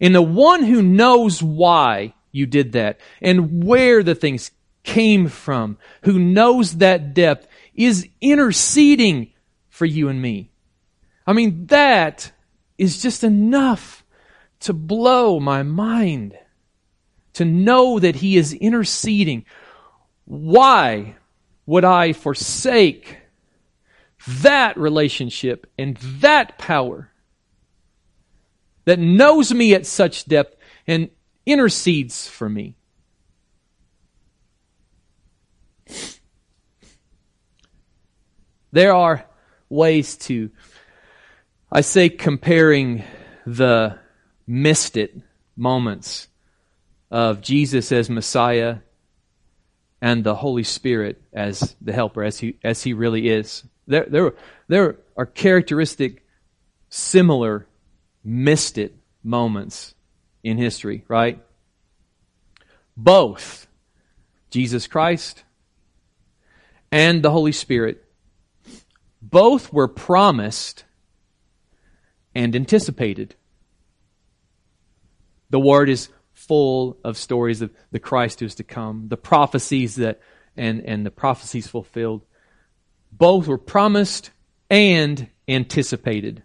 And 0.00 0.14
the 0.14 0.22
one 0.22 0.64
who 0.64 0.82
knows 0.82 1.42
why 1.42 2.14
you 2.30 2.46
did 2.46 2.72
that 2.72 3.00
and 3.20 3.64
where 3.64 4.02
the 4.02 4.14
things 4.14 4.50
came 4.84 5.28
from, 5.28 5.78
who 6.04 6.18
knows 6.18 6.78
that 6.78 7.14
depth, 7.14 7.46
is 7.74 8.08
interceding 8.20 9.32
for 9.68 9.86
you 9.86 10.08
and 10.08 10.20
me. 10.20 10.50
I 11.26 11.32
mean, 11.32 11.66
that 11.66 12.32
is 12.78 13.00
just 13.00 13.22
enough 13.22 14.04
to 14.60 14.72
blow 14.72 15.40
my 15.40 15.62
mind. 15.62 16.36
To 17.34 17.44
know 17.44 17.98
that 17.98 18.16
He 18.16 18.36
is 18.36 18.52
interceding. 18.52 19.46
Why 20.24 21.16
would 21.66 21.84
I 21.84 22.12
forsake 22.12 23.18
that 24.26 24.76
relationship 24.76 25.66
and 25.78 25.96
that 25.96 26.58
power 26.58 27.10
that 28.84 28.98
knows 28.98 29.52
me 29.52 29.74
at 29.74 29.86
such 29.86 30.24
depth 30.24 30.56
and 30.86 31.10
intercedes 31.46 32.26
for 32.28 32.48
me. 32.48 32.76
There 38.72 38.94
are 38.94 39.26
ways 39.68 40.16
to, 40.16 40.50
I 41.70 41.82
say, 41.82 42.08
comparing 42.08 43.04
the 43.46 43.98
missed 44.46 44.96
it 44.96 45.14
moments 45.56 46.28
of 47.10 47.42
Jesus 47.42 47.92
as 47.92 48.08
Messiah 48.08 48.78
and 50.02 50.24
the 50.24 50.34
Holy 50.34 50.64
Spirit 50.64 51.22
as 51.32 51.76
the 51.80 51.92
helper, 51.92 52.24
as 52.24 52.40
he, 52.40 52.58
as 52.64 52.82
he 52.82 52.92
really 52.92 53.28
is. 53.28 53.62
There, 53.86 54.04
there, 54.04 54.34
there 54.66 54.96
are 55.16 55.26
characteristic, 55.26 56.26
similar, 56.88 57.68
missed 58.24 58.78
it 58.78 58.96
moments 59.22 59.94
in 60.42 60.58
history, 60.58 61.04
right? 61.06 61.40
Both 62.96 63.68
Jesus 64.50 64.88
Christ 64.88 65.44
and 66.90 67.22
the 67.22 67.30
Holy 67.30 67.52
Spirit, 67.52 68.04
both 69.22 69.72
were 69.72 69.88
promised 69.88 70.82
and 72.34 72.56
anticipated. 72.56 73.36
The 75.50 75.60
Word 75.60 75.88
is 75.88 76.08
full 76.52 76.98
of 77.02 77.16
stories 77.16 77.62
of 77.62 77.70
the 77.92 77.98
Christ 77.98 78.40
who 78.40 78.44
is 78.44 78.56
to 78.56 78.62
come, 78.62 79.08
the 79.08 79.16
prophecies 79.16 79.94
that 79.94 80.20
and, 80.54 80.82
and 80.82 81.06
the 81.06 81.10
prophecies 81.10 81.66
fulfilled. 81.66 82.26
Both 83.10 83.46
were 83.46 83.56
promised 83.56 84.32
and 84.68 85.28
anticipated. 85.48 86.42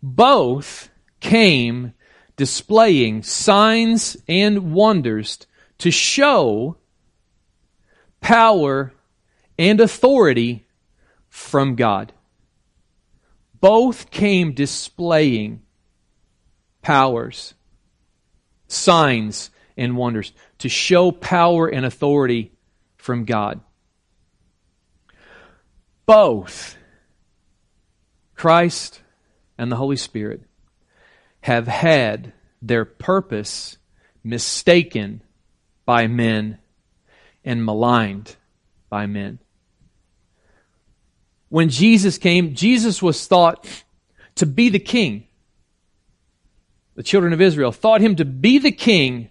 Both 0.00 0.90
came 1.18 1.92
displaying 2.36 3.24
signs 3.24 4.16
and 4.28 4.72
wonders 4.72 5.44
to 5.78 5.90
show 5.90 6.76
power 8.20 8.92
and 9.58 9.80
authority 9.80 10.66
from 11.28 11.74
God. 11.74 12.12
Both 13.60 14.12
came 14.12 14.52
displaying 14.52 15.62
powers, 16.80 17.54
signs, 18.68 19.50
and 19.76 19.96
wonders 19.96 20.32
to 20.58 20.68
show 20.68 21.12
power 21.12 21.68
and 21.68 21.84
authority 21.84 22.52
from 22.96 23.24
God. 23.24 23.60
Both 26.06 26.76
Christ 28.34 29.02
and 29.58 29.70
the 29.70 29.76
Holy 29.76 29.96
Spirit 29.96 30.42
have 31.40 31.66
had 31.66 32.32
their 32.62 32.84
purpose 32.84 33.76
mistaken 34.24 35.22
by 35.84 36.06
men 36.06 36.58
and 37.44 37.64
maligned 37.64 38.36
by 38.88 39.06
men. 39.06 39.38
When 41.48 41.68
Jesus 41.68 42.18
came, 42.18 42.54
Jesus 42.54 43.00
was 43.02 43.26
thought 43.26 43.66
to 44.36 44.46
be 44.46 44.68
the 44.68 44.80
king. 44.80 45.25
The 46.96 47.02
children 47.02 47.32
of 47.32 47.40
Israel 47.40 47.72
thought 47.72 48.00
him 48.00 48.16
to 48.16 48.24
be 48.24 48.58
the 48.58 48.72
king 48.72 49.30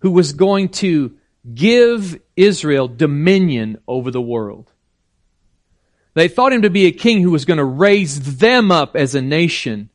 who 0.00 0.10
was 0.10 0.32
going 0.32 0.68
to 0.68 1.16
give 1.54 2.20
Israel 2.36 2.88
dominion 2.88 3.78
over 3.86 4.10
the 4.10 4.20
world. 4.20 4.72
They 6.14 6.26
thought 6.26 6.52
him 6.52 6.62
to 6.62 6.70
be 6.70 6.86
a 6.86 6.92
king 6.92 7.22
who 7.22 7.30
was 7.30 7.44
going 7.44 7.58
to 7.58 7.64
raise 7.64 8.38
them 8.38 8.72
up 8.72 8.96
as 8.96 9.14
a 9.14 9.22
nation 9.22 9.88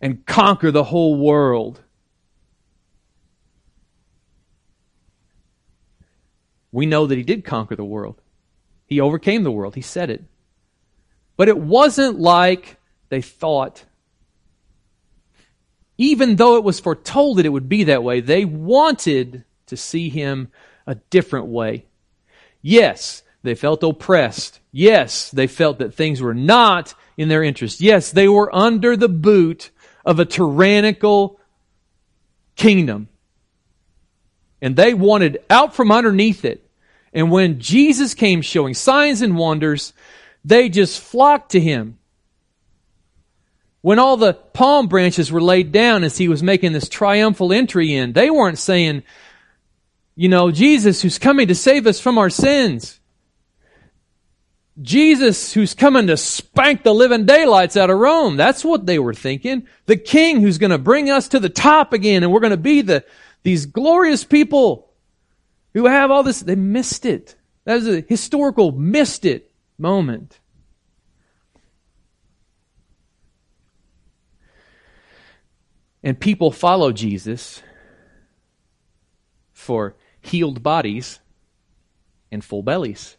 and 0.00 0.26
conquer 0.26 0.72
the 0.72 0.82
whole 0.82 1.16
world. 1.16 1.80
We 6.72 6.86
know 6.86 7.06
that 7.06 7.16
he 7.16 7.22
did 7.22 7.44
conquer 7.44 7.76
the 7.76 7.84
world. 7.84 8.20
He 8.86 9.00
overcame 9.00 9.44
the 9.44 9.52
world. 9.52 9.76
He 9.76 9.82
said 9.82 10.10
it. 10.10 10.24
But 11.36 11.48
it 11.48 11.58
wasn't 11.58 12.18
like 12.18 12.78
they 13.10 13.22
thought. 13.22 13.84
Even 15.98 16.36
though 16.36 16.56
it 16.56 16.64
was 16.64 16.80
foretold 16.80 17.38
that 17.38 17.46
it 17.46 17.50
would 17.50 17.68
be 17.68 17.84
that 17.84 18.02
way, 18.02 18.20
they 18.20 18.44
wanted 18.44 19.44
to 19.66 19.76
see 19.76 20.08
him 20.08 20.50
a 20.86 20.94
different 20.94 21.46
way. 21.46 21.86
Yes, 22.60 23.22
they 23.42 23.54
felt 23.54 23.82
oppressed. 23.82 24.60
Yes, 24.70 25.30
they 25.30 25.46
felt 25.46 25.78
that 25.78 25.94
things 25.94 26.20
were 26.20 26.34
not 26.34 26.94
in 27.16 27.28
their 27.28 27.42
interest. 27.42 27.80
Yes, 27.80 28.10
they 28.10 28.28
were 28.28 28.54
under 28.54 28.96
the 28.96 29.08
boot 29.08 29.70
of 30.04 30.18
a 30.18 30.24
tyrannical 30.24 31.38
kingdom. 32.56 33.08
And 34.60 34.76
they 34.76 34.94
wanted 34.94 35.42
out 35.50 35.74
from 35.74 35.90
underneath 35.90 36.44
it. 36.44 36.68
And 37.12 37.30
when 37.30 37.60
Jesus 37.60 38.14
came 38.14 38.42
showing 38.42 38.74
signs 38.74 39.20
and 39.20 39.36
wonders, 39.36 39.92
they 40.44 40.68
just 40.68 41.00
flocked 41.00 41.52
to 41.52 41.60
him. 41.60 41.98
When 43.82 43.98
all 43.98 44.16
the 44.16 44.32
palm 44.32 44.86
branches 44.86 45.30
were 45.30 45.42
laid 45.42 45.72
down 45.72 46.04
as 46.04 46.16
he 46.16 46.28
was 46.28 46.42
making 46.42 46.72
this 46.72 46.88
triumphal 46.88 47.52
entry 47.52 47.92
in, 47.92 48.12
they 48.12 48.30
weren't 48.30 48.58
saying, 48.58 49.02
you 50.14 50.28
know, 50.28 50.50
Jesus 50.50 51.02
who's 51.02 51.18
coming 51.18 51.48
to 51.48 51.54
save 51.54 51.86
us 51.86 51.98
from 52.00 52.16
our 52.16 52.30
sins. 52.30 53.00
Jesus 54.80 55.52
who's 55.52 55.74
coming 55.74 56.06
to 56.06 56.16
spank 56.16 56.82
the 56.84 56.94
living 56.94 57.26
daylights 57.26 57.76
out 57.76 57.90
of 57.90 57.98
Rome. 57.98 58.36
That's 58.36 58.64
what 58.64 58.86
they 58.86 58.98
were 58.98 59.14
thinking. 59.14 59.66
The 59.86 59.96
king 59.96 60.40
who's 60.40 60.58
going 60.58 60.70
to 60.70 60.78
bring 60.78 61.10
us 61.10 61.28
to 61.28 61.40
the 61.40 61.48
top 61.48 61.92
again 61.92 62.22
and 62.22 62.32
we're 62.32 62.40
going 62.40 62.52
to 62.52 62.56
be 62.56 62.82
the, 62.82 63.04
these 63.42 63.66
glorious 63.66 64.24
people 64.24 64.90
who 65.74 65.86
have 65.86 66.10
all 66.10 66.22
this. 66.22 66.40
They 66.40 66.54
missed 66.54 67.04
it. 67.04 67.34
That 67.64 67.74
was 67.74 67.88
a 67.88 68.00
historical 68.00 68.72
missed 68.72 69.24
it 69.24 69.50
moment. 69.76 70.38
And 76.02 76.18
people 76.18 76.50
follow 76.50 76.92
Jesus 76.92 77.62
for 79.52 79.94
healed 80.20 80.62
bodies 80.62 81.20
and 82.30 82.44
full 82.44 82.62
bellies. 82.62 83.16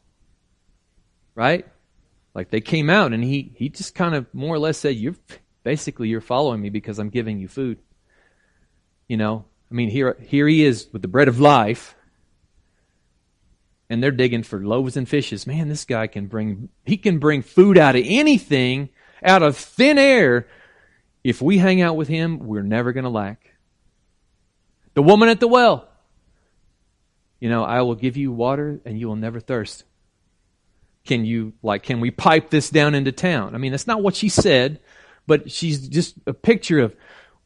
Right? 1.36 1.66
Like 2.36 2.50
they 2.50 2.62
came 2.62 2.90
out 2.90 3.14
and 3.14 3.24
he, 3.24 3.54
he 3.56 3.70
just 3.70 3.96
kind 3.96 4.16
of 4.16 4.32
more 4.34 4.56
or 4.56 4.60
less 4.60 4.78
said, 4.78 4.96
You're 4.96 5.16
basically 5.64 6.10
you're 6.10 6.22
following 6.22 6.62
me 6.62 6.70
because 6.70 7.00
I'm 7.00 7.10
giving 7.10 7.40
you 7.40 7.48
food. 7.48 7.80
You 9.08 9.18
know, 9.18 9.46
I 9.72 9.74
mean 9.74 9.90
here 9.90 10.18
here 10.20 10.48
he 10.48 10.64
is 10.66 10.88
with 10.92 11.02
the 11.02 11.08
bread 11.08 11.28
of 11.28 11.40
life. 11.40 11.96
And 13.90 14.02
they're 14.02 14.12
digging 14.12 14.44
for 14.44 14.66
loaves 14.66 14.98
and 14.98 15.08
fishes. 15.08 15.46
Man, 15.46 15.70
this 15.70 15.86
guy 15.86 16.08
can 16.08 16.26
bring 16.26 16.70
he 16.86 16.98
can 16.98 17.20
bring 17.20 17.42
food 17.44 17.78
out 17.78 17.96
of 17.96 18.04
anything, 18.06 18.90
out 19.24 19.44
of 19.44 19.56
thin 19.56 19.98
air. 19.98 20.48
If 21.24 21.42
we 21.42 21.58
hang 21.58 21.82
out 21.82 21.96
with 21.96 22.08
him, 22.08 22.40
we're 22.40 22.64
never 22.64 22.92
going 22.92 23.06
to 23.06 23.10
lack. 23.10 23.54
The 24.94 25.04
woman 25.04 25.30
at 25.30 25.40
the 25.40 25.48
well. 25.48 25.88
You 27.40 27.50
know, 27.50 27.64
I 27.64 27.82
will 27.82 27.96
give 27.96 28.18
you 28.18 28.32
water 28.32 28.80
and 28.86 29.00
you 29.00 29.08
will 29.08 29.16
never 29.16 29.40
thirst. 29.40 29.84
Can 31.06 31.26
you, 31.26 31.54
like, 31.62 31.84
can 31.84 32.00
we 32.00 32.12
pipe 32.12 32.50
this 32.50 32.70
down 32.70 32.96
into 32.96 33.12
town? 33.12 33.56
I 33.56 33.58
mean, 33.58 33.72
that's 33.72 33.88
not 33.88 34.02
what 34.02 34.16
she 34.16 34.30
said, 34.30 34.80
but 35.28 35.52
she's 35.52 35.88
just 35.88 36.16
a 36.26 36.34
picture 36.34 36.80
of, 36.80 36.96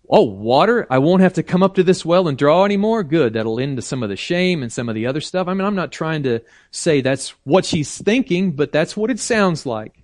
oh, 0.07 0.23
water? 0.23 0.85
I 0.89 0.99
won't 0.99 1.23
have 1.23 1.33
to 1.33 1.43
come 1.43 1.63
up 1.63 1.75
to 1.75 1.83
this 1.83 2.05
well 2.05 2.27
and 2.27 2.37
draw 2.37 2.65
anymore? 2.65 3.03
Good. 3.03 3.33
That'll 3.33 3.59
end 3.59 3.77
to 3.77 3.81
some 3.81 4.03
of 4.03 4.09
the 4.09 4.15
shame 4.15 4.61
and 4.61 4.71
some 4.71 4.89
of 4.89 4.95
the 4.95 5.07
other 5.07 5.21
stuff. 5.21 5.47
I 5.47 5.53
mean, 5.53 5.65
I'm 5.65 5.75
not 5.75 5.91
trying 5.91 6.23
to 6.23 6.41
say 6.69 7.01
that's 7.01 7.29
what 7.43 7.65
she's 7.65 7.97
thinking, 7.97 8.51
but 8.51 8.71
that's 8.71 8.95
what 8.95 9.09
it 9.09 9.19
sounds 9.19 9.65
like. 9.65 10.03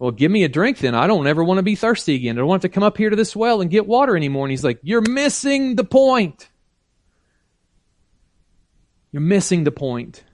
Well, 0.00 0.12
give 0.12 0.30
me 0.30 0.44
a 0.44 0.48
drink 0.48 0.78
then. 0.78 0.94
I 0.94 1.06
don't 1.06 1.26
ever 1.26 1.44
want 1.44 1.58
to 1.58 1.62
be 1.62 1.74
thirsty 1.74 2.14
again. 2.14 2.38
I 2.38 2.40
don't 2.40 2.48
want 2.48 2.62
to 2.62 2.70
come 2.70 2.82
up 2.82 2.96
here 2.96 3.10
to 3.10 3.16
this 3.16 3.36
well 3.36 3.60
and 3.60 3.70
get 3.70 3.86
water 3.86 4.16
anymore. 4.16 4.46
And 4.46 4.50
he's 4.50 4.64
like, 4.64 4.80
You're 4.82 5.02
missing 5.02 5.76
the 5.76 5.84
point. 5.84 6.48
You're 9.12 9.20
missing 9.20 9.64
the 9.64 9.70
point. 9.70 10.24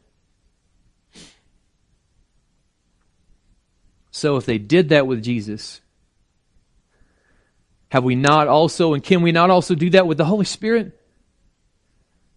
So 4.12 4.37
if 4.37 4.47
they 4.47 4.59
did 4.59 4.91
that 4.91 5.09
with 5.09 5.25
Jesus, 5.25 5.81
have 7.89 8.05
we 8.05 8.14
not 8.14 8.47
also, 8.47 8.95
and 8.95 9.03
can 9.03 9.21
we 9.21 9.33
not 9.33 9.51
also 9.51 9.75
do 9.75 9.91
that 9.91 10.07
with 10.07 10.17
the 10.17 10.25
Holy 10.25 10.45
Spirit? 10.45 10.93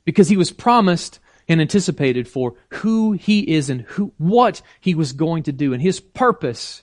Because 0.03 0.29
he 0.29 0.35
was 0.35 0.51
promised 0.51 1.19
and 1.47 1.61
anticipated 1.61 2.27
for 2.27 2.55
who 2.69 3.11
he 3.11 3.41
is 3.41 3.69
and 3.69 3.81
who, 3.81 4.13
what 4.17 4.63
he 4.79 4.95
was 4.95 5.13
going 5.13 5.43
to 5.43 5.51
do 5.51 5.73
and 5.73 5.81
his 5.81 5.99
purpose 5.99 6.81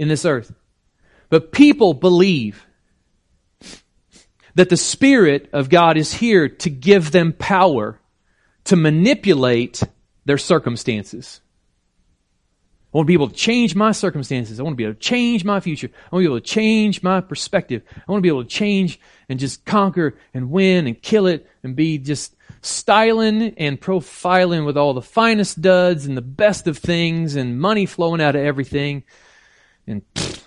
in 0.00 0.08
this 0.08 0.24
earth. 0.24 0.52
But 1.28 1.52
people 1.52 1.92
believe 1.92 2.66
that 4.54 4.70
the 4.70 4.76
Spirit 4.76 5.50
of 5.52 5.68
God 5.68 5.98
is 5.98 6.12
here 6.12 6.48
to 6.48 6.70
give 6.70 7.12
them 7.12 7.34
power 7.34 8.00
to 8.64 8.76
manipulate 8.76 9.82
their 10.24 10.38
circumstances. 10.38 11.42
I 12.92 12.96
want 12.96 13.06
to 13.06 13.08
be 13.08 13.14
able 13.14 13.28
to 13.28 13.34
change 13.34 13.76
my 13.76 13.92
circumstances. 13.92 14.58
I 14.58 14.62
want 14.62 14.72
to 14.72 14.76
be 14.76 14.84
able 14.84 14.94
to 14.94 15.00
change 15.00 15.44
my 15.44 15.60
future. 15.60 15.90
I 16.10 16.16
want 16.16 16.24
to 16.24 16.28
be 16.28 16.32
able 16.32 16.40
to 16.40 16.46
change 16.46 17.02
my 17.02 17.20
perspective. 17.20 17.82
I 17.96 18.10
want 18.10 18.20
to 18.20 18.22
be 18.22 18.28
able 18.28 18.42
to 18.42 18.48
change 18.48 18.98
and 19.28 19.38
just 19.38 19.66
conquer 19.66 20.16
and 20.32 20.50
win 20.50 20.86
and 20.86 21.00
kill 21.00 21.26
it 21.26 21.46
and 21.62 21.76
be 21.76 21.98
just 21.98 22.34
styling 22.62 23.54
and 23.58 23.80
profiling 23.80 24.64
with 24.64 24.76
all 24.78 24.94
the 24.94 25.02
finest 25.02 25.60
duds 25.60 26.06
and 26.06 26.16
the 26.16 26.22
best 26.22 26.66
of 26.66 26.78
things 26.78 27.36
and 27.36 27.60
money 27.60 27.84
flowing 27.86 28.22
out 28.22 28.34
of 28.34 28.42
everything. 28.42 29.04
And 29.86 30.02
pfft. 30.14 30.44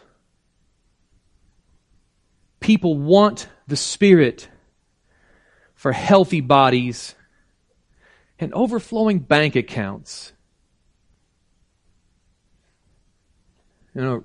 people 2.59 2.97
want 2.97 3.47
the 3.67 3.75
Spirit 3.75 4.47
for 5.75 5.91
healthy 5.91 6.41
bodies 6.41 7.15
and 8.39 8.53
overflowing 8.53 9.19
bank 9.19 9.55
accounts 9.55 10.34
you 13.93 14.01
know, 14.01 14.23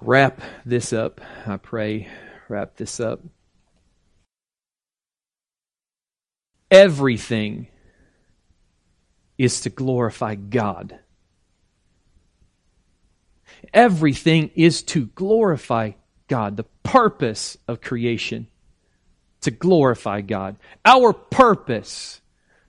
wrap 0.00 0.40
this 0.66 0.92
up. 0.92 1.20
I 1.46 1.56
pray, 1.56 2.08
wrap 2.48 2.76
this 2.76 3.00
up. 3.00 3.20
Everything 6.70 7.68
is 9.38 9.60
to 9.60 9.70
glorify 9.70 10.34
God. 10.34 10.98
Everything 13.74 14.50
is 14.54 14.82
to 14.84 15.06
glorify 15.06 15.92
God. 16.28 16.56
The 16.56 16.64
purpose 16.82 17.58
of 17.68 17.80
creation 17.80 18.46
to 19.42 19.50
glorify 19.50 20.22
God. 20.22 20.56
Our 20.84 21.12
purpose 21.12 22.22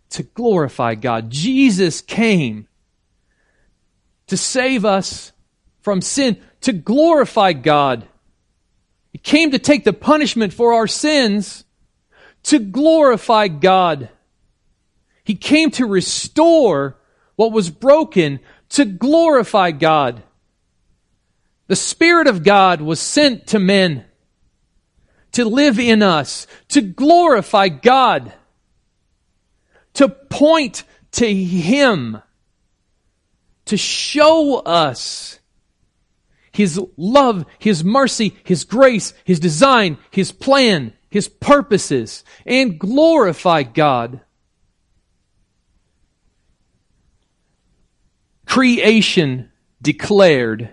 to 0.09 0.23
glorify 0.23 0.95
God. 0.95 1.29
Jesus 1.29 2.01
came 2.01 2.67
to 4.27 4.35
save 4.35 4.83
us 4.83 5.31
from 5.81 6.01
sin, 6.01 6.37
to 6.61 6.73
glorify 6.73 7.53
God. 7.53 8.07
He 9.11 9.19
came 9.19 9.51
to 9.51 9.59
take 9.59 9.83
the 9.83 9.93
punishment 9.93 10.51
for 10.51 10.73
our 10.73 10.87
sins 10.87 11.63
to 12.43 12.59
glorify 12.59 13.47
God. 13.47 14.09
He 15.23 15.35
came 15.35 15.71
to 15.71 15.85
restore 15.85 16.97
what 17.35 17.51
was 17.51 17.69
broken 17.69 18.39
to 18.69 18.85
glorify 18.85 19.71
God. 19.71 20.23
The 21.67 21.75
Spirit 21.75 22.27
of 22.27 22.43
God 22.43 22.81
was 22.81 22.99
sent 22.99 23.47
to 23.47 23.59
men 23.59 24.05
to 25.31 25.45
live 25.45 25.79
in 25.79 26.01
us, 26.01 26.47
to 26.69 26.81
glorify 26.81 27.67
God, 27.67 28.33
to 29.93 30.07
point 30.07 30.83
to 31.13 31.33
Him 31.33 32.21
to 33.65 33.77
show 33.77 34.59
us 34.59 35.39
His 36.51 36.79
love, 36.97 37.45
His 37.59 37.83
mercy, 37.83 38.37
His 38.43 38.63
grace, 38.63 39.13
His 39.23 39.39
design, 39.39 39.97
His 40.11 40.31
plan, 40.31 40.93
His 41.09 41.27
purposes, 41.27 42.23
and 42.45 42.79
glorify 42.79 43.63
God. 43.63 44.21
Creation 48.45 49.51
declared, 49.81 50.69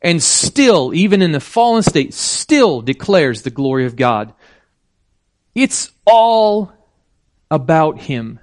and 0.00 0.22
still, 0.22 0.94
even 0.94 1.22
in 1.22 1.32
the 1.32 1.40
fallen 1.40 1.82
state, 1.82 2.14
still 2.14 2.80
declares 2.80 3.42
the 3.42 3.50
glory 3.50 3.86
of 3.86 3.96
God. 3.96 4.32
It's 5.54 5.90
all 6.06 6.72
about 7.50 8.00
Him. 8.00 8.38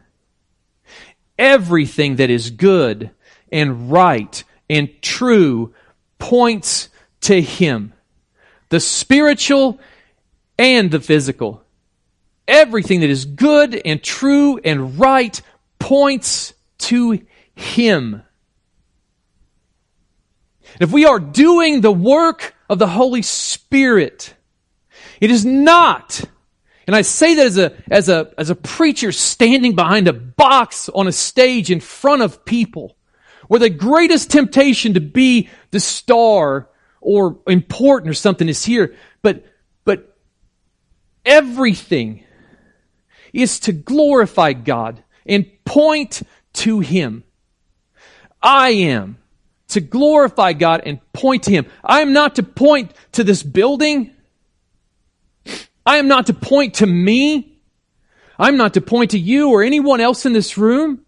Everything 1.38 2.18
that 2.18 2.30
is 2.30 2.52
good 2.52 3.12
and 3.52 3.92
right 3.92 4.44
and 4.70 4.90
true 5.02 5.74
points 6.20 6.90
to 7.22 7.42
Him. 7.42 7.94
The 8.70 8.80
spiritual 8.80 9.80
and 10.58 10.92
the 10.92 11.00
physical. 11.00 11.64
Everything 12.48 13.00
that 13.00 13.10
is 13.10 13.26
good 13.26 13.82
and 13.86 14.04
true 14.04 14.60
and 14.64 15.00
right 15.00 15.42
points 15.80 16.54
to 16.80 17.22
Him. 17.56 18.24
If 20.80 20.92
we 20.92 21.06
are 21.06 21.20
doing 21.20 21.82
the 21.82 21.92
work 21.92 22.56
of 22.70 22.80
the 22.80 22.88
Holy 22.88 23.22
Spirit, 23.22 24.34
it 25.22 25.32
is 25.32 25.46
not, 25.46 26.22
and 26.88 26.96
I 26.96 27.02
say 27.02 27.36
that 27.36 27.46
as 27.46 27.58
a, 27.58 27.74
as 27.90 28.10
a, 28.10 28.34
as 28.38 28.50
a 28.50 28.56
preacher 28.56 29.12
standing 29.12 29.76
behind 29.76 30.08
a 30.08 30.14
box 30.14 30.90
on 30.90 31.08
a 31.08 31.12
stage 31.12 31.72
in 31.72 31.80
front 31.80 32.22
of 32.22 32.46
people 32.46 32.96
where 33.48 33.60
the 33.60 33.70
greatest 33.70 34.32
temptation 34.32 34.96
to 34.96 35.00
be 35.00 35.50
the 35.72 35.80
star 35.80 36.70
or 37.02 37.40
important 37.48 38.10
or 38.10 38.14
something 38.14 38.50
is 38.50 38.66
here. 38.66 38.96
But, 39.22 39.46
but 39.84 40.18
everything 41.24 42.24
is 43.34 43.60
to 43.62 43.72
glorify 43.72 44.54
God 44.54 45.04
and 45.26 45.46
point 45.64 46.22
to 46.54 46.80
Him. 46.80 47.24
I 48.42 48.70
am 48.70 49.18
to 49.70 49.82
glorify 49.82 50.54
God 50.54 50.82
and 50.86 51.00
point 51.14 51.44
to 51.44 51.52
Him. 51.52 51.66
I 51.84 52.02
am 52.02 52.14
not 52.14 52.36
to 52.36 52.44
point 52.44 52.94
to 53.14 53.24
this 53.24 53.44
building. 53.44 54.12
I 55.86 55.98
am 55.98 56.08
not 56.08 56.28
to 56.28 56.34
point 56.34 56.76
to 56.76 56.88
me. 56.88 57.60
I'm 58.38 58.58
not 58.58 58.74
to 58.74 58.82
point 58.82 59.12
to 59.12 59.20
you 59.20 59.52
or 59.52 59.64
anyone 59.64 60.02
else 60.02 60.26
in 60.26 60.34
this 60.34 60.58
room. 60.58 61.06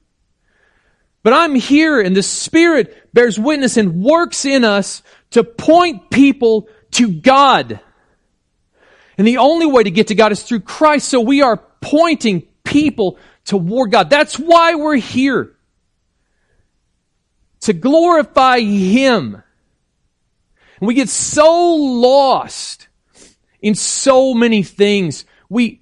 But 1.24 1.34
I'm 1.34 1.56
here 1.56 2.00
and 2.00 2.16
the 2.16 2.24
Spirit 2.24 3.14
bears 3.14 3.38
witness 3.38 3.76
and 3.76 4.02
works 4.02 4.46
in 4.46 4.64
us 4.64 5.04
to 5.32 5.44
point 5.44 6.10
people 6.10 6.70
to 6.92 7.12
God. 7.12 7.80
And 9.18 9.28
the 9.28 9.38
only 9.38 9.66
way 9.66 9.84
to 9.84 9.92
get 9.92 10.08
to 10.08 10.16
God 10.16 10.32
is 10.32 10.44
through 10.44 10.62
Christ. 10.62 11.10
So 11.10 11.20
we 11.20 11.42
are 11.42 11.58
pointing 11.82 12.44
people 12.64 13.18
toward 13.44 13.92
God. 13.92 14.10
That's 14.10 14.38
why 14.38 14.76
we're 14.76 14.96
here. 14.96 15.57
To 17.62 17.74
glorify 17.74 18.60
Him. 18.60 19.42
And 20.80 20.88
we 20.88 20.94
get 20.94 21.10
so 21.10 21.76
lost 21.76 22.88
in 23.62 23.76
so 23.76 24.34
many 24.34 24.64
things. 24.64 25.26
We, 25.50 25.82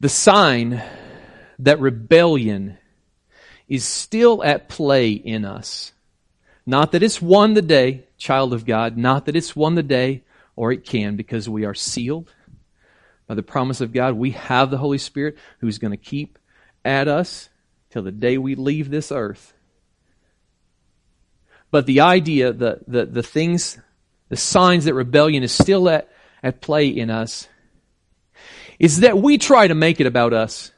the 0.00 0.08
sign 0.08 0.82
that 1.58 1.80
rebellion 1.80 2.78
is 3.68 3.84
still 3.84 4.42
at 4.42 4.68
play 4.68 5.12
in 5.12 5.44
us. 5.44 5.92
Not 6.66 6.92
that 6.92 7.02
it's 7.02 7.20
won 7.20 7.54
the 7.54 7.62
day, 7.62 8.04
child 8.16 8.52
of 8.54 8.64
God, 8.64 8.96
not 8.96 9.26
that 9.26 9.36
it's 9.36 9.54
won 9.54 9.74
the 9.74 9.82
day, 9.82 10.22
or 10.56 10.72
it 10.72 10.84
can, 10.84 11.16
because 11.16 11.48
we 11.48 11.64
are 11.64 11.74
sealed 11.74 12.32
by 13.26 13.34
the 13.34 13.42
promise 13.42 13.80
of 13.80 13.92
God. 13.92 14.14
We 14.14 14.32
have 14.32 14.70
the 14.70 14.78
Holy 14.78 14.98
Spirit 14.98 15.36
who's 15.60 15.78
going 15.78 15.92
to 15.92 15.96
keep 15.96 16.38
at 16.84 17.08
us 17.08 17.48
till 17.90 18.02
the 18.02 18.12
day 18.12 18.38
we 18.38 18.54
leave 18.54 18.90
this 18.90 19.10
earth. 19.10 19.54
But 21.70 21.86
the 21.86 22.00
idea, 22.00 22.52
the, 22.52 22.80
the, 22.86 23.06
the 23.06 23.22
things, 23.22 23.78
the 24.28 24.36
signs 24.36 24.84
that 24.84 24.94
rebellion 24.94 25.42
is 25.42 25.52
still 25.52 25.88
at, 25.88 26.08
at 26.42 26.60
play 26.60 26.88
in 26.88 27.10
us, 27.10 27.48
is 28.78 29.00
that 29.00 29.18
we 29.18 29.38
try 29.38 29.66
to 29.66 29.74
make 29.74 30.00
it 30.00 30.06
about 30.06 30.32
us. 30.32 30.72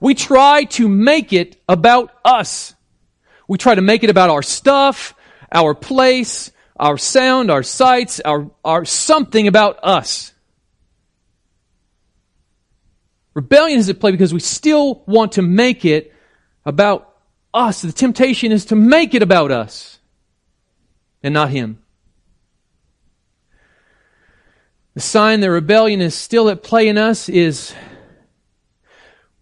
We 0.00 0.14
try 0.14 0.64
to 0.64 0.88
make 0.88 1.32
it 1.32 1.60
about 1.68 2.10
us. 2.24 2.74
We 3.46 3.58
try 3.58 3.74
to 3.74 3.82
make 3.82 4.04
it 4.04 4.10
about 4.10 4.30
our 4.30 4.42
stuff, 4.42 5.14
our 5.50 5.74
place, 5.74 6.52
our 6.76 6.98
sound, 6.98 7.50
our 7.50 7.62
sights, 7.62 8.20
our, 8.20 8.50
our 8.64 8.84
something 8.84 9.48
about 9.48 9.78
us. 9.82 10.32
Rebellion 13.38 13.78
is 13.78 13.88
at 13.88 14.00
play 14.00 14.10
because 14.10 14.34
we 14.34 14.40
still 14.40 15.04
want 15.06 15.30
to 15.34 15.42
make 15.42 15.84
it 15.84 16.12
about 16.66 17.14
us. 17.54 17.82
The 17.82 17.92
temptation 17.92 18.50
is 18.50 18.64
to 18.64 18.74
make 18.74 19.14
it 19.14 19.22
about 19.22 19.52
us 19.52 20.00
and 21.22 21.34
not 21.34 21.50
Him. 21.50 21.80
The 24.94 25.00
sign 25.00 25.38
that 25.38 25.52
rebellion 25.52 26.00
is 26.00 26.16
still 26.16 26.48
at 26.48 26.64
play 26.64 26.88
in 26.88 26.98
us 26.98 27.28
is 27.28 27.72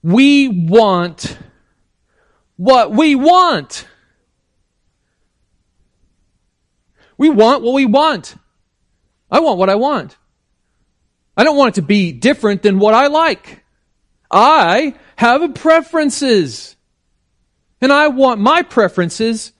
we 0.02 0.48
want 0.48 1.38
what 2.58 2.90
we 2.90 3.14
want. 3.14 3.88
We 7.16 7.30
want 7.30 7.62
what 7.62 7.72
we 7.72 7.86
want. 7.86 8.36
I 9.30 9.40
want 9.40 9.58
what 9.58 9.70
I 9.70 9.76
want. 9.76 10.18
I 11.34 11.44
don't 11.44 11.56
want 11.56 11.78
it 11.78 11.80
to 11.80 11.86
be 11.86 12.12
different 12.12 12.60
than 12.60 12.78
what 12.78 12.92
I 12.92 13.06
like. 13.06 13.62
I 14.30 14.94
have 15.16 15.54
preferences. 15.54 16.76
And 17.80 17.92
I 17.92 18.08
want 18.08 18.40
my 18.40 18.62
preferences 18.62 19.52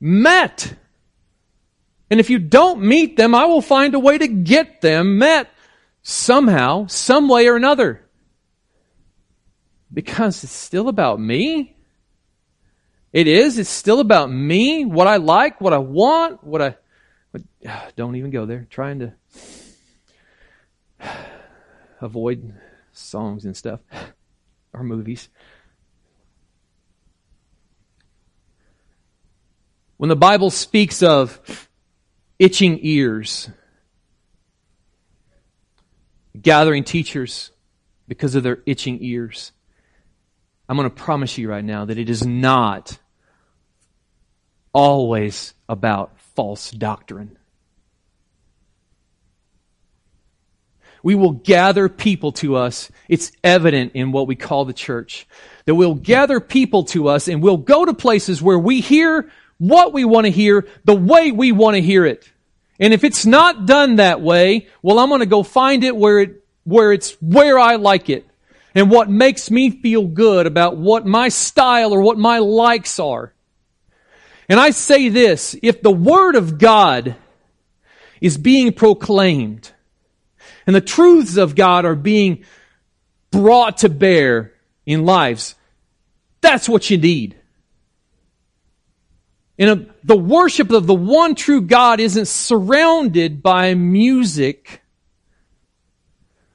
met. 0.00 0.74
And 2.10 2.20
if 2.20 2.30
you 2.30 2.38
don't 2.38 2.82
meet 2.82 3.16
them, 3.16 3.34
I 3.34 3.46
will 3.46 3.62
find 3.62 3.94
a 3.94 3.98
way 3.98 4.18
to 4.18 4.28
get 4.28 4.80
them 4.80 5.18
met 5.18 5.50
somehow, 6.02 6.86
some 6.86 7.28
way 7.28 7.48
or 7.48 7.56
another. 7.56 8.04
Because 9.92 10.44
it's 10.44 10.52
still 10.52 10.88
about 10.88 11.20
me. 11.20 11.76
It 13.12 13.28
is. 13.28 13.58
It's 13.58 13.70
still 13.70 14.00
about 14.00 14.30
me, 14.30 14.84
what 14.84 15.06
I 15.06 15.16
like, 15.16 15.60
what 15.60 15.72
I 15.72 15.78
want, 15.78 16.42
what 16.42 16.60
I. 16.60 16.76
What, 17.30 17.42
don't 17.96 18.16
even 18.16 18.30
go 18.30 18.44
there. 18.44 18.66
Trying 18.68 18.98
to 19.00 19.12
avoid 22.00 22.54
songs 22.94 23.44
and 23.44 23.56
stuff 23.56 23.80
or 24.72 24.82
movies. 24.82 25.28
When 29.96 30.08
the 30.08 30.16
Bible 30.16 30.50
speaks 30.50 31.02
of 31.02 31.68
itching 32.38 32.78
ears, 32.82 33.48
gathering 36.40 36.84
teachers 36.84 37.52
because 38.08 38.34
of 38.34 38.42
their 38.42 38.58
itching 38.66 38.98
ears, 39.02 39.52
I'm 40.68 40.76
going 40.76 40.88
to 40.88 40.94
promise 40.94 41.38
you 41.38 41.48
right 41.48 41.64
now 41.64 41.84
that 41.84 41.98
it 41.98 42.10
is 42.10 42.26
not 42.26 42.98
always 44.72 45.54
about 45.68 46.20
false 46.34 46.70
doctrine. 46.70 47.38
We 51.04 51.14
will 51.14 51.32
gather 51.32 51.90
people 51.90 52.32
to 52.32 52.56
us. 52.56 52.90
It's 53.10 53.30
evident 53.44 53.92
in 53.92 54.10
what 54.10 54.26
we 54.26 54.36
call 54.36 54.64
the 54.64 54.72
church. 54.72 55.26
That 55.66 55.74
we'll 55.74 55.94
gather 55.94 56.40
people 56.40 56.84
to 56.84 57.08
us 57.08 57.28
and 57.28 57.42
we'll 57.42 57.58
go 57.58 57.84
to 57.84 57.92
places 57.92 58.40
where 58.40 58.58
we 58.58 58.80
hear 58.80 59.30
what 59.58 59.92
we 59.92 60.06
want 60.06 60.24
to 60.24 60.30
hear 60.30 60.66
the 60.84 60.96
way 60.96 61.30
we 61.30 61.52
want 61.52 61.76
to 61.76 61.82
hear 61.82 62.06
it. 62.06 62.32
And 62.80 62.94
if 62.94 63.04
it's 63.04 63.26
not 63.26 63.66
done 63.66 63.96
that 63.96 64.22
way, 64.22 64.68
well, 64.80 64.98
I'm 64.98 65.10
going 65.10 65.20
to 65.20 65.26
go 65.26 65.42
find 65.42 65.84
it 65.84 65.94
where 65.94 66.20
it, 66.20 66.42
where 66.64 66.90
it's 66.90 67.12
where 67.20 67.58
I 67.58 67.76
like 67.76 68.08
it 68.08 68.26
and 68.74 68.90
what 68.90 69.10
makes 69.10 69.50
me 69.50 69.68
feel 69.68 70.06
good 70.06 70.46
about 70.46 70.78
what 70.78 71.04
my 71.04 71.28
style 71.28 71.92
or 71.92 72.00
what 72.00 72.16
my 72.16 72.38
likes 72.38 72.98
are. 72.98 73.34
And 74.48 74.58
I 74.58 74.70
say 74.70 75.10
this, 75.10 75.54
if 75.62 75.82
the 75.82 75.92
Word 75.92 76.34
of 76.34 76.56
God 76.56 77.14
is 78.22 78.38
being 78.38 78.72
proclaimed 78.72 79.70
and 80.66 80.74
the 80.74 80.80
truths 80.80 81.36
of 81.36 81.54
God 81.54 81.84
are 81.84 81.94
being 81.94 82.44
brought 83.30 83.78
to 83.78 83.88
bear 83.88 84.52
in 84.86 85.04
lives, 85.04 85.54
that's 86.40 86.68
what 86.68 86.90
you 86.90 86.98
need. 86.98 87.36
And 89.58 89.70
a, 89.70 89.86
the 90.02 90.16
worship 90.16 90.70
of 90.70 90.86
the 90.86 90.94
one 90.94 91.34
true 91.34 91.60
God 91.60 92.00
isn't 92.00 92.26
surrounded 92.26 93.42
by 93.42 93.74
music 93.74 94.82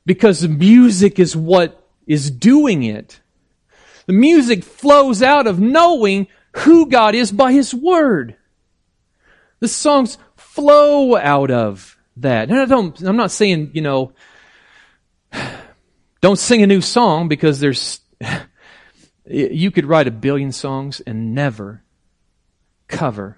because 0.05 0.47
music 0.47 1.19
is 1.19 1.35
what 1.35 1.87
is 2.07 2.29
doing 2.29 2.83
it. 2.83 3.21
The 4.05 4.13
music 4.13 4.63
flows 4.63 5.21
out 5.21 5.47
of 5.47 5.59
knowing 5.59 6.27
who 6.57 6.87
God 6.87 7.15
is 7.15 7.31
by 7.31 7.53
His 7.53 7.73
Word. 7.73 8.35
The 9.59 9.67
songs 9.67 10.17
flow 10.35 11.15
out 11.15 11.51
of 11.51 11.97
that. 12.21 12.49
And 12.49 12.59
I 12.59 12.65
don't, 12.65 12.99
I'm 13.01 13.17
not 13.17 13.31
saying, 13.31 13.71
you 13.73 13.81
know, 13.81 14.13
don't 16.21 16.39
sing 16.39 16.61
a 16.61 16.67
new 16.67 16.81
song 16.81 17.27
because 17.27 17.59
there's, 17.59 17.99
you 19.25 19.71
could 19.71 19.85
write 19.85 20.07
a 20.07 20.11
billion 20.11 20.51
songs 20.51 20.99
and 21.01 21.33
never 21.33 21.83
cover 22.87 23.37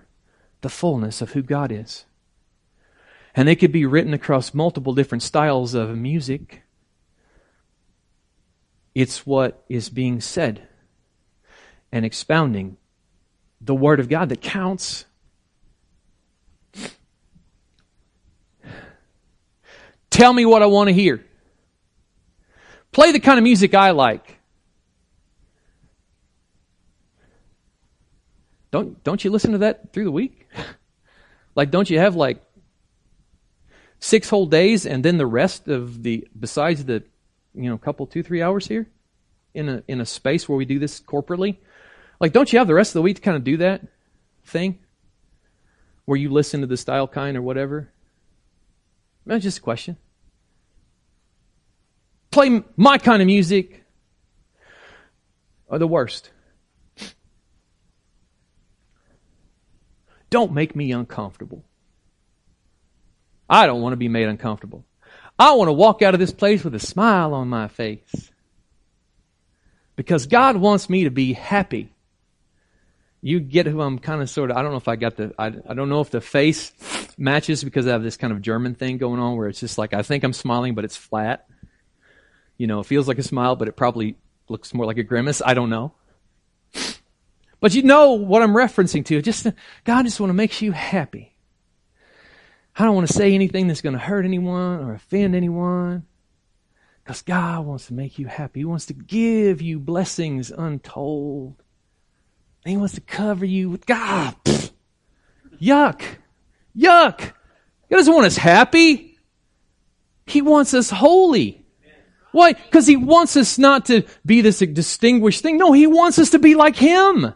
the 0.62 0.70
fullness 0.70 1.22
of 1.22 1.32
who 1.32 1.42
God 1.42 1.72
is. 1.72 2.06
And 3.36 3.48
they 3.48 3.56
could 3.56 3.72
be 3.72 3.86
written 3.86 4.14
across 4.14 4.54
multiple 4.54 4.94
different 4.94 5.24
styles 5.24 5.74
of 5.74 5.96
music. 5.98 6.64
It's 8.94 9.26
what 9.26 9.64
is 9.70 9.90
being 9.90 10.20
said 10.20 10.68
and 11.92 12.06
expounding 12.06 12.78
the 13.62 13.76
Word 13.76 14.00
of 14.00 14.10
God 14.10 14.30
that 14.30 14.42
counts. 14.42 15.06
Tell 20.12 20.34
me 20.34 20.46
what 20.46 20.62
I 20.62 20.68
want 20.68 20.90
to 20.90 20.94
hear. 20.94 21.26
Play 22.92 23.14
the 23.14 23.20
kind 23.20 23.40
of 23.40 23.44
music 23.44 23.74
I 23.74 23.92
like. 23.92 24.38
Don't 28.72 29.02
don't 29.04 29.24
you 29.24 29.32
listen 29.32 29.54
to 29.54 29.58
that 29.60 29.92
through 29.94 30.04
the 30.04 30.12
week? 30.12 30.48
like 31.56 31.72
don't 31.72 31.90
you 31.90 31.98
have 32.00 32.16
like 32.16 32.42
six 34.00 34.30
whole 34.30 34.46
days 34.46 34.86
and 34.86 35.04
then 35.04 35.18
the 35.18 35.26
rest 35.26 35.68
of 35.68 36.04
the 36.04 36.28
besides 36.38 36.86
the 36.86 37.04
you 37.54 37.70
know 37.70 37.78
couple 37.78 38.06
two 38.06 38.24
three 38.24 38.42
hours 38.42 38.68
here 38.68 38.88
in 39.54 39.70
a 39.70 39.84
in 39.88 40.02
a 40.02 40.06
space 40.06 40.48
where 40.48 40.58
we 40.58 40.66
do 40.66 40.80
this 40.80 41.00
corporately? 41.00 41.58
Like 42.20 42.34
don't 42.34 42.52
you 42.52 42.60
have 42.60 42.68
the 42.68 42.74
rest 42.74 42.92
of 42.92 42.96
the 42.96 43.02
week 43.02 43.16
to 43.16 43.22
kind 43.22 43.38
of 43.38 43.46
do 43.46 43.58
that 43.58 43.82
thing? 44.44 44.80
Where 46.06 46.18
you 46.18 46.30
listen 46.30 46.62
to 46.62 46.68
the 46.68 46.78
style 46.78 47.08
kind 47.08 47.38
or 47.38 47.42
whatever? 47.42 47.92
That's 49.26 49.44
just 49.44 49.60
a 49.60 49.62
question. 49.62 49.98
Play 52.32 52.64
my 52.76 52.98
kind 52.98 53.22
of 53.22 53.26
music 53.26 53.84
or 55.68 55.80
the 55.80 55.88
worst. 55.88 56.32
Don't 60.30 60.54
make 60.54 60.76
me 60.76 60.92
uncomfortable. 60.92 61.64
I 63.50 63.66
don't 63.66 63.82
want 63.82 63.94
to 63.94 63.98
be 63.98 64.08
made 64.08 64.30
uncomfortable. 64.30 64.86
I 65.38 65.54
want 65.54 65.68
to 65.68 65.74
walk 65.74 66.02
out 66.02 66.14
of 66.14 66.20
this 66.20 66.32
place 66.32 66.64
with 66.64 66.74
a 66.74 66.80
smile 66.80 67.34
on 67.34 67.50
my 67.50 67.68
face. 67.68 68.32
Because 69.98 70.26
God 70.26 70.56
wants 70.56 70.90
me 70.90 71.04
to 71.04 71.12
be 71.12 71.34
happy. 71.34 71.91
You 73.22 73.40
get 73.40 73.68
who 73.68 73.82
I'm 73.82 74.00
kind 74.00 74.22
of 74.22 74.30
sort 74.30 74.50
of, 74.50 74.58
I 74.58 74.62
don't 74.62 74.72
know 74.72 74.78
if 74.78 74.88
I 74.88 74.96
got 74.96 75.16
the, 75.16 75.34
I, 75.38 75.48
I 75.48 75.74
don't 75.74 75.90
know 75.90 76.02
if 76.02 76.10
the 76.10 76.22
face 76.22 76.72
matches 77.18 77.64
because 77.64 77.86
I 77.86 77.92
have 77.92 78.02
this 78.02 78.18
kind 78.18 78.34
of 78.34 78.42
German 78.42 78.74
thing 78.74 78.98
going 78.98 79.20
on 79.20 79.38
where 79.38 79.48
it's 79.48 79.60
just 79.60 79.78
like, 79.78 79.94
I 79.94 80.02
think 80.02 80.24
I'm 80.24 80.34
smiling, 80.34 80.74
but 80.74 80.86
it's 80.86 80.98
flat. 80.98 81.48
You 82.58 82.68
know, 82.68 82.80
it 82.80 82.88
feels 82.88 83.08
like 83.08 83.20
a 83.20 83.24
smile, 83.24 83.56
but 83.56 83.68
it 83.68 83.76
probably 83.76 84.16
looks 84.50 84.74
more 84.74 84.86
like 84.86 84.98
a 84.98 85.04
grimace. 85.04 85.42
I 85.44 85.54
don't 85.54 85.70
know. 85.70 85.94
But 87.60 87.76
you 87.76 87.84
know 87.84 88.14
what 88.14 88.42
I'm 88.42 88.54
referencing 88.54 89.06
to. 89.06 89.22
Just, 89.22 89.46
God 89.84 90.04
just 90.04 90.20
want 90.20 90.30
to 90.30 90.36
make 90.36 90.62
you 90.64 90.72
happy. 90.72 91.36
I 92.76 92.86
don't 92.86 92.96
want 92.96 93.08
to 93.08 93.14
say 93.14 93.34
anything 93.36 93.68
that's 93.68 93.82
going 93.82 93.94
to 93.94 94.00
hurt 94.00 94.26
anyone 94.26 94.80
or 94.80 94.94
offend 94.94 95.36
anyone. 95.36 96.08
Because 97.04 97.22
God 97.22 97.66
wants 97.66 97.88
to 97.88 97.94
make 97.94 98.18
you 98.18 98.28
happy. 98.28 98.62
He 98.62 98.66
wants 98.66 98.88
to 98.88 98.94
give 98.94 99.62
you 99.62 99.80
blessings 99.80 100.50
untold. 100.50 101.62
And 102.64 102.72
he 102.72 102.78
wants 102.78 102.96
to 102.96 103.02
cover 103.02 103.46
you 103.46 103.70
with 103.70 103.86
God. 103.86 104.36
Yuck. 105.62 106.02
Yuck. 106.78 107.22
He 107.90 107.96
doesn't 107.96 108.14
want 108.14 108.28
us 108.28 108.38
happy. 108.38 109.18
He 110.26 110.42
wants 110.42 110.74
us 110.74 110.90
holy. 110.90 111.66
Why? 112.32 112.54
Because 112.54 112.88
he 112.88 112.96
wants 112.96 113.36
us 113.36 113.58
not 113.58 113.86
to 113.88 114.04
be 114.26 114.42
this 114.42 114.60
distinguished 114.60 115.42
thing. 115.42 115.58
No, 115.58 115.74
he 115.74 115.88
wants 115.88 116.18
us 116.20 116.30
to 116.30 116.40
be 116.40 116.56
like 116.56 116.76
him. 116.76 117.34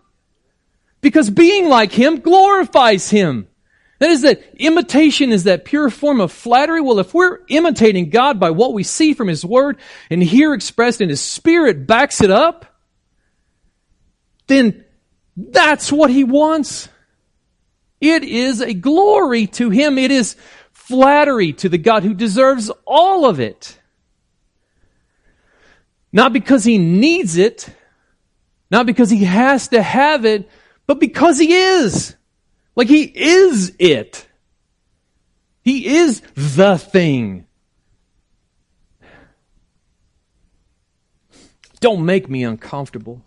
Because 1.01 1.29
being 1.29 1.67
like 1.67 1.91
him 1.91 2.19
glorifies 2.19 3.09
him. 3.09 3.47
That 3.99 4.09
is 4.09 4.21
that 4.23 4.41
imitation 4.55 5.31
is 5.31 5.45
that 5.45 5.65
pure 5.65 5.89
form 5.89 6.19
of 6.19 6.31
flattery. 6.31 6.81
Well, 6.81 6.99
if 6.99 7.13
we're 7.13 7.39
imitating 7.47 8.09
God 8.09 8.39
by 8.39 8.51
what 8.51 8.73
we 8.73 8.83
see 8.83 9.13
from 9.13 9.27
His 9.27 9.45
Word 9.45 9.77
and 10.09 10.21
here 10.21 10.53
expressed 10.53 11.01
in 11.01 11.09
His 11.09 11.21
Spirit 11.21 11.87
backs 11.87 12.21
it 12.21 12.29
up, 12.29 12.65
then 14.47 14.84
that's 15.35 15.91
what 15.91 16.09
He 16.09 16.23
wants. 16.23 16.87
It 17.99 18.23
is 18.23 18.61
a 18.61 18.73
glory 18.73 19.47
to 19.47 19.69
Him. 19.69 19.97
It 19.97 20.11
is 20.11 20.35
flattery 20.71 21.53
to 21.53 21.69
the 21.69 21.77
God 21.77 22.03
who 22.03 22.13
deserves 22.13 22.71
all 22.85 23.25
of 23.25 23.39
it. 23.39 23.79
Not 26.11 26.31
because 26.31 26.63
He 26.63 26.77
needs 26.77 27.37
it, 27.37 27.67
not 28.69 28.85
because 28.85 29.09
He 29.09 29.23
has 29.25 29.69
to 29.69 29.81
have 29.81 30.25
it, 30.25 30.49
but 30.87 30.99
because 30.99 31.39
He 31.39 31.53
is. 31.53 32.15
Like 32.75 32.87
He 32.87 33.03
is 33.03 33.73
it. 33.79 34.27
He 35.63 35.97
is 35.97 36.21
the 36.35 36.77
thing. 36.77 37.47
Don't 41.79 42.05
make 42.05 42.29
me 42.29 42.43
uncomfortable. 42.43 43.24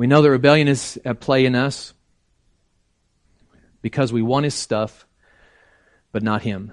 We 0.00 0.06
know 0.06 0.22
the 0.22 0.30
rebellion 0.30 0.66
is 0.66 0.98
at 1.04 1.20
play 1.20 1.44
in 1.44 1.54
us 1.54 1.92
because 3.82 4.14
we 4.14 4.22
want 4.22 4.44
his 4.44 4.54
stuff, 4.54 5.06
but 6.10 6.22
not 6.22 6.40
him. 6.40 6.72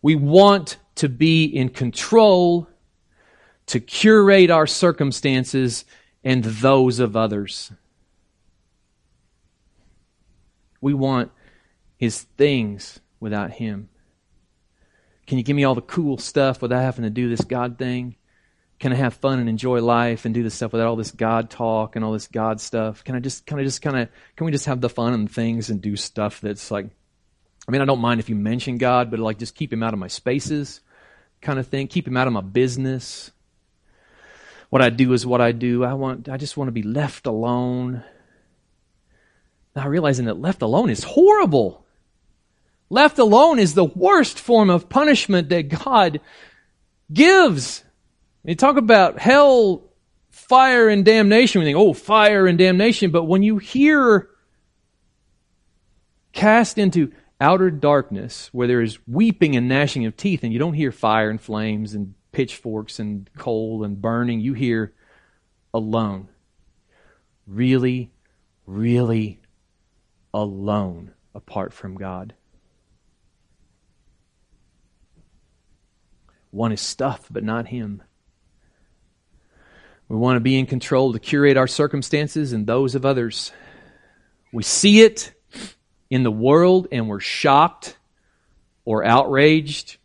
We 0.00 0.14
want 0.14 0.76
to 0.94 1.08
be 1.08 1.46
in 1.46 1.70
control, 1.70 2.68
to 3.66 3.80
curate 3.80 4.48
our 4.48 4.68
circumstances 4.68 5.84
and 6.22 6.44
those 6.44 7.00
of 7.00 7.16
others. 7.16 7.72
We 10.80 10.94
want 10.94 11.32
his 11.96 12.22
things 12.22 13.00
without 13.18 13.50
him. 13.50 13.88
Can 15.26 15.38
you 15.38 15.42
give 15.42 15.56
me 15.56 15.64
all 15.64 15.74
the 15.74 15.80
cool 15.82 16.16
stuff 16.16 16.62
without 16.62 16.82
having 16.82 17.02
to 17.02 17.10
do 17.10 17.28
this 17.28 17.40
God 17.40 17.76
thing? 17.76 18.14
Can 18.78 18.92
I 18.92 18.96
have 18.96 19.14
fun 19.14 19.38
and 19.38 19.48
enjoy 19.48 19.80
life 19.80 20.26
and 20.26 20.34
do 20.34 20.42
this 20.42 20.54
stuff 20.54 20.72
without 20.72 20.86
all 20.86 20.96
this 20.96 21.10
God 21.10 21.48
talk 21.48 21.96
and 21.96 22.04
all 22.04 22.12
this 22.12 22.28
God 22.28 22.60
stuff? 22.60 23.02
Can 23.04 23.14
I 23.14 23.20
just 23.20 23.46
kind 23.46 23.60
of 23.60 23.66
just 23.66 23.80
kind 23.80 23.96
of 23.96 24.08
can 24.36 24.44
we 24.44 24.52
just 24.52 24.66
have 24.66 24.80
the 24.80 24.90
fun 24.90 25.14
and 25.14 25.30
things 25.30 25.70
and 25.70 25.80
do 25.80 25.96
stuff 25.96 26.40
that's 26.40 26.70
like 26.70 26.86
I 27.66 27.72
mean, 27.72 27.80
I 27.80 27.84
don't 27.84 28.00
mind 28.00 28.20
if 28.20 28.28
you 28.28 28.36
mention 28.36 28.78
God, 28.78 29.10
but 29.10 29.18
like 29.18 29.38
just 29.38 29.54
keep 29.54 29.72
him 29.72 29.82
out 29.82 29.92
of 29.92 29.98
my 29.98 30.08
spaces 30.08 30.80
kind 31.40 31.58
of 31.58 31.66
thing. 31.66 31.88
Keep 31.88 32.08
him 32.08 32.16
out 32.16 32.26
of 32.26 32.32
my 32.32 32.40
business. 32.40 33.30
What 34.68 34.82
I 34.82 34.90
do 34.90 35.12
is 35.12 35.26
what 35.26 35.40
I 35.40 35.52
do. 35.52 35.84
I 35.84 35.94
want 35.94 36.28
I 36.28 36.36
just 36.36 36.56
want 36.56 36.68
to 36.68 36.72
be 36.72 36.82
left 36.82 37.26
alone. 37.26 38.04
Now 39.74 39.88
realizing 39.88 40.26
that 40.26 40.40
left 40.40 40.62
alone 40.62 40.90
is 40.90 41.04
horrible. 41.04 41.84
Left 42.88 43.18
alone 43.18 43.58
is 43.58 43.74
the 43.74 43.84
worst 43.84 44.38
form 44.38 44.70
of 44.70 44.88
punishment 44.88 45.48
that 45.48 45.68
God 45.68 46.20
gives. 47.12 47.84
You 48.46 48.54
talk 48.54 48.76
about 48.76 49.18
hell, 49.18 49.82
fire, 50.30 50.88
and 50.88 51.04
damnation. 51.04 51.60
We 51.60 51.64
think, 51.64 51.76
oh, 51.76 51.92
fire 51.92 52.46
and 52.46 52.56
damnation. 52.56 53.10
But 53.10 53.24
when 53.24 53.42
you 53.42 53.58
hear 53.58 54.28
cast 56.32 56.78
into 56.78 57.12
outer 57.40 57.72
darkness 57.72 58.48
where 58.52 58.68
there 58.68 58.82
is 58.82 58.98
weeping 59.08 59.56
and 59.56 59.68
gnashing 59.68 60.06
of 60.06 60.16
teeth, 60.16 60.44
and 60.44 60.52
you 60.52 60.60
don't 60.60 60.74
hear 60.74 60.92
fire 60.92 61.28
and 61.28 61.40
flames 61.40 61.94
and 61.94 62.14
pitchforks 62.30 63.00
and 63.00 63.28
coal 63.36 63.82
and 63.82 64.00
burning, 64.00 64.38
you 64.38 64.52
hear 64.52 64.94
alone. 65.74 66.28
Really, 67.48 68.12
really 68.64 69.40
alone 70.32 71.14
apart 71.34 71.72
from 71.72 71.96
God. 71.96 72.34
One 76.52 76.70
is 76.70 76.80
stuff, 76.80 77.26
but 77.28 77.42
not 77.42 77.66
Him. 77.66 78.02
We 80.08 80.16
want 80.16 80.36
to 80.36 80.40
be 80.40 80.58
in 80.58 80.66
control 80.66 81.12
to 81.12 81.18
curate 81.18 81.56
our 81.56 81.66
circumstances 81.66 82.52
and 82.52 82.66
those 82.66 82.94
of 82.94 83.04
others. 83.04 83.52
We 84.52 84.62
see 84.62 85.00
it 85.02 85.32
in 86.10 86.22
the 86.22 86.30
world 86.30 86.88
and 86.92 87.08
we're 87.08 87.20
shocked 87.20 87.96
or 88.84 89.04
outraged 89.04 89.96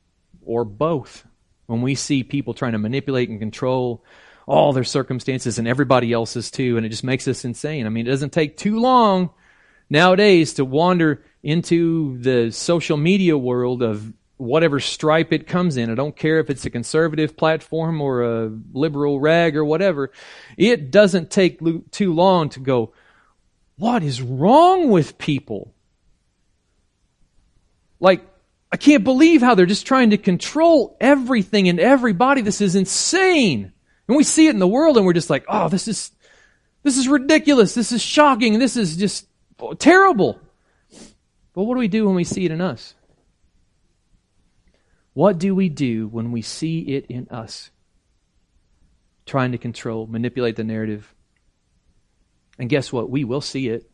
or 0.43 0.65
both 0.65 1.25
when 1.67 1.81
we 1.81 1.95
see 1.95 2.23
people 2.23 2.53
trying 2.53 2.71
to 2.71 2.79
manipulate 2.79 3.29
and 3.29 3.39
control 3.39 4.03
all 4.47 4.73
their 4.73 4.83
circumstances 4.83 5.59
and 5.59 5.67
everybody 5.67 6.11
else's 6.11 6.51
too, 6.51 6.77
and 6.77 6.85
it 6.85 6.89
just 6.89 7.03
makes 7.03 7.27
us 7.27 7.45
insane. 7.45 7.85
I 7.85 7.89
mean, 7.89 8.07
it 8.07 8.09
doesn't 8.09 8.33
take 8.33 8.57
too 8.57 8.79
long 8.79 9.29
nowadays 9.89 10.55
to 10.55 10.65
wander 10.65 11.23
into 11.43 12.17
the 12.17 12.51
social 12.51 12.97
media 12.97 13.37
world 13.37 13.83
of 13.83 14.11
whatever 14.41 14.79
stripe 14.79 15.31
it 15.31 15.45
comes 15.45 15.77
in. 15.77 15.91
I 15.91 15.95
don't 15.95 16.15
care 16.15 16.39
if 16.39 16.49
it's 16.49 16.65
a 16.65 16.71
conservative 16.71 17.37
platform 17.37 18.01
or 18.01 18.23
a 18.23 18.51
liberal 18.73 19.19
rag 19.19 19.55
or 19.55 19.63
whatever. 19.63 20.11
It 20.57 20.89
doesn't 20.89 21.29
take 21.29 21.59
too 21.91 22.13
long 22.13 22.49
to 22.49 22.59
go, 22.59 22.93
what 23.77 24.01
is 24.01 24.21
wrong 24.21 24.89
with 24.89 25.19
people? 25.19 25.75
Like, 27.99 28.25
I 28.71 28.77
can't 28.77 29.03
believe 29.03 29.41
how 29.41 29.53
they're 29.53 29.67
just 29.67 29.85
trying 29.85 30.09
to 30.09 30.17
control 30.17 30.97
everything 30.99 31.69
and 31.69 31.79
everybody. 31.79 32.41
This 32.41 32.61
is 32.61 32.75
insane. 32.75 33.71
And 34.07 34.17
we 34.17 34.23
see 34.23 34.47
it 34.47 34.51
in 34.51 34.59
the 34.59 34.67
world 34.67 34.97
and 34.97 35.05
we're 35.05 35.13
just 35.13 35.29
like, 35.29 35.45
oh, 35.49 35.69
this 35.69 35.87
is, 35.87 36.09
this 36.81 36.97
is 36.97 37.07
ridiculous. 37.07 37.75
This 37.75 37.91
is 37.91 38.01
shocking. 38.01 38.57
This 38.57 38.75
is 38.75 38.97
just 38.97 39.27
terrible. 39.77 40.39
But 41.53 41.63
what 41.63 41.75
do 41.75 41.79
we 41.79 41.87
do 41.87 42.07
when 42.07 42.15
we 42.15 42.23
see 42.23 42.45
it 42.45 42.51
in 42.51 42.59
us? 42.59 42.95
What 45.13 45.37
do 45.37 45.53
we 45.53 45.69
do 45.69 46.07
when 46.07 46.31
we 46.31 46.41
see 46.41 46.79
it 46.79 47.05
in 47.07 47.27
us? 47.29 47.69
Trying 49.25 49.51
to 49.51 49.57
control, 49.57 50.07
manipulate 50.07 50.55
the 50.55 50.63
narrative. 50.63 51.13
And 52.57 52.69
guess 52.69 52.93
what? 52.93 53.09
We 53.09 53.23
will 53.23 53.41
see 53.41 53.67
it 53.67 53.89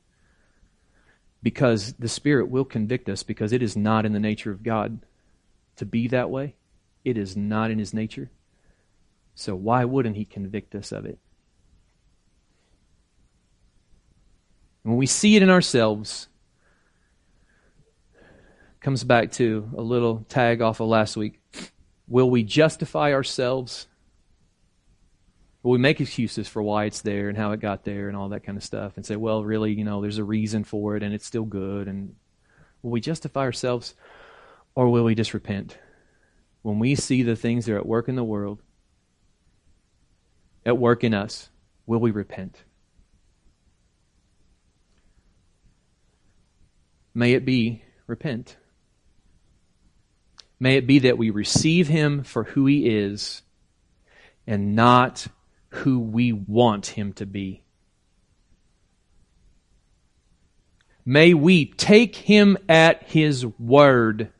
because 1.42 1.94
the 1.94 2.08
Spirit 2.08 2.50
will 2.50 2.66
convict 2.66 3.10
us 3.10 3.24
because 3.24 3.54
it 3.54 3.64
is 3.64 3.76
not 3.76 4.06
in 4.06 4.14
the 4.14 4.20
nature 4.20 4.52
of 4.52 4.64
God 4.64 5.00
to 5.78 5.86
be 5.86 6.08
that 6.10 6.30
way. 6.30 6.56
It 7.04 7.18
is 7.18 7.38
not 7.38 7.72
in 7.72 7.80
His 7.80 7.94
nature. 7.94 8.30
So 9.34 9.56
why 9.56 9.86
wouldn't 9.86 10.18
He 10.18 10.26
convict 10.26 10.76
us 10.76 10.92
of 10.92 11.06
it? 11.06 11.20
When 14.84 14.98
we 14.98 15.06
see 15.06 15.36
it 15.36 15.44
in 15.44 15.50
ourselves, 15.50 16.28
comes 18.82 19.04
back 19.04 19.32
to 19.34 19.70
a 19.76 19.82
little 19.82 20.26
tag 20.30 20.62
off 20.62 20.80
of 20.80 20.88
last 20.88 21.18
week. 21.18 21.42
Will 22.08 22.30
we 22.30 22.44
justify 22.44 23.14
ourselves? 23.14 23.88
Will 25.64 25.72
we 25.72 25.78
make 25.78 26.00
excuses 26.00 26.48
for 26.48 26.62
why 26.64 26.86
it's 26.86 27.02
there 27.02 27.28
and 27.28 27.38
how 27.38 27.52
it 27.52 27.60
got 27.60 27.84
there 27.84 28.08
and 28.08 28.16
all 28.16 28.30
that 28.30 28.44
kind 28.44 28.58
of 28.58 28.64
stuff 28.64 28.94
and 28.96 29.06
say, 29.06 29.16
well, 29.16 29.44
really, 29.44 29.74
you 29.74 29.84
know, 29.84 30.02
there's 30.02 30.20
a 30.20 30.24
reason 30.24 30.64
for 30.64 30.96
it 30.96 31.04
and 31.04 31.14
it's 31.14 31.26
still 31.26 31.44
good? 31.44 31.88
And 31.88 32.16
will 32.82 32.92
we 32.92 33.02
justify 33.02 33.42
ourselves 33.42 33.96
or 34.76 34.90
will 34.90 35.04
we 35.04 35.16
just 35.16 35.34
repent? 35.34 35.78
When 36.62 36.80
we 36.80 36.96
see 36.96 37.24
the 37.24 37.36
things 37.36 37.66
that 37.66 37.74
are 37.74 37.80
at 37.80 37.86
work 37.86 38.08
in 38.08 38.16
the 38.16 38.24
world, 38.24 38.62
at 40.66 40.78
work 40.78 41.04
in 41.04 41.14
us, 41.14 41.50
will 41.86 42.00
we 42.00 42.12
repent? 42.12 42.64
May 47.14 47.34
it 47.34 47.46
be 47.46 47.82
repent. 48.06 48.58
May 50.60 50.78
it 50.78 50.88
be 50.88 51.00
that 51.00 51.18
we 51.18 51.30
receive 51.30 51.88
him 51.88 52.24
for 52.24 52.44
who 52.44 52.66
he 52.66 52.88
is 52.88 53.44
and 54.48 54.76
not 54.76 55.28
who 55.70 56.00
we 56.00 56.32
want 56.34 56.88
him 56.88 57.14
to 57.14 57.26
be. 57.26 57.64
May 61.06 61.34
we 61.34 61.66
take 61.66 62.16
him 62.16 62.58
at 62.68 63.04
his 63.04 63.46
word 63.46 64.32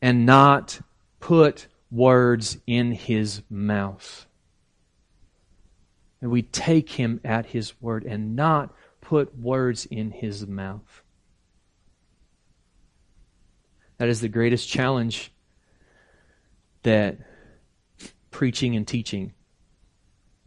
and 0.00 0.24
not 0.24 0.80
put 1.20 1.66
words 1.90 2.58
in 2.66 2.92
his 2.92 3.42
mouth. 3.50 4.26
And 6.20 6.30
we 6.30 6.42
take 6.42 6.90
him 6.90 7.20
at 7.24 7.46
his 7.46 7.80
word 7.80 8.04
and 8.04 8.36
not 8.36 8.74
put 9.00 9.36
words 9.38 9.86
in 9.86 10.10
his 10.10 10.46
mouth. 10.46 11.02
That 13.98 14.08
is 14.08 14.20
the 14.20 14.28
greatest 14.28 14.68
challenge 14.68 15.32
that 16.84 17.18
preaching 18.30 18.76
and 18.76 18.86
teaching 18.86 19.32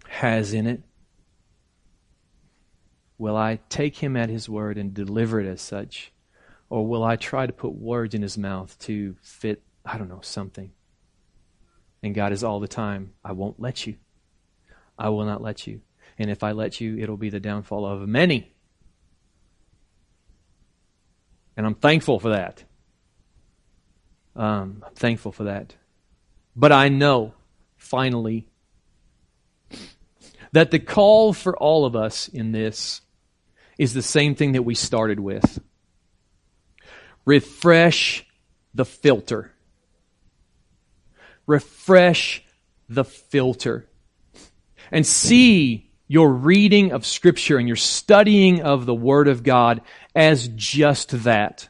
has 0.07 0.53
in 0.53 0.67
it. 0.67 0.81
Will 3.17 3.35
I 3.35 3.59
take 3.69 3.97
him 3.97 4.17
at 4.17 4.29
his 4.29 4.49
word 4.49 4.77
and 4.77 4.93
deliver 4.93 5.39
it 5.39 5.47
as 5.47 5.61
such? 5.61 6.11
Or 6.69 6.87
will 6.87 7.03
I 7.03 7.17
try 7.17 7.45
to 7.45 7.53
put 7.53 7.73
words 7.73 8.15
in 8.15 8.21
his 8.21 8.37
mouth 8.37 8.77
to 8.79 9.15
fit, 9.21 9.61
I 9.85 9.97
don't 9.97 10.09
know, 10.09 10.21
something? 10.21 10.71
And 12.01 12.15
God 12.15 12.31
is 12.31 12.43
all 12.43 12.59
the 12.59 12.67
time, 12.67 13.13
I 13.23 13.33
won't 13.33 13.59
let 13.59 13.85
you. 13.85 13.97
I 14.97 15.09
will 15.09 15.25
not 15.25 15.41
let 15.41 15.67
you. 15.67 15.81
And 16.17 16.31
if 16.31 16.43
I 16.43 16.53
let 16.53 16.79
you, 16.79 16.97
it'll 16.97 17.17
be 17.17 17.29
the 17.29 17.39
downfall 17.39 17.85
of 17.85 18.07
many. 18.07 18.53
And 21.57 21.65
I'm 21.65 21.75
thankful 21.75 22.19
for 22.19 22.29
that. 22.29 22.63
Um, 24.41 24.83
I'm 24.87 24.95
thankful 24.95 25.31
for 25.31 25.43
that. 25.43 25.75
But 26.55 26.71
I 26.71 26.89
know, 26.89 27.35
finally, 27.77 28.47
that 30.51 30.71
the 30.71 30.79
call 30.79 31.31
for 31.31 31.55
all 31.55 31.85
of 31.85 31.95
us 31.95 32.27
in 32.27 32.51
this 32.51 33.01
is 33.77 33.93
the 33.93 34.01
same 34.01 34.33
thing 34.33 34.53
that 34.53 34.63
we 34.63 34.73
started 34.73 35.19
with 35.19 35.61
refresh 37.23 38.25
the 38.73 38.83
filter. 38.83 39.51
Refresh 41.45 42.43
the 42.89 43.03
filter. 43.03 43.87
And 44.91 45.05
see 45.05 45.91
your 46.07 46.33
reading 46.33 46.93
of 46.93 47.05
Scripture 47.05 47.59
and 47.59 47.67
your 47.67 47.77
studying 47.77 48.63
of 48.63 48.87
the 48.87 48.95
Word 48.95 49.27
of 49.27 49.43
God 49.43 49.81
as 50.15 50.47
just 50.47 51.11
that 51.25 51.69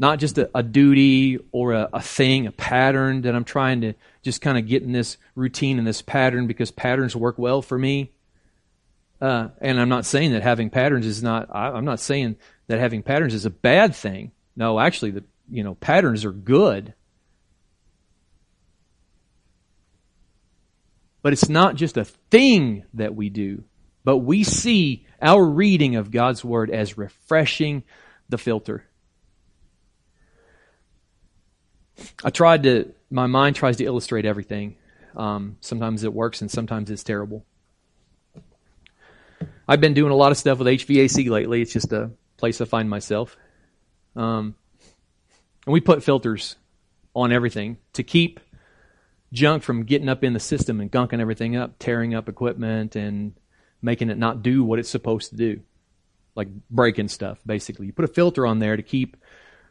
not 0.00 0.18
just 0.18 0.38
a, 0.38 0.50
a 0.54 0.62
duty 0.62 1.38
or 1.52 1.74
a, 1.74 1.90
a, 1.92 2.00
thing, 2.00 2.46
a 2.46 2.52
pattern 2.52 3.20
that 3.20 3.34
I'm 3.34 3.44
trying 3.44 3.82
to 3.82 3.92
just 4.22 4.40
kind 4.40 4.56
of 4.56 4.66
get 4.66 4.82
in 4.82 4.92
this 4.92 5.18
routine 5.34 5.78
and 5.78 5.86
this 5.86 6.00
pattern 6.00 6.46
because 6.46 6.70
patterns 6.70 7.14
work 7.14 7.38
well 7.38 7.60
for 7.60 7.78
me. 7.78 8.10
Uh, 9.20 9.48
and 9.60 9.78
I'm 9.78 9.90
not 9.90 10.06
saying 10.06 10.32
that 10.32 10.42
having 10.42 10.70
patterns 10.70 11.04
is 11.04 11.22
not. 11.22 11.54
I, 11.54 11.68
I'm 11.68 11.84
not 11.84 12.00
saying 12.00 12.36
that 12.68 12.80
having 12.80 13.02
patterns 13.02 13.34
is 13.34 13.44
a 13.44 13.50
bad 13.50 13.94
thing. 13.94 14.32
No, 14.56 14.80
actually, 14.80 15.10
the 15.10 15.24
you 15.50 15.62
know 15.62 15.74
patterns 15.74 16.24
are 16.24 16.32
good. 16.32 16.94
But 21.20 21.34
it's 21.34 21.50
not 21.50 21.74
just 21.74 21.98
a 21.98 22.06
thing 22.06 22.84
that 22.94 23.14
we 23.14 23.28
do, 23.28 23.64
but 24.02 24.16
we 24.18 24.44
see 24.44 25.06
our 25.20 25.44
reading 25.44 25.96
of 25.96 26.10
God's 26.10 26.42
Word 26.42 26.70
as 26.70 26.96
refreshing 26.96 27.84
the 28.30 28.38
filter. 28.38 28.86
I 32.24 32.30
tried 32.30 32.62
to, 32.64 32.92
my 33.10 33.26
mind 33.26 33.56
tries 33.56 33.76
to 33.78 33.84
illustrate 33.84 34.24
everything. 34.24 34.76
Um, 35.16 35.56
sometimes 35.60 36.04
it 36.04 36.12
works 36.12 36.40
and 36.40 36.50
sometimes 36.50 36.90
it's 36.90 37.02
terrible. 37.02 37.44
I've 39.66 39.80
been 39.80 39.94
doing 39.94 40.12
a 40.12 40.16
lot 40.16 40.32
of 40.32 40.38
stuff 40.38 40.58
with 40.58 40.66
HVAC 40.66 41.28
lately. 41.28 41.62
It's 41.62 41.72
just 41.72 41.92
a 41.92 42.10
place 42.36 42.60
I 42.60 42.64
find 42.64 42.90
myself. 42.90 43.36
Um, 44.16 44.54
and 45.66 45.72
we 45.72 45.80
put 45.80 46.02
filters 46.02 46.56
on 47.14 47.32
everything 47.32 47.78
to 47.92 48.02
keep 48.02 48.40
junk 49.32 49.62
from 49.62 49.84
getting 49.84 50.08
up 50.08 50.24
in 50.24 50.32
the 50.32 50.40
system 50.40 50.80
and 50.80 50.90
gunking 50.90 51.20
everything 51.20 51.56
up, 51.56 51.76
tearing 51.78 52.14
up 52.14 52.28
equipment 52.28 52.96
and 52.96 53.34
making 53.82 54.10
it 54.10 54.18
not 54.18 54.42
do 54.42 54.64
what 54.64 54.78
it's 54.78 54.90
supposed 54.90 55.30
to 55.30 55.36
do. 55.36 55.60
Like 56.34 56.48
breaking 56.70 57.08
stuff, 57.08 57.38
basically. 57.44 57.86
You 57.86 57.92
put 57.92 58.04
a 58.04 58.08
filter 58.08 58.46
on 58.46 58.58
there 58.58 58.76
to 58.76 58.82
keep 58.82 59.16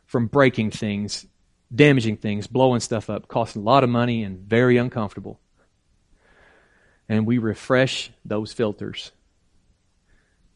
from 0.06 0.28
breaking 0.28 0.72
things 0.72 1.26
damaging 1.74 2.18
things, 2.18 2.48
blowing 2.48 2.80
stuff 2.80 3.10
up, 3.10 3.28
costing 3.28 3.62
a 3.62 3.66
lot 3.66 3.84
of 3.84 3.90
money 3.90 4.24
and 4.24 4.40
very 4.40 4.78
uncomfortable. 4.78 5.40
And 7.08 7.26
we 7.26 7.38
refresh 7.38 8.12
those 8.26 8.54
filters 8.54 9.12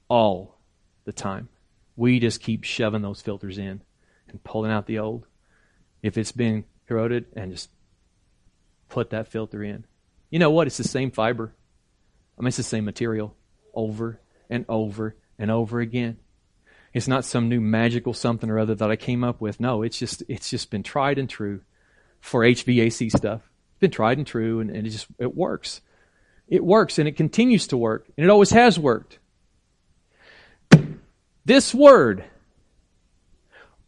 all 0.07 0.59
the 1.05 1.14
time. 1.14 1.49
We 1.95 2.20
just 2.20 2.41
keep 2.41 2.64
shoving 2.64 3.01
those 3.01 3.22
filters 3.22 3.57
in 3.57 3.82
and 4.28 4.43
pulling 4.43 4.72
out 4.72 4.86
the 4.88 4.99
old. 4.99 5.26
If 6.01 6.18
it's 6.18 6.32
been 6.32 6.66
corroded, 6.88 7.26
and 7.36 7.51
just 7.51 7.70
put 8.89 9.11
that 9.11 9.28
filter 9.28 9.64
in. 9.64 9.86
You 10.30 10.39
know 10.39 10.51
what? 10.51 10.68
It's 10.68 10.78
the 10.78 10.84
same 10.84 11.11
fiber. 11.11 11.53
I 12.38 12.41
mean, 12.41 12.49
it's 12.49 12.57
the 12.57 12.64
same 12.64 12.86
material 12.86 13.36
over 13.74 14.20
and 14.49 14.66
over 14.68 15.16
and 15.38 15.49
over 15.49 15.80
again. 15.80 16.18
It's 16.93 17.07
not 17.07 17.25
some 17.25 17.49
new 17.49 17.59
magical 17.59 18.13
something 18.13 18.49
or 18.49 18.59
other 18.59 18.75
that 18.75 18.91
I 18.91 18.95
came 18.95 19.23
up 19.23 19.41
with. 19.41 19.59
No, 19.59 19.81
it's 19.81 19.97
just 19.97 20.23
it's 20.27 20.49
just 20.49 20.69
been 20.69 20.83
tried 20.83 21.17
and 21.17 21.29
true 21.29 21.61
for 22.21 22.41
HVAC 22.41 23.11
stuff. 23.11 23.41
It's 23.71 23.79
been 23.79 23.91
tried 23.91 24.19
and 24.19 24.27
true 24.27 24.59
and, 24.59 24.69
and 24.69 24.85
it 24.85 24.91
just 24.91 25.07
it 25.17 25.35
works. 25.35 25.81
It 26.47 26.63
works 26.63 26.99
and 26.99 27.07
it 27.07 27.17
continues 27.17 27.67
to 27.67 27.77
work. 27.77 28.05
And 28.15 28.23
it 28.23 28.29
always 28.29 28.51
has 28.51 28.77
worked. 28.77 29.17
This 31.45 31.73
word 31.73 32.23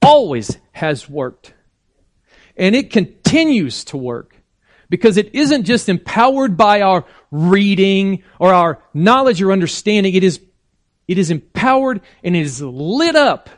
always 0.02 0.58
has 0.72 1.08
worked. 1.08 1.54
And 2.58 2.76
it 2.76 2.90
continues 2.90 3.84
to 3.86 3.98
work 3.98 4.36
because 4.90 5.18
it 5.18 5.36
isn't 5.36 5.64
just 5.64 5.90
empowered 5.90 6.58
by 6.58 6.82
our 6.82 7.06
reading 7.32 8.24
or 8.40 8.54
our 8.54 8.82
knowledge 8.94 9.42
or 9.42 9.52
understanding. 9.52 10.16
It 10.16 10.24
is 10.24 10.40
it 11.08 11.18
is 11.18 11.32
empowered 11.32 12.02
and 12.24 12.36
it 12.36 12.42
is 12.42 12.62
lit 12.62 13.16
up 13.16 13.50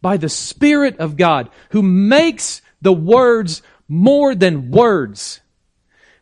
by 0.00 0.16
the 0.16 0.28
Spirit 0.28 0.98
of 0.98 1.16
God 1.16 1.50
who 1.70 1.82
makes 1.82 2.62
the 2.80 2.92
words 2.92 3.62
more 3.88 4.34
than 4.34 4.70
words, 4.70 5.40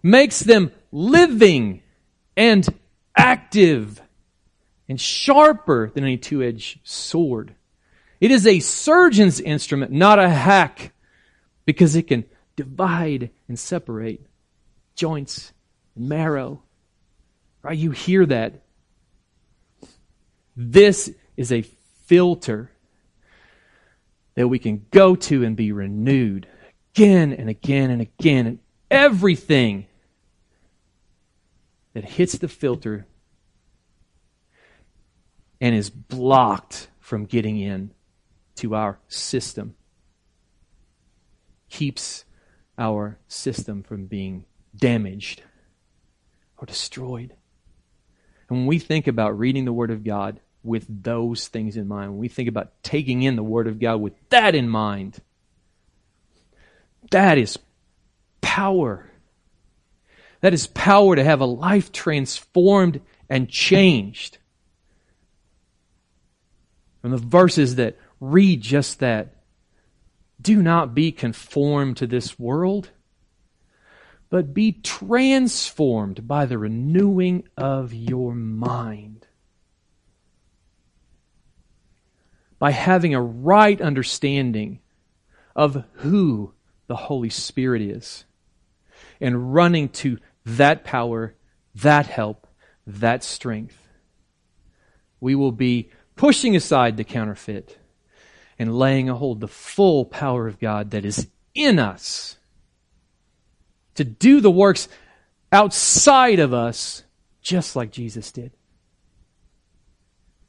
makes 0.02 0.40
them 0.40 0.72
living 0.92 1.82
and 2.36 2.66
active 3.16 4.00
and 4.88 5.00
sharper 5.00 5.90
than 5.90 6.04
any 6.04 6.16
two 6.16 6.42
edged 6.42 6.80
sword. 6.84 7.54
It 8.20 8.30
is 8.30 8.46
a 8.46 8.60
surgeon's 8.60 9.40
instrument, 9.40 9.92
not 9.92 10.18
a 10.18 10.28
hack, 10.28 10.92
because 11.64 11.96
it 11.96 12.04
can 12.04 12.24
divide 12.54 13.30
and 13.48 13.58
separate 13.58 14.26
joints 14.94 15.52
and 15.94 16.08
marrow. 16.08 16.62
Right? 17.62 17.76
You 17.76 17.90
hear 17.90 18.24
that 18.26 18.62
this 20.56 21.10
is 21.36 21.52
a 21.52 21.62
filter 22.06 22.70
that 24.34 24.48
we 24.48 24.58
can 24.58 24.86
go 24.90 25.14
to 25.14 25.44
and 25.44 25.56
be 25.56 25.72
renewed 25.72 26.46
again 26.94 27.32
and 27.32 27.50
again 27.50 27.90
and 27.90 28.02
again. 28.02 28.46
And 28.46 28.58
everything 28.90 29.86
that 31.94 32.04
hits 32.04 32.38
the 32.38 32.48
filter 32.48 33.06
and 35.60 35.74
is 35.74 35.90
blocked 35.90 36.88
from 37.00 37.24
getting 37.24 37.58
in 37.58 37.92
to 38.56 38.74
our 38.74 38.98
system 39.08 39.74
keeps 41.68 42.24
our 42.78 43.18
system 43.28 43.82
from 43.82 44.06
being 44.06 44.44
damaged 44.74 45.42
or 46.58 46.66
destroyed. 46.66 47.34
And 48.48 48.58
when 48.58 48.66
we 48.66 48.78
think 48.78 49.06
about 49.06 49.38
reading 49.38 49.64
the 49.64 49.72
Word 49.72 49.90
of 49.90 50.04
God, 50.04 50.40
with 50.66 50.86
those 50.88 51.48
things 51.48 51.76
in 51.76 51.88
mind, 51.88 52.10
when 52.10 52.18
we 52.18 52.28
think 52.28 52.48
about 52.48 52.82
taking 52.82 53.22
in 53.22 53.36
the 53.36 53.42
Word 53.42 53.68
of 53.68 53.78
God 53.78 53.96
with 53.96 54.14
that 54.30 54.54
in 54.54 54.68
mind, 54.68 55.18
that 57.10 57.38
is 57.38 57.58
power. 58.40 59.10
That 60.40 60.52
is 60.52 60.66
power 60.66 61.16
to 61.16 61.24
have 61.24 61.40
a 61.40 61.46
life 61.46 61.92
transformed 61.92 63.00
and 63.28 63.48
changed. 63.48 64.38
And 67.02 67.12
the 67.12 67.18
verses 67.18 67.76
that 67.76 67.96
read 68.20 68.60
just 68.60 68.98
that, 69.00 69.34
do 70.40 70.62
not 70.62 70.94
be 70.94 71.12
conformed 71.12 71.96
to 71.98 72.06
this 72.06 72.38
world, 72.38 72.90
but 74.28 74.52
be 74.52 74.72
transformed 74.72 76.26
by 76.26 76.46
the 76.46 76.58
renewing 76.58 77.44
of 77.56 77.94
your 77.94 78.34
mind. 78.34 79.25
By 82.58 82.70
having 82.70 83.14
a 83.14 83.20
right 83.20 83.80
understanding 83.80 84.80
of 85.54 85.84
who 85.94 86.52
the 86.86 86.96
Holy 86.96 87.30
Spirit 87.30 87.82
is 87.82 88.24
and 89.20 89.54
running 89.54 89.88
to 89.88 90.18
that 90.44 90.84
power, 90.84 91.34
that 91.74 92.06
help, 92.06 92.46
that 92.86 93.24
strength. 93.24 93.76
We 95.20 95.34
will 95.34 95.52
be 95.52 95.90
pushing 96.14 96.54
aside 96.56 96.96
the 96.96 97.04
counterfeit 97.04 97.78
and 98.58 98.78
laying 98.78 99.08
a 99.08 99.14
hold 99.14 99.40
the 99.40 99.48
full 99.48 100.04
power 100.04 100.46
of 100.46 100.58
God 100.58 100.92
that 100.92 101.04
is 101.04 101.28
in 101.54 101.78
us 101.78 102.36
to 103.94 104.04
do 104.04 104.40
the 104.40 104.50
works 104.50 104.88
outside 105.50 106.38
of 106.38 106.54
us, 106.54 107.02
just 107.42 107.76
like 107.76 107.90
Jesus 107.90 108.30
did. 108.32 108.52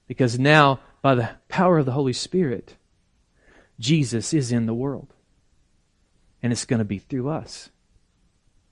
Because 0.07 0.38
now, 0.39 0.79
by 1.07 1.15
the 1.15 1.29
power 1.47 1.77
of 1.77 1.85
the 1.85 1.93
Holy 1.93 2.11
Spirit, 2.11 2.75
Jesus 3.79 4.34
is 4.34 4.51
in 4.51 4.65
the 4.65 4.73
world. 4.73 5.13
And 6.43 6.51
it's 6.51 6.65
going 6.65 6.79
to 6.79 6.84
be 6.84 6.99
through 6.99 7.29
us. 7.29 7.69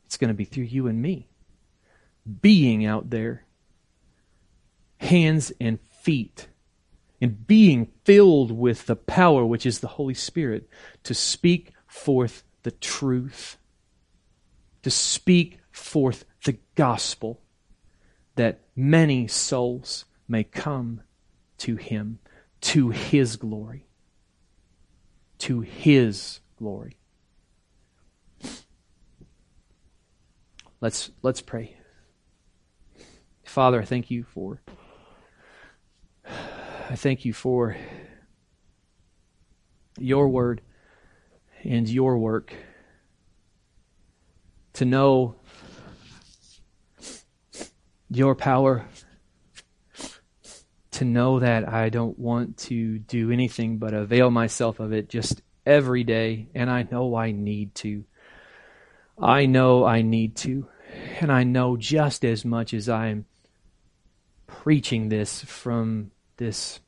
It's 0.05 0.17
going 0.17 0.27
to 0.27 0.33
be 0.33 0.43
through 0.43 0.65
you 0.65 0.87
and 0.87 1.01
me. 1.01 1.29
Being 2.41 2.85
out 2.85 3.09
there, 3.09 3.45
hands 4.97 5.53
and 5.61 5.79
feet, 5.79 6.49
and 7.21 7.47
being 7.47 7.93
filled 8.03 8.51
with 8.51 8.85
the 8.85 8.97
power 8.97 9.45
which 9.45 9.65
is 9.65 9.79
the 9.79 9.87
Holy 9.87 10.13
Spirit 10.13 10.67
to 11.03 11.13
speak 11.13 11.71
forth 11.87 12.43
the 12.63 12.71
truth, 12.71 13.57
to 14.83 14.91
speak 14.91 15.59
forth 15.71 16.25
the 16.43 16.57
gospel, 16.75 17.39
that 18.35 18.59
many 18.75 19.25
souls 19.25 20.03
may 20.27 20.43
come 20.43 20.99
to 21.59 21.77
Him, 21.77 22.19
to 22.65 22.89
His 22.89 23.35
glory. 23.35 23.85
To 25.39 25.61
His 25.61 26.39
glory. 26.57 26.97
Let's, 30.81 31.11
let's 31.21 31.41
pray. 31.41 31.77
Father, 33.43 33.81
I 33.81 33.85
thank 33.85 34.09
you 34.09 34.23
for. 34.23 34.61
I 36.25 36.95
thank 36.95 37.23
you 37.23 37.33
for 37.33 37.77
your 39.99 40.27
word 40.27 40.61
and 41.63 41.87
your 41.87 42.17
work. 42.17 42.53
To 44.73 44.85
know 44.85 45.35
your 48.09 48.35
power, 48.35 48.85
to 50.95 51.05
know 51.05 51.39
that 51.39 51.67
I 51.67 51.89
don't 51.89 52.17
want 52.17 52.57
to 52.57 52.99
do 52.99 53.31
anything 53.31 53.77
but 53.77 53.93
avail 53.93 54.31
myself 54.31 54.79
of 54.79 54.93
it 54.93 55.09
just 55.09 55.41
every 55.65 56.03
day, 56.05 56.47
and 56.55 56.69
I 56.69 56.87
know 56.89 57.15
I 57.15 57.31
need 57.31 57.75
to. 57.75 58.05
I 59.21 59.45
know 59.45 59.85
I 59.85 60.01
need 60.01 60.37
to. 60.37 60.67
And 61.19 61.31
I 61.31 61.43
know 61.43 61.75
just 61.75 62.23
as 62.23 62.45
much 62.45 62.73
as 62.73 62.87
I'm 62.87 63.25
preaching 64.47 65.09
this 65.09 65.43
from 65.43 66.11
this 66.37 66.79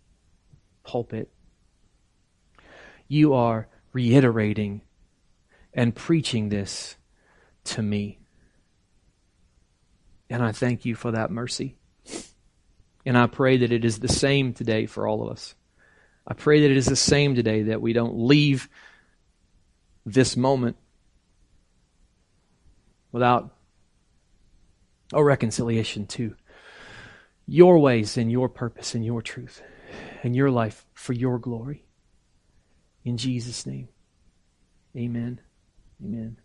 pulpit, 0.84 1.30
you 3.10 3.34
are 3.34 3.68
reiterating 3.92 4.82
and 5.74 5.94
preaching 5.94 6.48
this 6.48 6.96
to 7.66 7.82
me. 7.82 8.20
And 10.30 10.42
I 10.42 10.54
thank 10.54 10.86
you 10.86 10.96
for 10.96 11.12
that 11.12 11.30
mercy. 11.30 11.78
And 13.08 13.18
I 13.18 13.28
pray 13.28 13.56
that 13.56 13.72
it 13.72 13.86
is 13.86 14.00
the 14.00 14.10
same 14.10 14.54
today 14.54 14.86
for 14.86 15.08
all 15.08 15.24
of 15.24 15.32
us. 15.32 15.56
I 16.28 16.34
pray 16.34 16.60
that 16.60 16.72
it 16.72 16.76
is 16.76 16.88
the 16.88 16.98
same 16.98 17.36
today, 17.36 17.64
that 17.64 17.82
we 17.82 17.94
don't 17.94 18.20
leave 18.20 18.68
this 20.06 20.36
moment 20.36 20.76
without 23.14 23.56
a 25.14 25.24
reconciliation 25.24 26.06
to 26.08 26.36
your 27.46 27.80
ways 27.80 28.18
and 28.18 28.30
your 28.30 28.50
purpose 28.50 28.94
and 28.94 29.06
your 29.06 29.22
truth 29.22 29.62
and 30.22 30.36
your 30.36 30.52
life 30.52 30.86
for 30.94 31.14
your 31.14 31.40
glory. 31.40 31.86
In 33.06 33.16
Jesus' 33.16 33.66
name, 33.66 33.88
amen. 34.98 35.40
Amen. 36.04 36.42